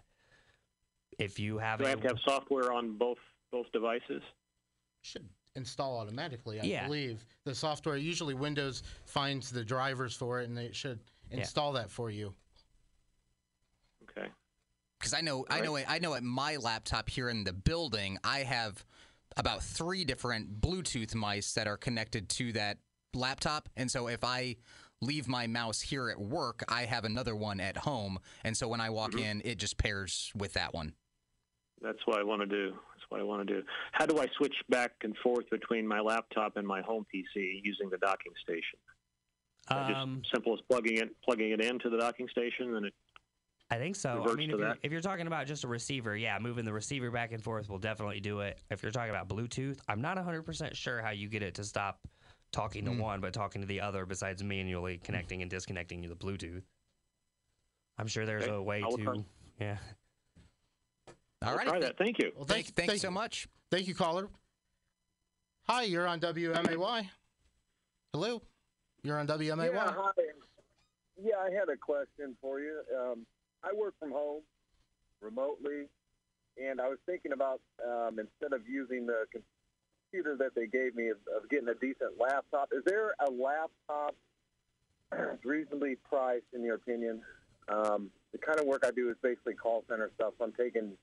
if 1.17 1.39
you 1.39 1.57
have, 1.59 1.79
Do 1.79 1.85
I 1.85 1.87
a- 1.87 1.91
have 1.91 2.01
to 2.01 2.07
have 2.09 2.17
software 2.27 2.73
on 2.73 2.97
both 2.97 3.17
both 3.51 3.71
devices? 3.71 4.21
Should 5.01 5.27
install 5.55 5.97
automatically, 5.99 6.59
I 6.59 6.63
Yeah. 6.63 6.85
believe. 6.85 7.25
The 7.43 7.55
software, 7.55 7.97
usually 7.97 8.33
Windows 8.33 8.83
finds 9.05 9.49
the 9.51 9.63
drivers 9.65 10.15
for 10.15 10.39
it 10.41 10.47
and 10.47 10.57
they 10.57 10.71
should 10.71 10.99
Yeah. 11.29 11.37
install 11.39 11.73
that 11.73 11.89
for 11.91 12.09
you. 12.09 12.33
Okay. 15.01 15.09
because 15.09 15.13
I 15.13 15.21
know 15.21 15.45
I 15.49 15.61
know 15.61 15.77
I 15.77 15.99
know 15.99 16.13
at 16.13 16.23
my 16.23 16.57
laptop 16.57 17.09
here 17.09 17.29
in 17.29 17.43
the 17.43 17.53
building 17.53 18.17
I 18.23 18.39
have 18.39 18.83
about 19.37 19.63
three 19.63 20.03
different 20.05 20.61
Bluetooth 20.61 21.15
mice 21.15 21.53
that 21.53 21.67
are 21.67 21.77
connected 21.77 22.29
to 22.29 22.51
that 22.53 22.77
laptop, 23.13 23.69
and 23.75 23.89
so 23.89 24.07
if 24.07 24.23
I 24.23 24.57
leave 25.01 25.27
my 25.27 25.47
mouse 25.47 25.81
here 25.81 26.09
at 26.09 26.19
work, 26.19 26.63
I 26.67 26.83
have 26.83 27.05
another 27.05 27.35
one 27.35 27.59
at 27.59 27.77
home, 27.77 28.19
and 28.43 28.55
so 28.55 28.67
when 28.67 28.81
I 28.81 28.89
walk 28.89 29.17
in, 29.17 29.41
it 29.43 29.57
just 29.57 29.77
pairs 29.77 30.31
with 30.35 30.53
that 30.53 30.73
one. 30.73 30.93
That's 31.81 31.97
what 32.05 32.19
I 32.19 32.23
want 32.23 32.41
to 32.41 32.45
do. 32.45 32.71
That's 32.71 33.09
what 33.09 33.19
I 33.19 33.23
want 33.23 33.47
to 33.47 33.53
do. 33.53 33.63
How 33.93 34.05
do 34.05 34.19
I 34.19 34.27
switch 34.37 34.53
back 34.69 34.91
and 35.03 35.17
forth 35.23 35.49
between 35.49 35.87
my 35.87 35.99
laptop 35.99 36.57
and 36.57 36.67
my 36.67 36.81
home 36.81 37.05
PC 37.13 37.61
using 37.63 37.89
the 37.89 37.97
docking 37.97 38.33
station? 38.43 38.77
um, 39.69 40.19
Just 40.21 40.33
simple 40.35 40.53
as 40.53 40.59
plugging 40.69 40.97
it 40.97 41.09
plugging 41.23 41.51
it 41.51 41.61
into 41.61 41.89
the 41.89 41.97
docking 41.97 42.27
station, 42.29 42.75
and 42.75 42.85
it 42.85 42.93
I 43.71 43.77
think 43.77 43.95
so. 43.95 44.25
I 44.29 44.33
mean, 44.33 44.51
if 44.51 44.59
you're, 44.59 44.77
if 44.83 44.91
you're 44.91 44.99
talking 45.01 45.27
about 45.27 45.47
just 45.47 45.63
a 45.63 45.67
receiver, 45.67 46.17
yeah, 46.17 46.37
moving 46.41 46.65
the 46.65 46.73
receiver 46.73 47.09
back 47.09 47.31
and 47.31 47.41
forth 47.41 47.69
will 47.69 47.79
definitely 47.79 48.19
do 48.19 48.41
it. 48.41 48.59
If 48.69 48.83
you're 48.83 48.91
talking 48.91 49.11
about 49.11 49.29
Bluetooth, 49.29 49.79
I'm 49.87 50.01
not 50.01 50.17
100% 50.17 50.75
sure 50.75 51.01
how 51.01 51.11
you 51.11 51.29
get 51.29 51.41
it 51.41 51.55
to 51.55 51.63
stop 51.63 51.97
talking 52.51 52.83
to 52.83 52.91
one 52.91 53.21
but 53.21 53.31
talking 53.31 53.61
to 53.61 53.67
the 53.67 53.79
other 53.79 54.05
besides 54.05 54.43
manually 54.43 54.99
connecting 55.01 55.41
and 55.41 55.49
disconnecting 55.49 56.01
the 56.01 56.15
Bluetooth. 56.15 56.63
I'm 57.97 58.07
sure 58.07 58.25
there's 58.25 58.43
Okay. 58.43 58.51
a 58.53 58.61
way 58.61 58.81
I'll 58.83 58.97
to, 58.97 59.03
try- 59.03 59.23
yeah. 59.61 59.77
All 61.07 61.13
I'll 61.51 61.55
right, 61.55 61.67
try 61.67 61.79
that. 61.79 61.97
Thank 61.97 62.19
you. 62.19 62.33
Well, 62.35 62.43
thank, 62.43 62.75
thank, 62.75 62.91
you 62.91 62.97
so 62.97 63.09
much. 63.09 63.47
Thank 63.71 63.87
you, 63.87 63.95
caller. 63.95 64.27
Hi, 65.69 65.83
you're 65.83 66.07
on 66.07 66.19
WMAY. 66.19 67.07
Hello, 68.11 68.41
you're 69.01 69.17
on 69.17 69.27
WMAY. 69.27 69.71
Yeah, 69.73 69.93
hi. 69.95 70.11
Yeah, 71.23 71.35
I 71.37 71.51
had 71.51 71.69
a 71.69 71.77
question 71.77 72.35
for 72.41 72.59
you. 72.59 72.81
Um, 72.99 73.25
I 73.63 73.73
work 73.73 73.93
from 73.99 74.11
home 74.11 74.41
remotely, 75.21 75.87
and 76.61 76.81
I 76.81 76.87
was 76.87 76.97
thinking 77.05 77.31
about 77.31 77.61
um, 77.85 78.19
instead 78.19 78.53
of 78.53 78.67
using 78.67 79.05
the 79.05 79.25
computer 80.11 80.35
that 80.37 80.55
they 80.55 80.67
gave 80.67 80.95
me, 80.95 81.09
of, 81.09 81.17
of 81.35 81.49
getting 81.49 81.69
a 81.69 81.75
decent 81.75 82.19
laptop. 82.19 82.69
Is 82.71 82.83
there 82.85 83.13
a 83.25 83.29
laptop 83.29 84.15
reasonably 85.43 85.97
priced, 86.09 86.45
in 86.53 86.63
your 86.63 86.75
opinion? 86.75 87.21
Um, 87.69 88.09
the 88.31 88.37
kind 88.37 88.59
of 88.59 88.65
work 88.65 88.83
I 88.85 88.91
do 88.91 89.09
is 89.09 89.15
basically 89.21 89.53
call 89.53 89.83
center 89.89 90.09
stuff. 90.15 90.33
So 90.37 90.45
I'm 90.45 90.53
taking, 90.53 90.93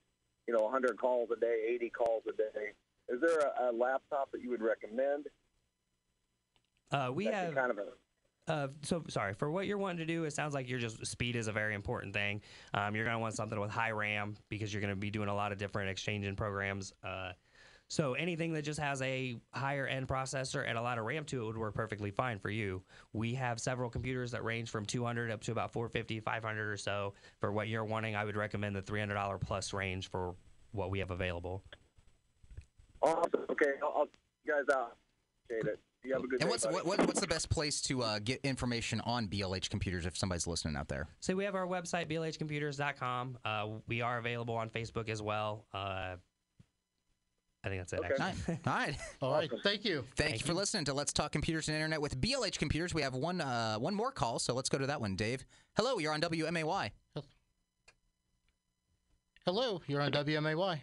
you 0.46 0.54
know, 0.54 0.64
100 0.64 0.98
calls 0.98 1.28
a 1.34 1.40
day, 1.40 1.74
80 1.74 1.90
calls 1.90 2.22
a 2.28 2.36
day. 2.36 2.72
Is 3.08 3.20
there 3.20 3.38
a, 3.38 3.70
a 3.70 3.72
laptop 3.72 4.30
that 4.32 4.42
you 4.42 4.50
would 4.50 4.62
recommend? 4.62 5.26
Uh, 6.90 7.10
we 7.14 7.26
That's 7.26 7.36
have 7.36 7.54
kind 7.54 7.70
of 7.70 7.78
a 7.78 7.86
Uh, 8.48 8.68
so 8.82 9.04
sorry 9.08 9.34
for 9.34 9.50
what 9.50 9.66
you're 9.66 9.78
wanting 9.78 9.98
to 9.98 10.06
do. 10.06 10.24
It 10.24 10.32
sounds 10.32 10.54
like 10.54 10.68
you're 10.68 10.78
just 10.78 11.04
speed 11.06 11.36
is 11.36 11.48
a 11.48 11.52
very 11.52 11.74
important 11.74 12.14
thing. 12.14 12.40
Um, 12.74 12.96
you're 12.96 13.04
gonna 13.04 13.18
want 13.18 13.34
something 13.34 13.60
with 13.60 13.70
high 13.70 13.90
RAM 13.90 14.36
because 14.48 14.72
you're 14.72 14.80
gonna 14.80 14.96
be 14.96 15.10
doing 15.10 15.28
a 15.28 15.34
lot 15.34 15.52
of 15.52 15.58
different 15.58 15.90
exchanging 15.90 16.34
programs. 16.34 16.92
Uh, 17.04 17.32
so 17.90 18.12
anything 18.12 18.52
that 18.52 18.62
just 18.62 18.78
has 18.78 19.00
a 19.00 19.38
higher 19.52 19.86
end 19.86 20.08
processor 20.08 20.68
and 20.68 20.76
a 20.76 20.82
lot 20.82 20.98
of 20.98 21.04
RAM 21.04 21.24
to 21.24 21.42
it 21.42 21.46
would 21.46 21.56
work 21.56 21.74
perfectly 21.74 22.10
fine 22.10 22.38
for 22.38 22.50
you. 22.50 22.82
We 23.14 23.34
have 23.34 23.58
several 23.58 23.88
computers 23.88 24.30
that 24.32 24.44
range 24.44 24.68
from 24.68 24.84
200 24.84 25.30
up 25.30 25.40
to 25.42 25.52
about 25.52 25.72
450, 25.72 26.20
500 26.20 26.70
or 26.70 26.76
so. 26.76 27.14
For 27.40 27.50
what 27.50 27.68
you're 27.68 27.86
wanting, 27.86 28.14
I 28.14 28.26
would 28.26 28.36
recommend 28.36 28.76
the 28.76 28.82
$300 28.82 29.40
plus 29.40 29.72
range 29.72 30.10
for 30.10 30.34
what 30.72 30.90
we 30.90 30.98
have 30.98 31.10
available. 31.10 31.64
awesome. 33.02 33.46
Okay, 33.50 33.72
I'll, 33.82 33.94
I'll 33.96 34.08
you 34.44 34.52
guys 34.52 34.76
out. 34.76 34.96
Appreciate 35.46 35.72
it. 35.72 35.80
You 36.08 36.14
have 36.14 36.24
a 36.24 36.26
good 36.26 36.40
And 36.40 36.48
day. 36.48 36.50
what's 36.50 36.64
what, 36.66 36.86
what, 36.86 37.06
what's 37.06 37.20
the 37.20 37.26
best 37.26 37.50
place 37.50 37.82
to 37.82 38.02
uh, 38.02 38.18
get 38.18 38.40
information 38.42 39.02
on 39.02 39.28
BLH 39.28 39.68
computers 39.68 40.06
if 40.06 40.16
somebody's 40.16 40.46
listening 40.46 40.74
out 40.74 40.88
there? 40.88 41.06
So 41.20 41.36
we 41.36 41.44
have 41.44 41.54
our 41.54 41.66
website, 41.66 42.10
blhcomputers.com. 42.10 43.36
Uh, 43.44 43.66
we 43.88 44.00
are 44.00 44.16
available 44.16 44.54
on 44.54 44.70
Facebook 44.70 45.10
as 45.10 45.20
well. 45.20 45.66
Uh, 45.74 46.16
I 47.62 47.68
think 47.68 47.80
that's 47.82 47.92
it. 47.92 48.00
Okay. 48.00 48.14
Actually. 48.18 48.58
All 48.66 48.72
right. 48.72 48.96
All 49.20 49.32
right, 49.32 49.50
thank 49.62 49.84
you. 49.84 50.04
Thank, 50.16 50.40
you 50.40 50.46
for 50.46 50.54
listening 50.54 50.86
to 50.86 50.94
Let's 50.94 51.12
Talk 51.12 51.30
Computers 51.30 51.68
and 51.68 51.74
Internet 51.74 52.00
with 52.00 52.18
BLH 52.18 52.58
Computers. 52.58 52.94
We 52.94 53.02
have 53.02 53.14
one 53.14 53.42
uh, 53.42 53.76
one 53.76 53.94
more 53.94 54.10
call, 54.10 54.38
so 54.38 54.54
let's 54.54 54.70
go 54.70 54.78
to 54.78 54.86
that 54.86 55.02
one, 55.02 55.14
Dave. 55.14 55.44
Hello, 55.76 55.98
you're 55.98 56.14
on 56.14 56.22
WMAY. 56.22 56.90
Hello, 59.44 59.82
you're 59.86 60.00
on 60.00 60.12
WMAY. 60.12 60.80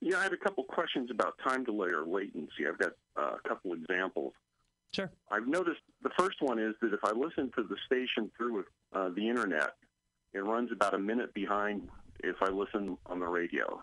Yeah, 0.00 0.18
I 0.18 0.24
had 0.24 0.32
a 0.32 0.36
couple 0.36 0.64
questions 0.64 1.10
about 1.10 1.38
time 1.46 1.64
delay 1.64 1.88
or 1.88 2.04
latency. 2.06 2.66
I've 2.68 2.78
got 2.78 2.92
uh, 3.16 3.36
a 3.44 3.48
couple 3.48 3.72
examples. 3.72 4.32
Sure. 4.92 5.10
I've 5.30 5.46
noticed 5.46 5.80
the 6.02 6.10
first 6.18 6.36
one 6.40 6.58
is 6.58 6.74
that 6.80 6.92
if 6.92 7.00
I 7.04 7.12
listen 7.12 7.50
to 7.56 7.62
the 7.62 7.76
station 7.86 8.30
through 8.36 8.64
uh, 8.94 9.08
the 9.10 9.28
internet, 9.28 9.72
it 10.32 10.44
runs 10.44 10.70
about 10.72 10.94
a 10.94 10.98
minute 10.98 11.34
behind 11.34 11.88
if 12.20 12.36
I 12.40 12.50
listen 12.50 12.96
on 13.06 13.20
the 13.20 13.26
radio. 13.26 13.82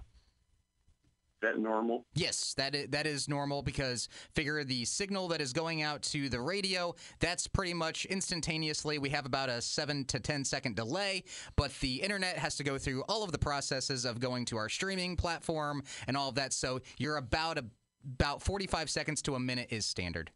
That 1.43 1.60
normal? 1.60 2.06
Yes, 2.15 2.53
that 2.53 2.73
is, 2.73 2.88
that 2.91 3.06
is 3.06 3.27
normal 3.27 3.62
because 3.62 4.08
figure 4.34 4.63
the 4.63 4.86
signal 4.86 5.27
that 5.27 5.41
is 5.41 5.51
going 5.51 5.82
out 5.82 6.01
to 6.03 6.29
the 6.29 6.39
radio, 6.39 6.95
that's 7.19 7.47
pretty 7.47 7.73
much 7.73 8.06
instantaneously. 8.06 8.97
We 8.97 9.10
have 9.10 9.25
about 9.25 9.49
a 9.49 9.62
7 9.62 10.06
to 10.06 10.21
10 10.21 10.45
second 10.45 10.77
delay, 10.77 11.25
but 11.58 11.77
the 11.82 12.01
internet 12.01 12.38
has 12.38 12.56
to 12.56 12.63
go 12.63 12.77
through 12.77 13.03
all 13.10 13.23
of 13.23 13.34
the 13.34 13.38
processes 13.38 14.06
of 14.06 14.21
going 14.21 14.45
to 14.45 14.58
our 14.58 14.69
streaming 14.69 15.17
platform 15.17 15.84
and 16.08 16.15
all 16.15 16.29
of 16.29 16.36
that. 16.36 16.53
So 16.53 16.79
you're 16.97 17.17
about 17.17 17.58
a, 17.58 17.65
about 18.13 18.41
45 18.41 18.89
seconds 18.89 19.21
to 19.23 19.36
a 19.36 19.39
minute 19.39 19.67
is 19.69 19.86
standard. 19.86 20.32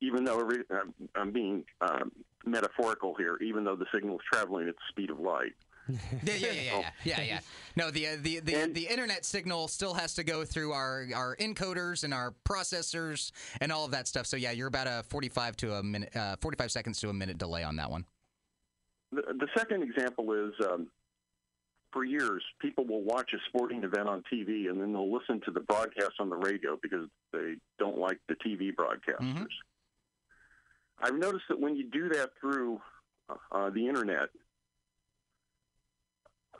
Even 0.00 0.24
though 0.24 0.40
every, 0.40 0.58
I'm, 0.70 0.94
I'm 1.14 1.32
being 1.32 1.64
um, 1.82 2.12
metaphorical 2.46 3.14
here, 3.14 3.38
even 3.44 3.62
though 3.64 3.76
the 3.76 3.86
signal 3.94 4.16
is 4.16 4.22
traveling 4.32 4.68
at 4.68 4.74
the 4.74 4.82
speed 4.88 5.10
of 5.10 5.20
light. 5.20 5.52
Yeah, 5.88 6.34
yeah, 6.34 6.50
yeah, 6.52 6.52
yeah, 6.62 6.90
yeah, 7.04 7.22
yeah. 7.22 7.40
No, 7.76 7.90
the 7.90 8.08
uh, 8.08 8.16
the 8.20 8.40
the, 8.40 8.70
the 8.72 8.86
internet 8.86 9.24
signal 9.24 9.68
still 9.68 9.94
has 9.94 10.14
to 10.14 10.24
go 10.24 10.44
through 10.44 10.72
our 10.72 11.06
our 11.14 11.36
encoders 11.36 12.04
and 12.04 12.12
our 12.12 12.34
processors 12.44 13.32
and 13.60 13.70
all 13.70 13.84
of 13.84 13.90
that 13.92 14.08
stuff. 14.08 14.26
So 14.26 14.36
yeah, 14.36 14.50
you're 14.50 14.68
about 14.68 14.86
a 14.86 15.04
45 15.08 15.56
to 15.58 15.74
a 15.74 15.82
minute, 15.82 16.14
uh, 16.16 16.36
45 16.40 16.72
seconds 16.72 17.00
to 17.00 17.10
a 17.10 17.12
minute 17.12 17.38
delay 17.38 17.62
on 17.62 17.76
that 17.76 17.90
one. 17.90 18.04
The, 19.12 19.22
the 19.38 19.48
second 19.56 19.82
example 19.82 20.32
is 20.32 20.52
um, 20.66 20.88
for 21.92 22.04
years, 22.04 22.42
people 22.60 22.84
will 22.86 23.02
watch 23.02 23.32
a 23.32 23.38
sporting 23.48 23.84
event 23.84 24.08
on 24.08 24.22
TV 24.32 24.68
and 24.68 24.80
then 24.80 24.92
they'll 24.92 25.12
listen 25.12 25.40
to 25.46 25.50
the 25.50 25.60
broadcast 25.60 26.12
on 26.18 26.28
the 26.28 26.36
radio 26.36 26.78
because 26.82 27.08
they 27.32 27.54
don't 27.78 27.98
like 27.98 28.18
the 28.28 28.34
TV 28.34 28.74
broadcasters. 28.74 29.46
I've 31.00 31.14
noticed 31.14 31.44
that 31.48 31.60
when 31.60 31.76
you 31.76 31.88
do 31.88 32.08
that 32.10 32.30
through 32.40 32.80
uh, 33.52 33.70
the 33.70 33.86
internet, 33.86 34.28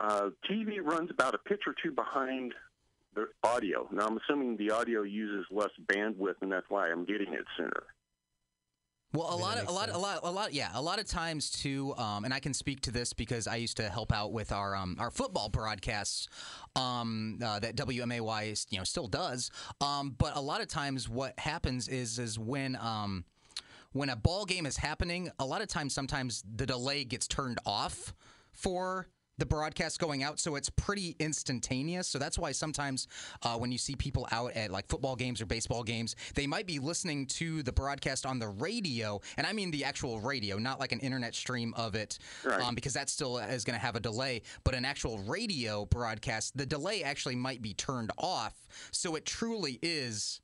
uh, 0.01 0.31
TV 0.51 0.83
runs 0.83 1.11
about 1.11 1.35
a 1.35 1.39
pitch 1.39 1.63
or 1.67 1.75
two 1.83 1.93
behind 1.93 2.55
the 3.15 3.27
audio. 3.43 3.89
Now, 3.93 4.07
I'm 4.07 4.19
assuming 4.19 4.57
the 4.57 4.71
audio 4.71 5.03
uses 5.03 5.47
less 5.51 5.71
bandwidth, 5.87 6.37
and 6.43 6.53
that's 6.53 6.67
why 6.69 6.89
I'm 6.89 7.05
getting 7.05 7.33
it 7.33 7.45
sooner. 7.57 7.83
Well, 9.13 9.33
a 9.33 9.37
lot 9.37 9.57
of 9.57 9.69
a 9.69 9.73
lot 9.73 9.89
a 9.89 9.97
lot 9.97 10.21
a 10.25 10.31
lot 10.31 10.53
yeah, 10.53 10.71
a 10.75 10.83
lot 10.83 10.99
of 10.99 11.07
times 11.07 11.49
too 11.49 11.95
um, 11.97 12.25
and 12.27 12.35
I 12.35 12.41
can 12.41 12.53
speak 12.53 12.81
to 12.83 12.91
this 12.91 13.15
because 13.15 13.47
I 13.47 13.57
used 13.57 13.79
to 13.79 13.89
help 13.89 14.13
out 14.13 14.33
with 14.33 14.53
our 14.53 14.77
um, 14.77 14.97
our 14.99 15.11
football 15.11 15.49
broadcasts 15.49 16.29
um, 16.75 17.39
uh, 17.43 17.59
that 17.61 17.77
WMAY 17.77 18.51
is, 18.51 18.67
you 18.69 18.77
know 18.77 18.85
still 18.85 19.07
does. 19.07 19.51
Um, 19.81 20.15
but 20.19 20.37
a 20.37 20.41
lot 20.41 20.61
of 20.61 20.69
times 20.69 21.09
what 21.09 21.39
happens 21.39 21.89
is 21.89 22.19
is 22.19 22.39
when 22.39 22.77
um, 22.77 23.25
when 23.93 24.11
a 24.11 24.17
ball 24.17 24.45
game 24.45 24.67
is 24.67 24.77
happening, 24.77 25.31
a 25.39 25.47
lot 25.47 25.63
of 25.63 25.69
times 25.69 25.95
sometimes 25.95 26.45
the 26.55 26.67
delay 26.67 27.05
gets 27.05 27.27
turned 27.27 27.59
off 27.65 28.13
for 28.53 29.07
the 29.39 29.47
broadcast 29.47 29.99
going 29.99 30.23
out, 30.23 30.39
so 30.41 30.55
it's 30.57 30.71
pretty 30.71 31.15
instantaneous. 31.19 32.09
So 32.09 32.19
that's 32.19 32.39
why 32.39 32.53
sometimes 32.53 33.07
uh, 33.43 33.57
when 33.57 33.71
you 33.71 33.79
see 33.79 33.95
people 33.95 34.27
out 34.33 34.53
at 34.53 34.71
like 34.71 34.89
football 34.89 35.15
games 35.17 35.41
or 35.41 35.47
baseball 35.47 35.83
games, 35.83 36.17
they 36.35 36.47
might 36.47 36.67
be 36.67 36.79
listening 36.79 37.27
to 37.27 37.63
the 37.63 37.73
broadcast 37.73 38.25
on 38.25 38.39
the 38.39 38.49
radio, 38.49 39.21
and 39.37 39.47
I 39.47 39.53
mean 39.53 39.71
the 39.71 39.85
actual 39.85 40.21
radio, 40.21 40.59
not 40.59 40.81
like 40.81 40.93
an 40.93 41.01
internet 41.01 41.35
stream 41.35 41.75
of 41.77 41.95
it, 41.95 42.19
Right. 42.45 42.61
um, 42.63 42.75
because 42.75 42.95
that 42.95 43.11
still 43.11 43.39
is 43.39 43.65
going 43.65 43.79
to 43.79 43.85
have 43.85 43.97
a 43.97 44.01
delay. 44.01 44.43
But 44.65 44.75
an 44.75 44.85
actual 44.85 45.19
radio 45.19 45.85
broadcast, 45.85 46.57
the 46.57 46.67
delay 46.67 47.03
actually 47.03 47.37
might 47.37 47.61
be 47.61 47.75
turned 47.75 48.11
off, 48.19 48.55
so 48.91 49.17
it 49.17 49.27
truly 49.27 49.79
is 49.83 50.41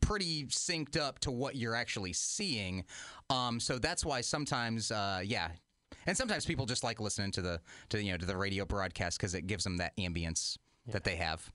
pretty 0.00 0.44
synced 0.46 0.96
up 0.98 1.20
to 1.20 1.30
what 1.30 1.54
you're 1.54 1.74
actually 1.74 2.12
seeing. 2.12 2.84
Um, 3.30 3.60
so 3.60 3.78
that's 3.78 4.04
why 4.04 4.22
sometimes, 4.22 4.90
uh, 4.90 5.20
yeah, 5.24 5.50
and 6.06 6.16
sometimes 6.16 6.44
people 6.44 6.66
just 6.66 6.84
like 6.84 7.00
listening 7.00 7.30
to 7.32 7.42
the 7.42 7.60
to 7.90 8.02
you 8.02 8.12
know 8.12 8.18
to 8.18 8.26
the 8.26 8.36
radio 8.36 8.64
broadcast 8.64 9.18
because 9.18 9.34
it 9.34 9.46
gives 9.46 9.64
them 9.64 9.76
that 9.78 9.96
ambience 9.96 10.58
that 10.86 11.04
they 11.04 11.16
have. 11.16 11.52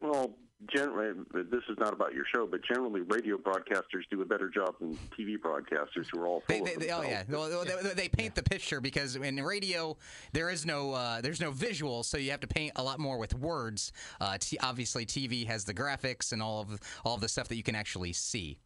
Well, 0.00 0.36
generally, 0.72 1.12
this 1.32 1.62
is 1.68 1.76
not 1.78 1.92
about 1.92 2.14
your 2.14 2.24
show, 2.34 2.46
but 2.46 2.60
generally, 2.64 3.00
radio 3.02 3.36
broadcasters 3.36 4.02
do 4.10 4.22
a 4.22 4.24
better 4.24 4.48
job 4.48 4.74
than 4.80 4.96
TV 5.18 5.36
broadcasters 5.38 6.06
who 6.10 6.20
are 6.20 6.26
all 6.26 6.40
full 6.40 6.46
They, 6.48 6.60
of 6.60 6.66
they, 6.66 6.86
they, 6.86 6.92
oh 6.92 7.02
yeah, 7.02 7.22
themselves. 7.24 7.54
Well, 7.54 7.82
they, 7.82 7.94
they 7.94 8.08
paint 8.08 8.34
the 8.34 8.42
picture 8.42 8.80
because 8.80 9.16
in 9.16 9.36
radio 9.42 9.96
there 10.32 10.50
is 10.50 10.64
no 10.64 10.92
uh, 10.92 11.20
there's 11.20 11.40
no 11.40 11.50
visual, 11.50 12.02
so 12.02 12.18
you 12.18 12.30
have 12.30 12.40
to 12.40 12.46
paint 12.46 12.72
a 12.76 12.82
lot 12.82 12.98
more 12.98 13.18
with 13.18 13.34
words. 13.34 13.92
Uh, 14.20 14.38
t- 14.38 14.58
obviously, 14.62 15.04
TV 15.04 15.46
has 15.46 15.64
the 15.64 15.74
graphics 15.74 16.32
and 16.32 16.42
all 16.42 16.60
of 16.60 16.80
all 17.04 17.14
of 17.14 17.20
the 17.20 17.28
stuff 17.28 17.48
that 17.48 17.56
you 17.56 17.62
can 17.62 17.74
actually 17.74 18.12
see. 18.12 18.58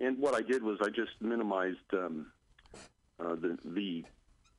And 0.00 0.18
what 0.18 0.34
I 0.34 0.42
did 0.42 0.62
was 0.62 0.78
I 0.80 0.90
just 0.90 1.10
minimized 1.20 1.78
um, 1.92 2.30
uh, 3.20 3.34
the 3.34 3.58
the 3.64 4.04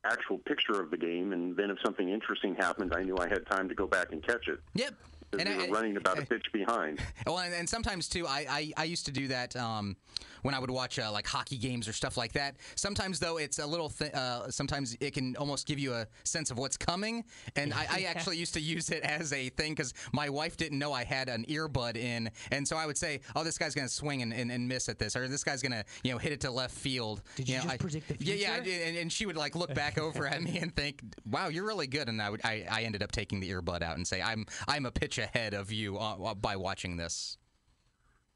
actual 0.04 0.38
picture 0.38 0.80
of 0.82 0.92
the 0.92 0.98
game, 0.98 1.34
and 1.34 1.56
then 1.56 1.70
if 1.70 1.78
something 1.84 2.10
interesting 2.10 2.56
happened, 2.56 2.94
I 2.96 3.04
knew 3.04 3.18
I 3.18 3.28
had 3.28 3.46
time 3.46 3.68
to 3.70 3.76
go 3.76 3.86
back 3.88 4.12
and 4.12 4.26
catch 4.26 4.48
it. 4.48 4.60
Yep. 4.76 4.94
Because 5.32 5.46
And 5.48 5.58
we 5.58 5.66
I- 5.66 5.68
were 5.68 5.74
running 5.76 5.98
about 5.98 6.20
a 6.20 6.26
pitch 6.26 6.46
behind. 6.52 7.00
Well, 7.28 7.40
and, 7.40 7.54
and 7.54 7.70
sometimes 7.70 8.08
too, 8.08 8.26
I, 8.26 8.46
I, 8.50 8.74
I 8.78 8.84
used 8.86 9.06
to 9.06 9.12
do 9.12 9.28
that 9.28 9.56
um, 9.56 9.96
when 10.42 10.56
I 10.56 10.60
would 10.60 10.72
watch 10.72 10.98
uh, 10.98 11.12
like 11.12 11.28
hockey 11.28 11.58
games 11.58 11.88
or 11.88 11.94
stuff 11.94 12.18
like 12.18 12.32
that. 12.34 12.56
Sometimes 12.76 13.20
though, 13.20 13.38
it's 13.38 13.60
a 13.60 13.68
little. 13.68 13.90
Th- 13.90 14.12
uh, 14.14 14.50
sometimes 14.50 14.98
it 15.00 15.14
can 15.14 15.36
almost 15.36 15.68
give 15.68 15.78
you 15.78 15.94
a 15.94 16.08
sense 16.24 16.50
of 16.50 16.58
what's 16.58 16.76
coming. 16.78 17.24
And 17.56 17.72
I, 17.74 17.86
I 17.92 18.02
actually 18.08 18.38
used 18.38 18.54
to 18.56 18.60
use 18.62 18.90
it 18.90 19.04
as 19.04 19.32
a 19.34 19.50
thing 19.50 19.74
because 19.74 19.94
my 20.12 20.30
wife 20.30 20.58
didn't 20.58 20.80
know 20.80 20.92
I 20.92 21.04
had 21.04 21.30
an 21.30 21.46
earbud 21.48 21.98
in, 21.98 22.32
and 22.52 22.68
so 22.68 22.78
I 22.78 22.86
would 22.88 22.98
say, 22.98 23.20
"Oh, 23.36 23.44
this 23.44 23.58
guy's 23.60 23.76
gonna 23.76 23.90
swing 23.90 24.24
and, 24.24 24.34
and, 24.34 24.52
and 24.52 24.68
miss 24.68 24.90
at 24.90 24.98
this, 24.98 25.16
or 25.16 25.28
this 25.28 25.44
guy's 25.44 25.62
gonna 25.62 25.84
you 26.04 26.12
know 26.12 26.18
hit 26.18 26.32
it 26.32 26.42
to 26.42 26.52
left 26.52 26.74
field." 26.74 27.22
Did 27.36 27.48
you 27.50 27.56
know, 27.58 27.62
just 27.64 27.74
I- 27.74 27.78
predict 27.78 28.08
the 28.08 28.16
Yeah, 28.26 28.36
yeah. 28.36 28.54
I 28.56 28.60
did, 28.62 28.88
and, 28.88 28.98
and 28.98 29.12
she 29.12 29.28
would 29.28 29.38
like 29.38 29.56
look 29.56 29.74
back 29.76 30.00
over 30.00 30.26
at 30.26 30.42
me 30.42 30.58
and 30.58 30.76
think, 30.76 31.02
"Wow, 31.30 31.50
you're 31.50 31.66
really 31.68 31.88
good." 31.88 32.08
And 32.10 32.20
I 32.22 32.30
would, 32.32 32.42
I, 32.44 32.66
I 32.72 32.82
ended 32.84 33.04
up 33.04 33.12
taking 33.12 33.40
the 33.42 33.52
earbud 33.52 33.84
out 33.84 33.98
and 33.98 34.08
say, 34.08 34.22
"I'm, 34.22 34.46
I'm 34.68 34.86
a 34.88 34.92
pitch 34.92 35.19
ahead 35.20 35.54
of 35.54 35.72
you 35.72 35.98
uh, 35.98 36.34
by 36.34 36.56
watching 36.56 36.98
this." 36.98 37.38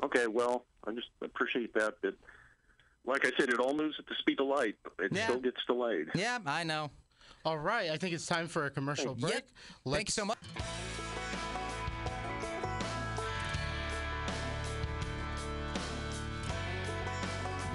Okay, 0.03 0.27
well, 0.27 0.65
I 0.85 0.91
just 0.91 1.07
appreciate 1.21 1.73
that. 1.75 1.95
But 2.01 2.15
like 3.05 3.25
I 3.25 3.31
said, 3.37 3.49
it 3.49 3.59
all 3.59 3.73
moves 3.73 3.95
at 3.99 4.05
the 4.05 4.15
speed 4.19 4.39
of 4.39 4.47
light. 4.47 4.75
It 4.99 5.11
Yeah. 5.13 5.25
still 5.25 5.39
gets 5.39 5.57
delayed. 5.65 6.07
Yeah, 6.15 6.39
I 6.45 6.63
know. 6.63 6.91
All 7.45 7.57
right, 7.57 7.89
I 7.89 7.97
think 7.97 8.13
it's 8.13 8.25
time 8.25 8.47
for 8.47 8.65
a 8.65 8.69
commercial 8.69 9.15
break. 9.15 9.33
Yep. 9.33 9.47
Thank 9.89 10.07
you 10.09 10.13
so 10.13 10.25
much. 10.25 10.37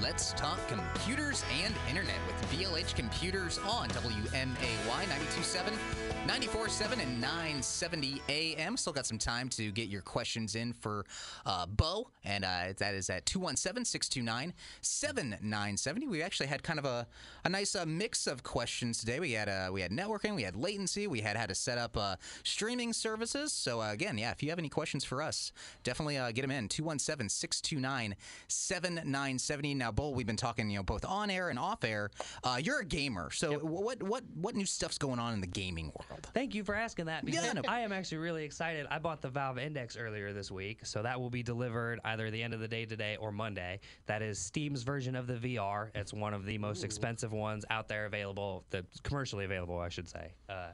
Let's 0.00 0.32
talk 0.34 0.60
computers 0.68 1.42
and 1.64 1.74
internet 1.88 2.18
with 2.26 2.36
BLH 2.52 2.94
Computers 2.94 3.58
on 3.66 3.88
WMAY 3.88 4.86
927, 4.86 5.72
947, 5.72 7.00
and 7.00 7.20
970 7.20 8.22
AM. 8.28 8.76
Still 8.76 8.92
got 8.92 9.06
some 9.06 9.18
time 9.18 9.48
to 9.50 9.72
get 9.72 9.88
your 9.88 10.02
questions 10.02 10.54
in 10.54 10.72
for 10.72 11.04
uh, 11.46 11.66
Bo, 11.66 12.10
and 12.24 12.44
uh, 12.44 12.74
that 12.76 12.94
is 12.94 13.10
at 13.10 13.26
217 13.26 13.84
629 13.84 14.54
7970. 14.82 16.06
We 16.06 16.22
actually 16.22 16.46
had 16.46 16.62
kind 16.62 16.78
of 16.78 16.84
a, 16.84 17.06
a 17.44 17.48
nice 17.48 17.74
uh, 17.74 17.84
mix 17.84 18.28
of 18.28 18.44
questions 18.44 19.00
today. 19.00 19.18
We 19.18 19.32
had 19.32 19.48
uh, 19.48 19.70
we 19.72 19.80
had 19.80 19.90
networking, 19.90 20.36
we 20.36 20.44
had 20.44 20.54
latency, 20.54 21.08
we 21.08 21.22
had 21.22 21.36
how 21.36 21.46
to 21.46 21.56
set 21.56 21.76
up 21.76 21.96
uh, 21.96 22.16
streaming 22.44 22.92
services. 22.92 23.52
So, 23.52 23.80
uh, 23.80 23.90
again, 23.90 24.16
yeah, 24.16 24.30
if 24.30 24.44
you 24.44 24.50
have 24.50 24.60
any 24.60 24.68
questions 24.68 25.02
for 25.02 25.22
us, 25.22 25.50
definitely 25.82 26.18
uh, 26.18 26.30
get 26.30 26.42
them 26.42 26.52
in 26.52 26.68
217 26.68 27.28
629 27.28 28.14
7970. 28.46 29.87
Now, 29.88 29.92
Bull, 29.92 30.12
we've 30.12 30.26
been 30.26 30.36
talking, 30.36 30.68
you 30.68 30.76
know, 30.76 30.82
both 30.82 31.06
on 31.06 31.30
air 31.30 31.48
and 31.48 31.58
off 31.58 31.82
air. 31.82 32.10
Uh, 32.44 32.60
you're 32.62 32.80
a 32.80 32.84
gamer, 32.84 33.30
so 33.30 33.58
what 33.58 34.02
what 34.02 34.22
what 34.34 34.54
new 34.54 34.66
stuff's 34.66 34.98
going 34.98 35.18
on 35.18 35.32
in 35.32 35.40
the 35.40 35.46
gaming 35.46 35.86
world? 35.86 36.28
Thank 36.34 36.54
you 36.54 36.62
for 36.62 36.74
asking 36.74 37.06
that. 37.06 37.26
Yeah, 37.26 37.54
no- 37.54 37.62
I 37.66 37.80
am 37.80 37.90
actually 37.90 38.18
really 38.18 38.44
excited. 38.44 38.86
I 38.90 38.98
bought 38.98 39.22
the 39.22 39.30
Valve 39.30 39.56
Index 39.56 39.96
earlier 39.96 40.34
this 40.34 40.50
week, 40.50 40.84
so 40.84 41.00
that 41.02 41.18
will 41.18 41.30
be 41.30 41.42
delivered 41.42 42.00
either 42.04 42.30
the 42.30 42.42
end 42.42 42.52
of 42.52 42.60
the 42.60 42.68
day 42.68 42.84
today 42.84 43.16
or 43.18 43.32
Monday. 43.32 43.80
That 44.04 44.20
is 44.20 44.38
Steam's 44.38 44.82
version 44.82 45.16
of 45.16 45.26
the 45.26 45.36
VR. 45.36 45.88
It's 45.94 46.12
one 46.12 46.34
of 46.34 46.44
the 46.44 46.58
most 46.58 46.84
expensive 46.84 47.32
ones 47.32 47.64
out 47.70 47.88
there 47.88 48.04
available, 48.04 48.66
the 48.68 48.84
commercially 49.04 49.46
available, 49.46 49.78
I 49.78 49.88
should 49.88 50.06
say. 50.06 50.34
Uh, 50.50 50.72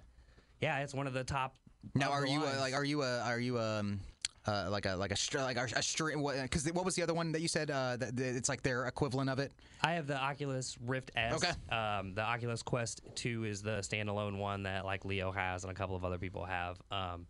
yeah, 0.60 0.80
it's 0.80 0.92
one 0.92 1.06
of 1.06 1.12
the 1.12 1.22
top. 1.22 1.54
Now, 1.94 2.10
are 2.10 2.26
you 2.26 2.40
lines. 2.40 2.58
like 2.58 2.74
are 2.74 2.84
you 2.84 3.02
a 3.02 3.20
are 3.20 3.38
you 3.38 3.60
um 3.60 4.00
uh, 4.46 4.68
like 4.70 4.86
a 4.86 4.94
like 4.96 5.10
a 5.12 5.16
str- 5.16 5.38
like 5.38 5.56
a, 5.56 5.64
a 5.76 5.82
stream? 5.82 6.22
Because 6.42 6.70
what 6.72 6.84
was 6.84 6.94
the 6.94 7.02
other 7.02 7.14
one 7.14 7.32
that 7.32 7.40
you 7.40 7.48
said? 7.48 7.70
Uh, 7.70 7.96
that, 7.96 8.16
that 8.16 8.36
it's 8.36 8.48
like 8.48 8.62
their 8.62 8.86
equivalent 8.86 9.30
of 9.30 9.38
it. 9.38 9.52
I 9.82 9.92
have 9.92 10.06
the 10.06 10.16
Oculus 10.18 10.76
Rift 10.84 11.10
S. 11.16 11.34
Okay. 11.42 11.52
Um, 11.74 12.14
the 12.14 12.22
Oculus 12.22 12.62
Quest 12.62 13.02
2 13.16 13.44
is 13.44 13.62
the 13.62 13.78
standalone 13.78 14.38
one 14.38 14.62
that 14.64 14.84
like 14.84 15.04
Leo 15.04 15.30
has 15.32 15.64
and 15.64 15.70
a 15.70 15.74
couple 15.74 15.96
of 15.96 16.04
other 16.04 16.18
people 16.18 16.44
have. 16.44 16.80
Um, 16.90 17.26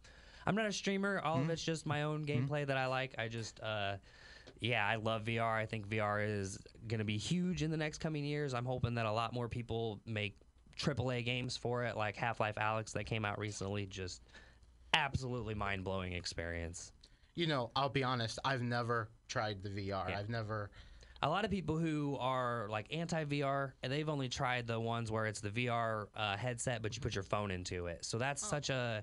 I'm 0.47 0.55
not 0.55 0.67
a 0.67 0.73
streamer. 0.73 1.21
All 1.25 1.37
Mm-hmm. 1.37 1.45
of 1.45 1.51
it's 1.51 1.65
just 1.65 1.87
my 1.87 2.03
own 2.03 2.25
gameplay 2.25 2.67
that 2.67 2.77
I 2.77 2.87
like. 2.87 3.15
I 3.19 3.29
just, 3.29 3.61
uh, 3.61 3.97
yeah, 4.61 4.87
I 4.87 4.97
love 4.97 5.25
VR. 5.25 5.55
I 5.55 5.67
think 5.67 5.89
VR 5.89 6.27
is 6.27 6.59
going 6.87 6.99
to 6.99 7.05
be 7.05 7.17
huge 7.17 7.63
in 7.63 7.71
the 7.71 7.77
next 7.77 7.99
coming 7.99 8.25
years. 8.25 8.55
I'm 8.55 8.65
hoping 8.67 8.95
that 8.97 9.07
a 9.07 9.13
lot 9.13 9.33
more 9.33 9.49
people 9.49 10.01
make 10.07 10.37
AAA 10.79 11.25
games 11.25 11.57
for 11.57 11.85
it, 11.85 11.97
like 11.97 12.15
Half 12.17 12.41
Life 12.41 12.57
Alyx 12.57 12.93
that 12.93 13.05
came 13.05 13.25
out 13.25 13.39
recently. 13.39 13.87
Just 13.87 14.23
absolutely 14.93 15.55
mind 15.55 15.83
blowing 15.85 16.13
experience. 16.13 16.93
You 17.35 17.47
know, 17.47 17.71
I'll 17.75 17.89
be 17.89 18.05
honest. 18.05 18.39
I've 18.45 18.63
never 18.63 19.09
tried 19.29 19.63
the 19.63 19.71
VR. 19.71 20.09
Yeah. 20.09 20.19
I've 20.19 20.29
never. 20.29 20.71
A 21.23 21.29
lot 21.29 21.45
of 21.45 21.51
people 21.51 21.79
who 21.79 22.17
are 22.21 22.69
like 22.71 22.87
anti 22.95 23.25
VR, 23.25 23.73
and 23.83 23.93
they've 23.93 24.09
only 24.09 24.29
tried 24.29 24.67
the 24.67 24.79
ones 24.79 25.11
where 25.11 25.27
it's 25.27 25.41
the 25.41 25.51
VR 25.51 26.07
uh, 26.17 26.37
headset, 26.37 26.83
but 26.83 26.95
you 26.95 27.01
put 27.01 27.15
your 27.15 27.25
phone 27.25 27.51
into 27.51 27.87
it. 27.87 28.05
So 28.05 28.19
that's 28.19 28.47
such 28.47 28.71
a 28.71 29.03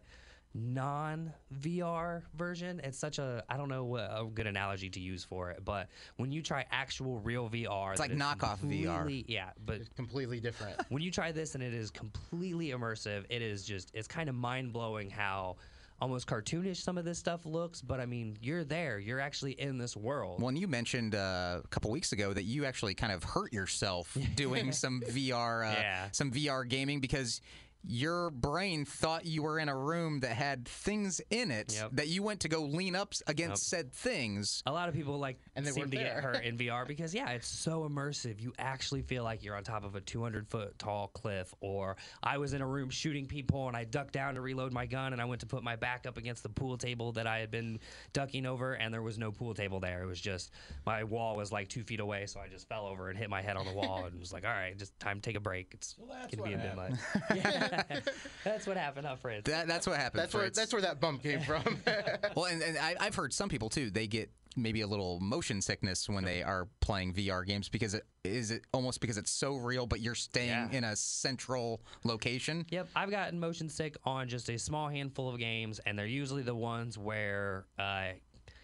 non 0.53 1.33
VR 1.61 2.23
version. 2.35 2.81
It's 2.83 2.97
such 2.97 3.19
a 3.19 3.43
I 3.49 3.57
don't 3.57 3.69
know 3.69 3.85
what 3.85 4.09
a 4.11 4.25
good 4.25 4.47
analogy 4.47 4.89
to 4.91 4.99
use 4.99 5.23
for 5.23 5.49
it, 5.51 5.63
but 5.63 5.87
when 6.17 6.31
you 6.31 6.41
try 6.41 6.65
actual 6.71 7.19
real 7.19 7.49
VR, 7.49 7.91
It's 7.91 7.99
like 7.99 8.11
is 8.11 8.19
knockoff 8.19 8.59
VR. 8.59 9.23
Yeah, 9.27 9.49
but 9.65 9.77
It's 9.77 9.89
completely 9.89 10.39
different. 10.39 10.79
when 10.89 11.01
you 11.01 11.11
try 11.11 11.31
this 11.31 11.55
and 11.55 11.63
it 11.63 11.73
is 11.73 11.91
completely 11.91 12.69
immersive, 12.69 13.25
it 13.29 13.41
is 13.41 13.63
just 13.65 13.91
it's 13.93 14.07
kind 14.07 14.29
of 14.29 14.35
mind 14.35 14.73
blowing 14.73 15.09
how 15.09 15.57
almost 16.01 16.27
cartoonish 16.27 16.77
some 16.77 16.97
of 16.97 17.05
this 17.05 17.19
stuff 17.19 17.45
looks. 17.45 17.81
But 17.81 17.99
I 17.99 18.05
mean, 18.05 18.37
you're 18.41 18.63
there, 18.63 18.97
you're 18.99 19.19
actually 19.19 19.53
in 19.53 19.77
this 19.77 19.95
world. 19.95 20.39
Well, 20.41 20.49
and 20.49 20.57
you 20.57 20.67
mentioned 20.67 21.15
uh, 21.15 21.61
a 21.63 21.67
couple 21.69 21.91
weeks 21.91 22.11
ago 22.11 22.33
that 22.33 22.43
you 22.43 22.65
actually 22.65 22.95
kind 22.95 23.13
of 23.13 23.23
hurt 23.23 23.53
yourself 23.53 24.17
doing 24.35 24.71
some 24.71 25.01
VR, 25.01 25.69
uh, 25.69 25.73
Yeah. 25.79 26.07
some 26.11 26.31
VR 26.31 26.67
gaming 26.67 26.99
because 26.99 27.39
your 27.83 28.29
brain 28.29 28.85
thought 28.85 29.25
you 29.25 29.43
were 29.43 29.57
in 29.59 29.67
a 29.69 29.75
room 29.77 30.19
that 30.19 30.31
had 30.31 30.67
things 30.67 31.19
in 31.29 31.49
it 31.51 31.73
Yep. 31.73 31.89
that 31.93 32.07
you 32.07 32.21
went 32.23 32.41
to 32.41 32.49
go 32.49 32.61
lean 32.63 32.95
up 32.95 33.09
s- 33.13 33.23
against 33.27 33.67
said 33.69 33.91
things. 33.93 34.61
A 34.65 34.71
lot 34.71 34.87
of 34.89 34.95
people 34.95 35.17
like 35.17 35.39
And 35.55 35.65
they 35.65 35.71
seem 35.71 35.89
to 35.89 35.97
there. 35.97 36.05
get 36.15 36.23
hurt 36.23 36.43
in 36.43 36.57
VR 36.59 36.87
because 36.87 37.13
yeah, 37.13 37.29
it's 37.31 37.47
so 37.47 37.87
immersive. 37.89 38.39
You 38.39 38.53
actually 38.59 39.01
feel 39.01 39.23
like 39.23 39.43
you're 39.43 39.55
on 39.55 39.63
top 39.63 39.83
of 39.83 39.95
a 39.95 40.01
200 40.01 40.47
foot 40.47 40.77
tall 40.77 41.07
cliff. 41.07 41.53
Or 41.59 41.97
I 42.21 42.37
was 42.37 42.53
in 42.53 42.61
a 42.61 42.67
room 42.67 42.89
shooting 42.89 43.25
people 43.25 43.67
and 43.67 43.75
I 43.75 43.83
ducked 43.83 44.13
down 44.13 44.35
to 44.35 44.41
reload 44.41 44.71
my 44.73 44.85
gun 44.85 45.13
and 45.13 45.21
I 45.21 45.25
went 45.25 45.41
to 45.41 45.47
put 45.47 45.63
my 45.63 45.75
back 45.75 46.05
up 46.05 46.17
against 46.17 46.43
the 46.43 46.49
pool 46.49 46.77
table 46.77 47.11
that 47.13 47.25
I 47.27 47.39
had 47.39 47.49
been 47.51 47.79
ducking 48.13 48.45
over 48.45 48.73
and 48.73 48.93
there 48.93 49.01
was 49.01 49.17
no 49.17 49.31
pool 49.31 49.53
table 49.53 49.79
there. 49.79 50.03
It 50.03 50.07
was 50.07 50.21
just 50.21 50.51
my 50.85 51.03
wall 51.03 51.35
was 51.35 51.51
like 51.51 51.67
two 51.67 51.83
feet 51.83 51.99
away, 51.99 52.25
so 52.27 52.39
I 52.39 52.47
just 52.47 52.67
fell 52.69 52.85
over 52.85 53.09
and 53.09 53.17
hit 53.17 53.29
my 53.29 53.41
head 53.41 53.57
on 53.57 53.65
the 53.65 53.73
wall 53.73 54.05
and 54.05 54.19
was 54.19 54.31
like, 54.31 54.45
all 54.45 54.51
right, 54.51 54.77
just 54.77 54.97
time 54.99 55.17
to 55.17 55.21
take 55.21 55.35
a 55.35 55.39
break. 55.39 55.71
It's 55.73 55.95
gonna 56.35 56.47
be 56.47 56.53
a 56.53 56.57
bit 56.57 56.75
much. 56.75 56.91
Yeah, 57.35 57.67
that's 58.43 58.67
what 58.67 58.77
happened, 58.77 59.07
huh, 59.07 59.15
Fritz? 59.15 59.49
That, 59.49 59.67
that's 59.67 59.87
what 59.87 59.97
happened. 59.97 60.21
That's 60.21 60.33
where 60.33 60.49
that's 60.49 60.73
where 60.73 60.81
that 60.81 60.99
bump 60.99 61.23
came 61.23 61.41
from. 61.41 61.63
well, 62.35 62.45
and, 62.45 62.61
and 62.61 62.77
I, 62.77 62.95
I've 62.99 63.15
heard 63.15 63.33
some 63.33 63.49
people 63.49 63.69
too. 63.69 63.89
They 63.89 64.07
get 64.07 64.29
maybe 64.57 64.81
a 64.81 64.87
little 64.87 65.17
motion 65.21 65.61
sickness 65.61 66.09
when 66.09 66.25
they 66.25 66.43
are 66.43 66.67
playing 66.81 67.13
VR 67.13 67.45
games 67.45 67.69
because 67.69 67.93
it 67.93 68.05
is 68.25 68.51
it 68.51 68.63
almost 68.73 68.99
because 68.99 69.17
it's 69.17 69.31
so 69.31 69.55
real, 69.55 69.85
but 69.87 70.01
you're 70.01 70.15
staying 70.15 70.49
Yeah. 70.49 70.69
in 70.71 70.83
a 70.83 70.95
central 70.95 71.81
location. 72.03 72.65
Yep, 72.69 72.89
I've 72.95 73.11
gotten 73.11 73.39
motion 73.39 73.69
sick 73.69 73.95
on 74.03 74.27
just 74.27 74.49
a 74.49 74.57
small 74.59 74.89
handful 74.89 75.29
of 75.29 75.39
games, 75.39 75.79
and 75.85 75.97
they're 75.97 76.05
usually 76.05 76.43
the 76.43 76.55
ones 76.55 76.97
where 76.97 77.65
uh, 77.79 78.09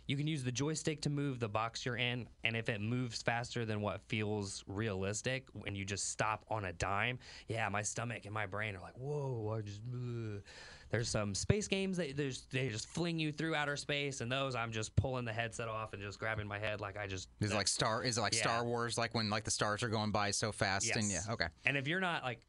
you 0.08 0.18
can 0.18 0.26
use 0.28 0.44
the 0.44 0.52
joystick 0.52 1.02
to 1.02 1.10
move 1.10 1.40
the 1.40 1.50
box 1.50 1.86
you're 1.86 1.98
in, 1.98 2.28
and 2.44 2.56
if 2.56 2.70
it 2.70 2.82
moves 2.82 3.22
faster 3.22 3.66
than 3.66 3.82
what 3.82 4.02
feels 4.08 4.64
realistic, 4.68 5.48
when 5.54 5.76
you 5.76 5.86
just 5.86 6.10
stop 6.10 6.46
on 6.50 6.66
a 6.66 6.74
dime, 6.74 7.20
yeah, 7.48 7.68
my 7.70 7.82
stomach 7.82 8.26
and 8.26 8.34
my 8.34 8.46
brain 8.46 8.76
are 8.76 8.82
like, 8.82 8.98
whoa, 8.98 9.56
I 9.58 9.62
just. 9.62 9.82
ugh." 9.94 10.42
There's 10.90 11.10
some 11.10 11.36
space 11.36 11.68
games 11.68 11.98
that 11.98 12.16
there's 12.16 12.46
they 12.50 12.70
just 12.70 12.88
fling 12.88 13.20
you 13.20 13.34
through 13.34 13.56
outer 13.56 13.76
space, 13.76 14.22
and 14.22 14.32
those 14.32 14.56
I'm 14.56 14.72
just 14.72 14.96
pulling 14.96 15.26
the 15.26 15.34
headset 15.34 15.68
off 15.68 15.92
and 15.92 16.02
just 16.02 16.18
grabbing 16.18 16.48
my 16.48 16.60
head 16.60 16.80
like 16.80 16.98
I 16.98 17.08
just 17.08 17.28
Is 17.42 17.52
it 17.52 17.56
like 17.56 17.68
Star? 17.68 18.04
Is 18.04 18.18
it 18.18 18.22
like 18.22 18.34
Yeah. 18.34 18.44
Star 18.44 18.64
Wars? 18.64 18.98
Like 18.98 19.14
when 19.14 19.30
like 19.30 19.44
the 19.44 19.52
stars 19.52 19.84
are 19.84 19.90
going 19.90 20.12
by 20.12 20.32
so 20.32 20.54
fast? 20.54 20.90
And 20.96 21.12
yeah, 21.12 21.20
okay. 21.30 21.48
And 21.66 21.76
if 21.76 21.90
you're 21.90 22.00
not 22.00 22.24
like, 22.24 22.40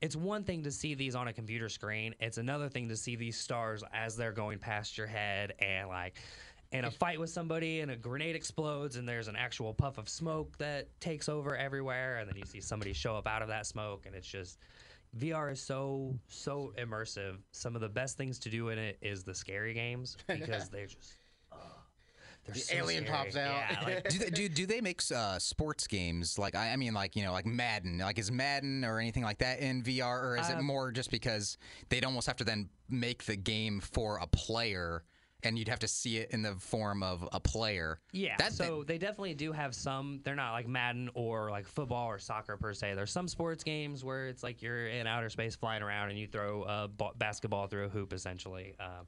it's 0.00 0.16
one 0.16 0.42
thing 0.42 0.64
to 0.64 0.72
see 0.72 0.94
these 0.94 1.14
on 1.14 1.28
a 1.28 1.32
computer 1.32 1.68
screen. 1.68 2.12
It's 2.18 2.38
another 2.38 2.68
thing 2.68 2.88
to 2.88 2.96
see 2.96 3.14
these 3.14 3.38
stars 3.38 3.84
as 3.92 4.16
they're 4.16 4.32
going 4.32 4.58
past 4.58 4.98
your 4.98 5.06
head 5.06 5.54
and 5.60 5.88
like 5.88 6.16
in 6.72 6.84
a 6.84 6.90
fight 6.90 7.18
with 7.18 7.30
somebody 7.30 7.80
and 7.80 7.90
a 7.90 7.96
grenade 7.96 8.36
explodes 8.36 8.96
and 8.96 9.08
there's 9.08 9.26
an 9.28 9.36
actual 9.36 9.74
puff 9.74 9.98
of 9.98 10.08
smoke 10.08 10.56
that 10.58 10.88
takes 11.00 11.28
over 11.28 11.56
everywhere 11.56 12.18
and 12.18 12.28
then 12.28 12.36
you 12.36 12.44
see 12.46 12.60
somebody 12.60 12.92
show 12.92 13.16
up 13.16 13.26
out 13.26 13.42
of 13.42 13.48
that 13.48 13.66
smoke 13.66 14.06
and 14.06 14.14
it's 14.14 14.26
just 14.28 14.58
VR 15.18 15.50
is 15.50 15.60
so 15.60 16.14
so 16.28 16.72
immersive. 16.78 17.38
Some 17.50 17.74
of 17.74 17.80
the 17.80 17.88
best 17.88 18.16
things 18.16 18.38
to 18.40 18.48
do 18.48 18.68
in 18.68 18.78
it 18.78 18.96
is 19.02 19.24
the 19.24 19.34
scary 19.34 19.74
games 19.74 20.16
because 20.28 20.68
they're 20.68 20.86
just 20.86 21.14
oh, 21.52 21.56
they're 22.44 22.54
The 22.54 22.60
so 22.60 22.76
alien 22.76 23.04
scary. 23.04 23.18
pops 23.18 23.36
out. 23.36 23.62
Yeah, 23.72 23.80
like, 23.84 24.08
do 24.08 24.18
they 24.20 24.30
do, 24.30 24.48
do 24.48 24.66
they 24.66 24.80
make 24.80 25.02
uh, 25.12 25.40
sports 25.40 25.88
games 25.88 26.38
like 26.38 26.54
I, 26.54 26.70
I 26.72 26.76
mean 26.76 26.94
like 26.94 27.16
you 27.16 27.24
know 27.24 27.32
like 27.32 27.46
Madden 27.46 27.98
like 27.98 28.20
is 28.20 28.30
Madden 28.30 28.84
or 28.84 29.00
anything 29.00 29.24
like 29.24 29.38
that 29.38 29.58
in 29.58 29.82
VR 29.82 30.22
or 30.22 30.36
is 30.38 30.48
it 30.48 30.58
Uh, 30.58 30.62
more 30.62 30.92
just 30.92 31.10
because 31.10 31.58
they'd 31.88 32.04
almost 32.04 32.28
have 32.28 32.36
to 32.36 32.44
then 32.44 32.68
make 32.88 33.24
the 33.24 33.34
game 33.34 33.80
for 33.80 34.18
a 34.18 34.28
player 34.28 35.02
and 35.42 35.58
you'd 35.58 35.68
have 35.68 35.78
to 35.80 35.88
see 35.88 36.18
it 36.18 36.30
in 36.30 36.42
the 36.42 36.54
form 36.56 37.02
of 37.02 37.28
a 37.32 37.40
player. 37.40 37.98
Yeah, 38.12 38.36
That- 38.38 38.52
so 38.52 38.82
they 38.84 38.98
definitely 38.98 39.34
do 39.34 39.52
have 39.52 39.74
some. 39.74 40.20
They're 40.24 40.34
not 40.34 40.52
like 40.52 40.68
Madden 40.68 41.10
or 41.14 41.50
like 41.50 41.66
football 41.66 42.06
or 42.08 42.18
soccer 42.18 42.56
per 42.56 42.74
se. 42.74 42.94
There's 42.94 43.10
some 43.12 43.28
sports 43.28 43.64
games 43.64 44.04
where 44.04 44.28
it's 44.28 44.42
like 44.42 44.62
you're 44.62 44.88
in 44.88 45.06
outer 45.06 45.28
space 45.30 45.54
flying 45.56 45.82
around 45.82 46.10
and 46.10 46.18
you 46.18 46.26
throw 46.26 46.64
a 46.64 46.88
basketball 47.16 47.66
through 47.66 47.86
a 47.86 47.88
hoop 47.88 48.12
essentially. 48.12 48.74
Um, 48.80 49.06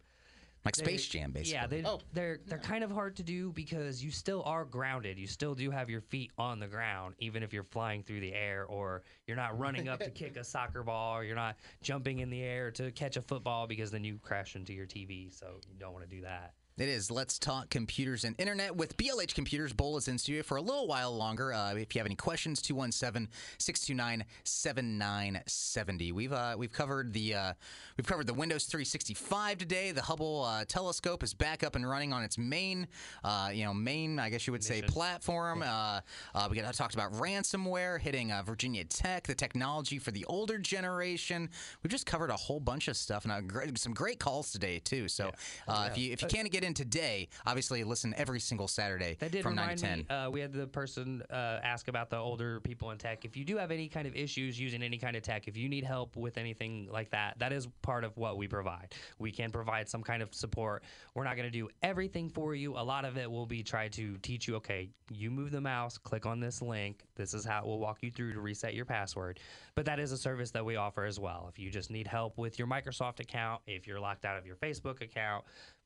like 0.65 0.77
they- 0.77 0.85
Space 0.85 1.09
Jam 1.09 1.33
basically. 1.33 1.55
Yeah, 1.55 1.67
they, 1.67 1.85
Oh. 1.85 2.01
they're 2.13 2.39
they're 2.47 2.59
kind 2.59 2.85
of 2.85 2.91
hard 2.91 3.17
to 3.17 3.23
do 3.23 3.53
because 3.53 4.03
you 4.03 4.11
still 4.11 4.43
are 4.45 4.65
grounded. 4.65 5.19
You 5.19 5.27
still 5.27 5.55
do 5.55 5.71
have 5.71 5.91
your 5.91 6.01
feet 6.03 6.31
on 6.39 6.59
the 6.61 6.69
ground, 6.69 7.15
even 7.19 7.43
if 7.43 7.53
you're 7.53 7.65
flying 7.65 8.03
through 8.03 8.21
the 8.21 8.33
air 8.33 8.65
or 8.67 9.03
you're 9.27 9.37
not 9.37 9.59
running 9.59 9.89
up 9.89 10.01
to 10.01 10.11
kick 10.23 10.37
a 10.37 10.45
soccer 10.45 10.83
ball 10.83 11.17
or 11.17 11.25
you're 11.25 11.37
not 11.37 11.57
jumping 11.83 12.21
in 12.21 12.31
the 12.31 12.43
air 12.43 12.71
to 12.73 12.91
catch 12.93 13.17
a 13.17 13.23
football 13.23 13.67
because 13.67 13.91
then 13.91 14.05
you 14.05 14.19
crash 14.23 14.55
into 14.57 14.73
your 14.73 14.87
TV. 14.87 15.33
So 15.37 15.61
you 15.69 15.79
don't 15.79 15.93
want 15.93 16.09
to 16.09 16.17
do 16.17 16.23
that. 16.23 16.55
It 16.79 16.89
is 16.89 17.11
Let's 17.11 17.39
Talk 17.39 17.69
Computers 17.69 18.25
and 18.25 18.35
Internet 18.39 18.75
with 18.75 18.97
BLH 18.97 19.35
Computers. 19.35 19.75
Bowl 19.75 19.99
is 19.99 20.09
in 20.09 20.17
studio 20.17 20.43
for 20.43 20.57
a 20.57 20.63
little 20.63 20.87
while 20.87 21.15
longer. 21.15 21.53
Uh, 21.53 21.75
if 21.75 21.95
you 21.95 21.99
have 21.99 22.07
any 22.07 22.15
questions, 22.15 22.63
217 22.63 23.29
629 23.59 24.25
7970. 24.43 26.13
We've 26.13 26.33
uh, 26.33 26.55
we've 26.57 26.73
covered 26.73 27.13
the 27.13 27.35
uh, 27.35 27.53
we've 27.99 28.07
covered 28.07 28.27
the 28.27 28.33
Windows 28.33 28.65
365 28.65 29.59
today. 29.59 29.93
The 29.93 30.01
Hubble 30.01 30.45
uh, 30.45 30.65
telescope 30.65 31.23
is 31.23 31.35
back 31.35 31.63
up 31.63 31.77
and 31.77 31.87
running 31.87 32.11
on 32.11 32.23
its 32.23 32.39
main 32.39 32.89
uh, 33.23 33.51
you 33.53 33.67
know 33.67 33.75
main 33.75 34.19
I 34.19 34.31
guess 34.31 34.47
you 34.47 34.53
would 34.55 34.65
say 34.65 34.77
Mission. 34.77 34.95
platform. 34.95 35.63
Uh, 35.63 36.01
uh, 36.35 36.49
we 36.51 36.57
got 36.57 36.73
talked 36.73 36.95
about 36.95 37.13
ransomware 37.13 38.01
hitting 38.01 38.33
uh, 38.33 38.43
Virginia 38.45 38.85
Tech, 38.85 39.27
the 39.27 39.35
technology 39.35 39.99
for 39.99 40.11
the 40.11 40.25
older 40.25 40.57
generation. 40.57 41.51
We've 41.83 41.91
just 41.91 42.07
covered 42.07 42.31
a 42.31 42.37
whole 42.37 42.61
bunch 42.61 42.89
of 42.89 42.97
stuff 42.97 43.25
and 43.25 43.33
uh, 43.33 43.43
great, 43.43 43.77
some 43.77 43.93
great 43.93 44.19
calls 44.19 44.51
today 44.53 44.79
too. 44.79 45.07
So 45.09 45.33
uh, 45.69 45.89
if 45.91 45.99
you 45.99 46.13
if 46.15 46.23
you 46.23 46.29
can't 46.29 46.51
get 46.51 46.62
in 46.63 46.75
today, 46.75 47.29
obviously 47.47 47.85
listen 47.85 48.15
every 48.17 48.41
single 48.41 48.69
Saturday 48.69 49.17
That 49.21 49.33
did 49.33 49.43
from 49.43 49.55
nine 49.55 49.77
to 49.77 49.83
ten. 49.83 49.99
me. 49.99 50.07
Uh, 50.09 50.31
we 50.31 50.41
had 50.41 50.53
the 50.53 50.67
person 50.67 51.23
uh, 51.31 51.61
ask 51.63 51.89
about 51.89 52.11
the 52.11 52.17
older 52.17 52.61
people 52.61 52.91
in 52.91 52.99
tech. 52.99 53.25
If 53.25 53.37
you 53.37 53.45
do 53.45 53.57
have 53.57 53.71
any 53.71 53.89
kind 53.89 54.07
of 54.07 54.15
issues 54.15 54.59
using 54.59 54.83
any 54.83 54.99
kind 54.99 55.17
of 55.17 55.23
tech, 55.23 55.49
if 55.49 55.57
you 55.57 55.69
need 55.69 55.85
help 55.85 56.17
with 56.17 56.39
anything 56.39 56.89
like 56.91 57.11
that, 57.11 57.39
that 57.39 57.53
is 57.53 57.69
part 57.83 58.05
of 58.05 58.17
what 58.17 58.37
we 58.37 58.49
provide. 58.49 58.95
We 59.19 59.31
can 59.31 59.51
provide 59.51 59.89
some 59.89 60.03
kind 60.03 60.23
of 60.23 60.35
support. 60.35 60.83
We're 61.15 61.25
not 61.25 61.37
going 61.37 61.51
to 61.51 61.59
do 61.59 61.69
everything 61.83 62.29
for 62.29 62.55
you. 62.55 62.75
A 62.77 62.85
lot 62.85 63.05
of 63.05 63.17
it 63.17 63.31
will 63.31 63.47
be 63.47 63.63
try 63.63 63.89
to 63.89 64.17
teach 64.19 64.49
you. 64.49 64.57
Okay, 64.57 64.91
you 65.11 65.31
move 65.31 65.51
the 65.51 65.61
mouse, 65.61 65.99
click 65.99 66.27
on 66.27 66.41
this 66.41 66.63
link. 66.63 67.05
This 67.17 67.35
is 67.35 67.45
how 67.45 67.61
it 67.61 67.67
will 67.67 67.79
walk 67.79 67.99
you 68.03 68.11
through 68.11 68.33
to 68.35 68.41
reset 68.41 68.75
your 68.75 68.85
password. 68.85 69.41
But 69.75 69.87
that 69.87 69.99
is 69.99 70.13
a 70.13 70.19
service 70.19 70.51
that 70.53 70.65
we 70.65 70.77
offer 70.77 71.05
as 71.05 71.19
well. 71.19 71.47
If 71.53 71.59
you 71.59 71.71
just 71.71 71.91
need 71.91 72.07
help 72.07 72.39
with 72.39 72.59
your 72.59 72.69
Microsoft 72.69 73.21
account, 73.21 73.63
if 73.67 73.87
you're 73.87 74.01
locked 74.01 74.25
out 74.25 74.37
of 74.39 74.47
your 74.47 74.57
Facebook 74.57 75.03
account, 75.03 75.45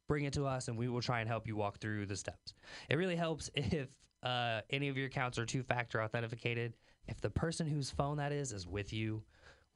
bring 0.09 0.25
it 0.25 0.33
to 0.35 0.47
us 0.47 0.69
and 0.69 0.77
we 0.77 0.89
will 0.89 1.03
try 1.03 1.21
and 1.21 1.29
help 1.29 1.47
you 1.47 1.57
walk 1.57 1.79
through 1.79 2.07
the 2.07 2.17
steps. 2.17 2.55
It 2.89 2.97
really 2.97 3.17
helps 3.17 3.51
if 3.55 3.89
uh, 4.23 4.61
any 4.71 4.89
of 4.89 4.97
your 4.97 5.07
accounts 5.07 5.39
are 5.39 5.47
two 5.47 5.63
factor 5.63 6.03
authenticated. 6.03 6.75
If 7.09 7.21
the 7.21 7.31
person 7.31 7.67
whose 7.67 7.91
phone 7.91 8.17
that 8.17 8.33
is 8.33 8.53
is 8.53 8.67
with 8.67 8.93
you, 8.93 9.23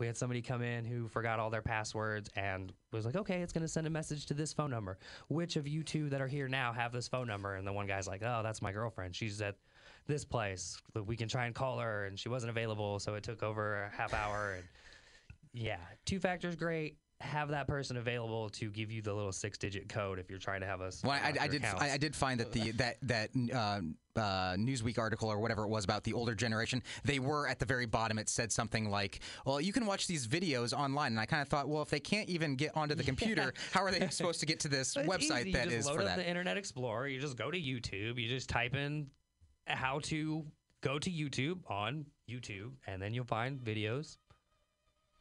we 0.01 0.07
had 0.07 0.16
somebody 0.16 0.41
come 0.41 0.62
in 0.62 0.85
who 0.85 1.07
forgot 1.07 1.39
all 1.39 1.51
their 1.51 1.62
passwords 1.62 2.31
and 2.35 2.72
was 2.91 3.05
like, 3.05 3.16
okay, 3.16 3.43
it's 3.43 3.53
going 3.53 3.62
to 3.62 3.68
send 3.68 3.87
a 3.87 3.91
message 3.91 4.26
to 4.26 4.35
this 4.35 4.53
phone 4.53 4.70
number. 4.70 4.99
Which 5.28 5.57
of 5.57 5.68
you 5.68 5.83
two 5.83 6.09
that 6.09 6.22
are 6.22 6.26
here 6.26 6.49
now 6.49 6.72
have 6.72 6.91
this 6.91 7.07
phone 7.07 7.26
number? 7.26 7.55
And 7.57 7.66
the 7.66 7.72
one 7.72 7.87
guy's 7.87 8.09
like, 8.09 8.22
oh, 8.24 8.41
that's 8.43 8.62
my 8.62 8.72
girlfriend. 8.72 9.14
She's 9.14 9.43
at 9.43 9.57
this 10.07 10.24
place. 10.24 10.81
We 10.95 11.16
can 11.16 11.28
try 11.28 11.45
and 11.45 11.55
call 11.55 11.78
her. 11.78 12.07
And 12.07 12.18
she 12.18 12.31
wasn't 12.31 12.51
available. 12.51 12.99
So 12.99 13.14
it 13.14 13.22
took 13.22 13.43
over 13.43 13.85
a 13.85 13.91
half 13.91 14.14
hour. 14.14 14.55
And 14.57 14.64
yeah, 15.53 15.76
two 16.07 16.18
factors 16.18 16.57
great. 16.57 16.97
Have 17.21 17.51
that 17.51 17.68
person 17.68 17.99
available 17.99 18.49
to 18.51 18.71
give 18.71 18.91
you 18.91 19.03
the 19.03 19.12
little 19.12 19.33
six 19.33 19.59
digit 19.59 19.89
code 19.89 20.18
if 20.18 20.31
you're 20.31 20.39
trying 20.39 20.61
to 20.61 20.66
have 20.66 20.81
us. 20.81 21.03
Well, 21.05 21.12
I, 21.12 21.35
I 21.39 21.49
did. 21.49 21.64
I, 21.64 21.93
I 21.93 21.97
did 21.99 22.16
find 22.16 22.41
that 22.41 22.51
the 22.51 22.71
that 22.73 22.97
that 23.03 23.31
uh, 23.53 23.81
uh, 24.16 24.55
Newsweek 24.57 24.99
article 24.99 25.29
or 25.29 25.39
whatever 25.39 25.64
it 25.64 25.68
was 25.68 25.85
about 25.85 26.03
the 26.05 26.14
older 26.14 26.35
generation, 26.35 26.83
they 27.05 27.18
were 27.18 27.47
at 27.47 27.59
the 27.59 27.66
very 27.66 27.87
bottom. 27.87 28.18
It 28.18 28.29
said 28.29 28.51
something 28.51 28.89
like, 28.89 29.21
"Well, 29.45 29.61
you 29.61 29.73
can 29.73 29.85
watch 29.85 30.07
these 30.07 30.27
videos 30.27 30.73
online." 30.73 31.12
And 31.12 31.21
I 31.21 31.27
kind 31.27 31.43
of 31.43 31.49
thought, 31.49 31.68
well, 31.68 31.83
if 31.83 31.91
they 31.91 32.01
can't 32.01 32.29
even 32.31 32.57
get 32.57 32.77
onto 32.77 32.95
the 32.95 33.05
computer, 33.05 33.53
how 33.73 33.85
are 33.85 33.91
they 33.91 34.09
supposed 34.09 34.41
to 34.41 34.47
get 34.47 34.61
to 34.61 34.68
this 34.68 34.95
website 34.95 35.43
easy. 35.43 35.53
that 35.53 35.64
you 35.66 35.71
just 35.71 35.81
is 35.81 35.87
load 35.87 35.97
for 35.97 36.01
up 36.03 36.09
that? 36.09 36.16
the 36.16 36.29
Internet 36.29 36.57
Explorer. 36.57 37.09
You 37.09 37.21
just 37.21 37.37
go 37.37 37.51
to 37.51 37.59
YouTube. 37.59 38.18
You 38.18 38.29
just 38.29 38.49
type 38.49 38.75
in 38.75 39.09
how 39.66 40.01
to 40.05 40.45
go 40.81 40.99
to 40.99 41.11
YouTube 41.11 41.59
on 41.68 42.07
YouTube, 42.29 42.73
and 42.87 43.01
then 43.01 43.12
you'll 43.12 43.25
find 43.25 43.61
videos 43.61 44.16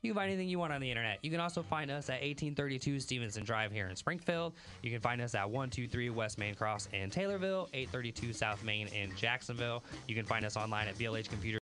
You 0.02 0.12
can 0.12 0.16
find 0.16 0.32
anything 0.32 0.48
you 0.48 0.60
want 0.60 0.72
on 0.72 0.80
the 0.80 0.90
internet. 0.90 1.20
You 1.22 1.30
can 1.30 1.42
also 1.42 1.62
find 1.62 1.92
us 1.92 2.08
at 2.08 2.22
1832 2.22 3.02
Stevenson 3.02 3.44
Drive 3.44 3.70
here 3.72 3.88
in 3.90 3.98
Springfield. 3.98 4.54
You 4.82 4.92
can 4.92 5.02
find 5.02 5.22
us 5.22 5.36
at 5.36 5.44
123 5.44 6.10
West 6.10 6.38
Main 6.38 6.56
Cross 6.56 6.88
in 6.94 7.10
Taylorville, 7.10 7.68
832 7.74 8.32
South 8.32 8.64
Main 8.64 8.88
in 8.88 9.14
Jacksonville. 9.18 9.84
You 10.08 10.16
can 10.16 10.26
find 10.26 10.46
us 10.46 10.56
online 10.56 10.88
at 10.88 10.98
BLH 10.98 11.28
Computer. 11.28 11.58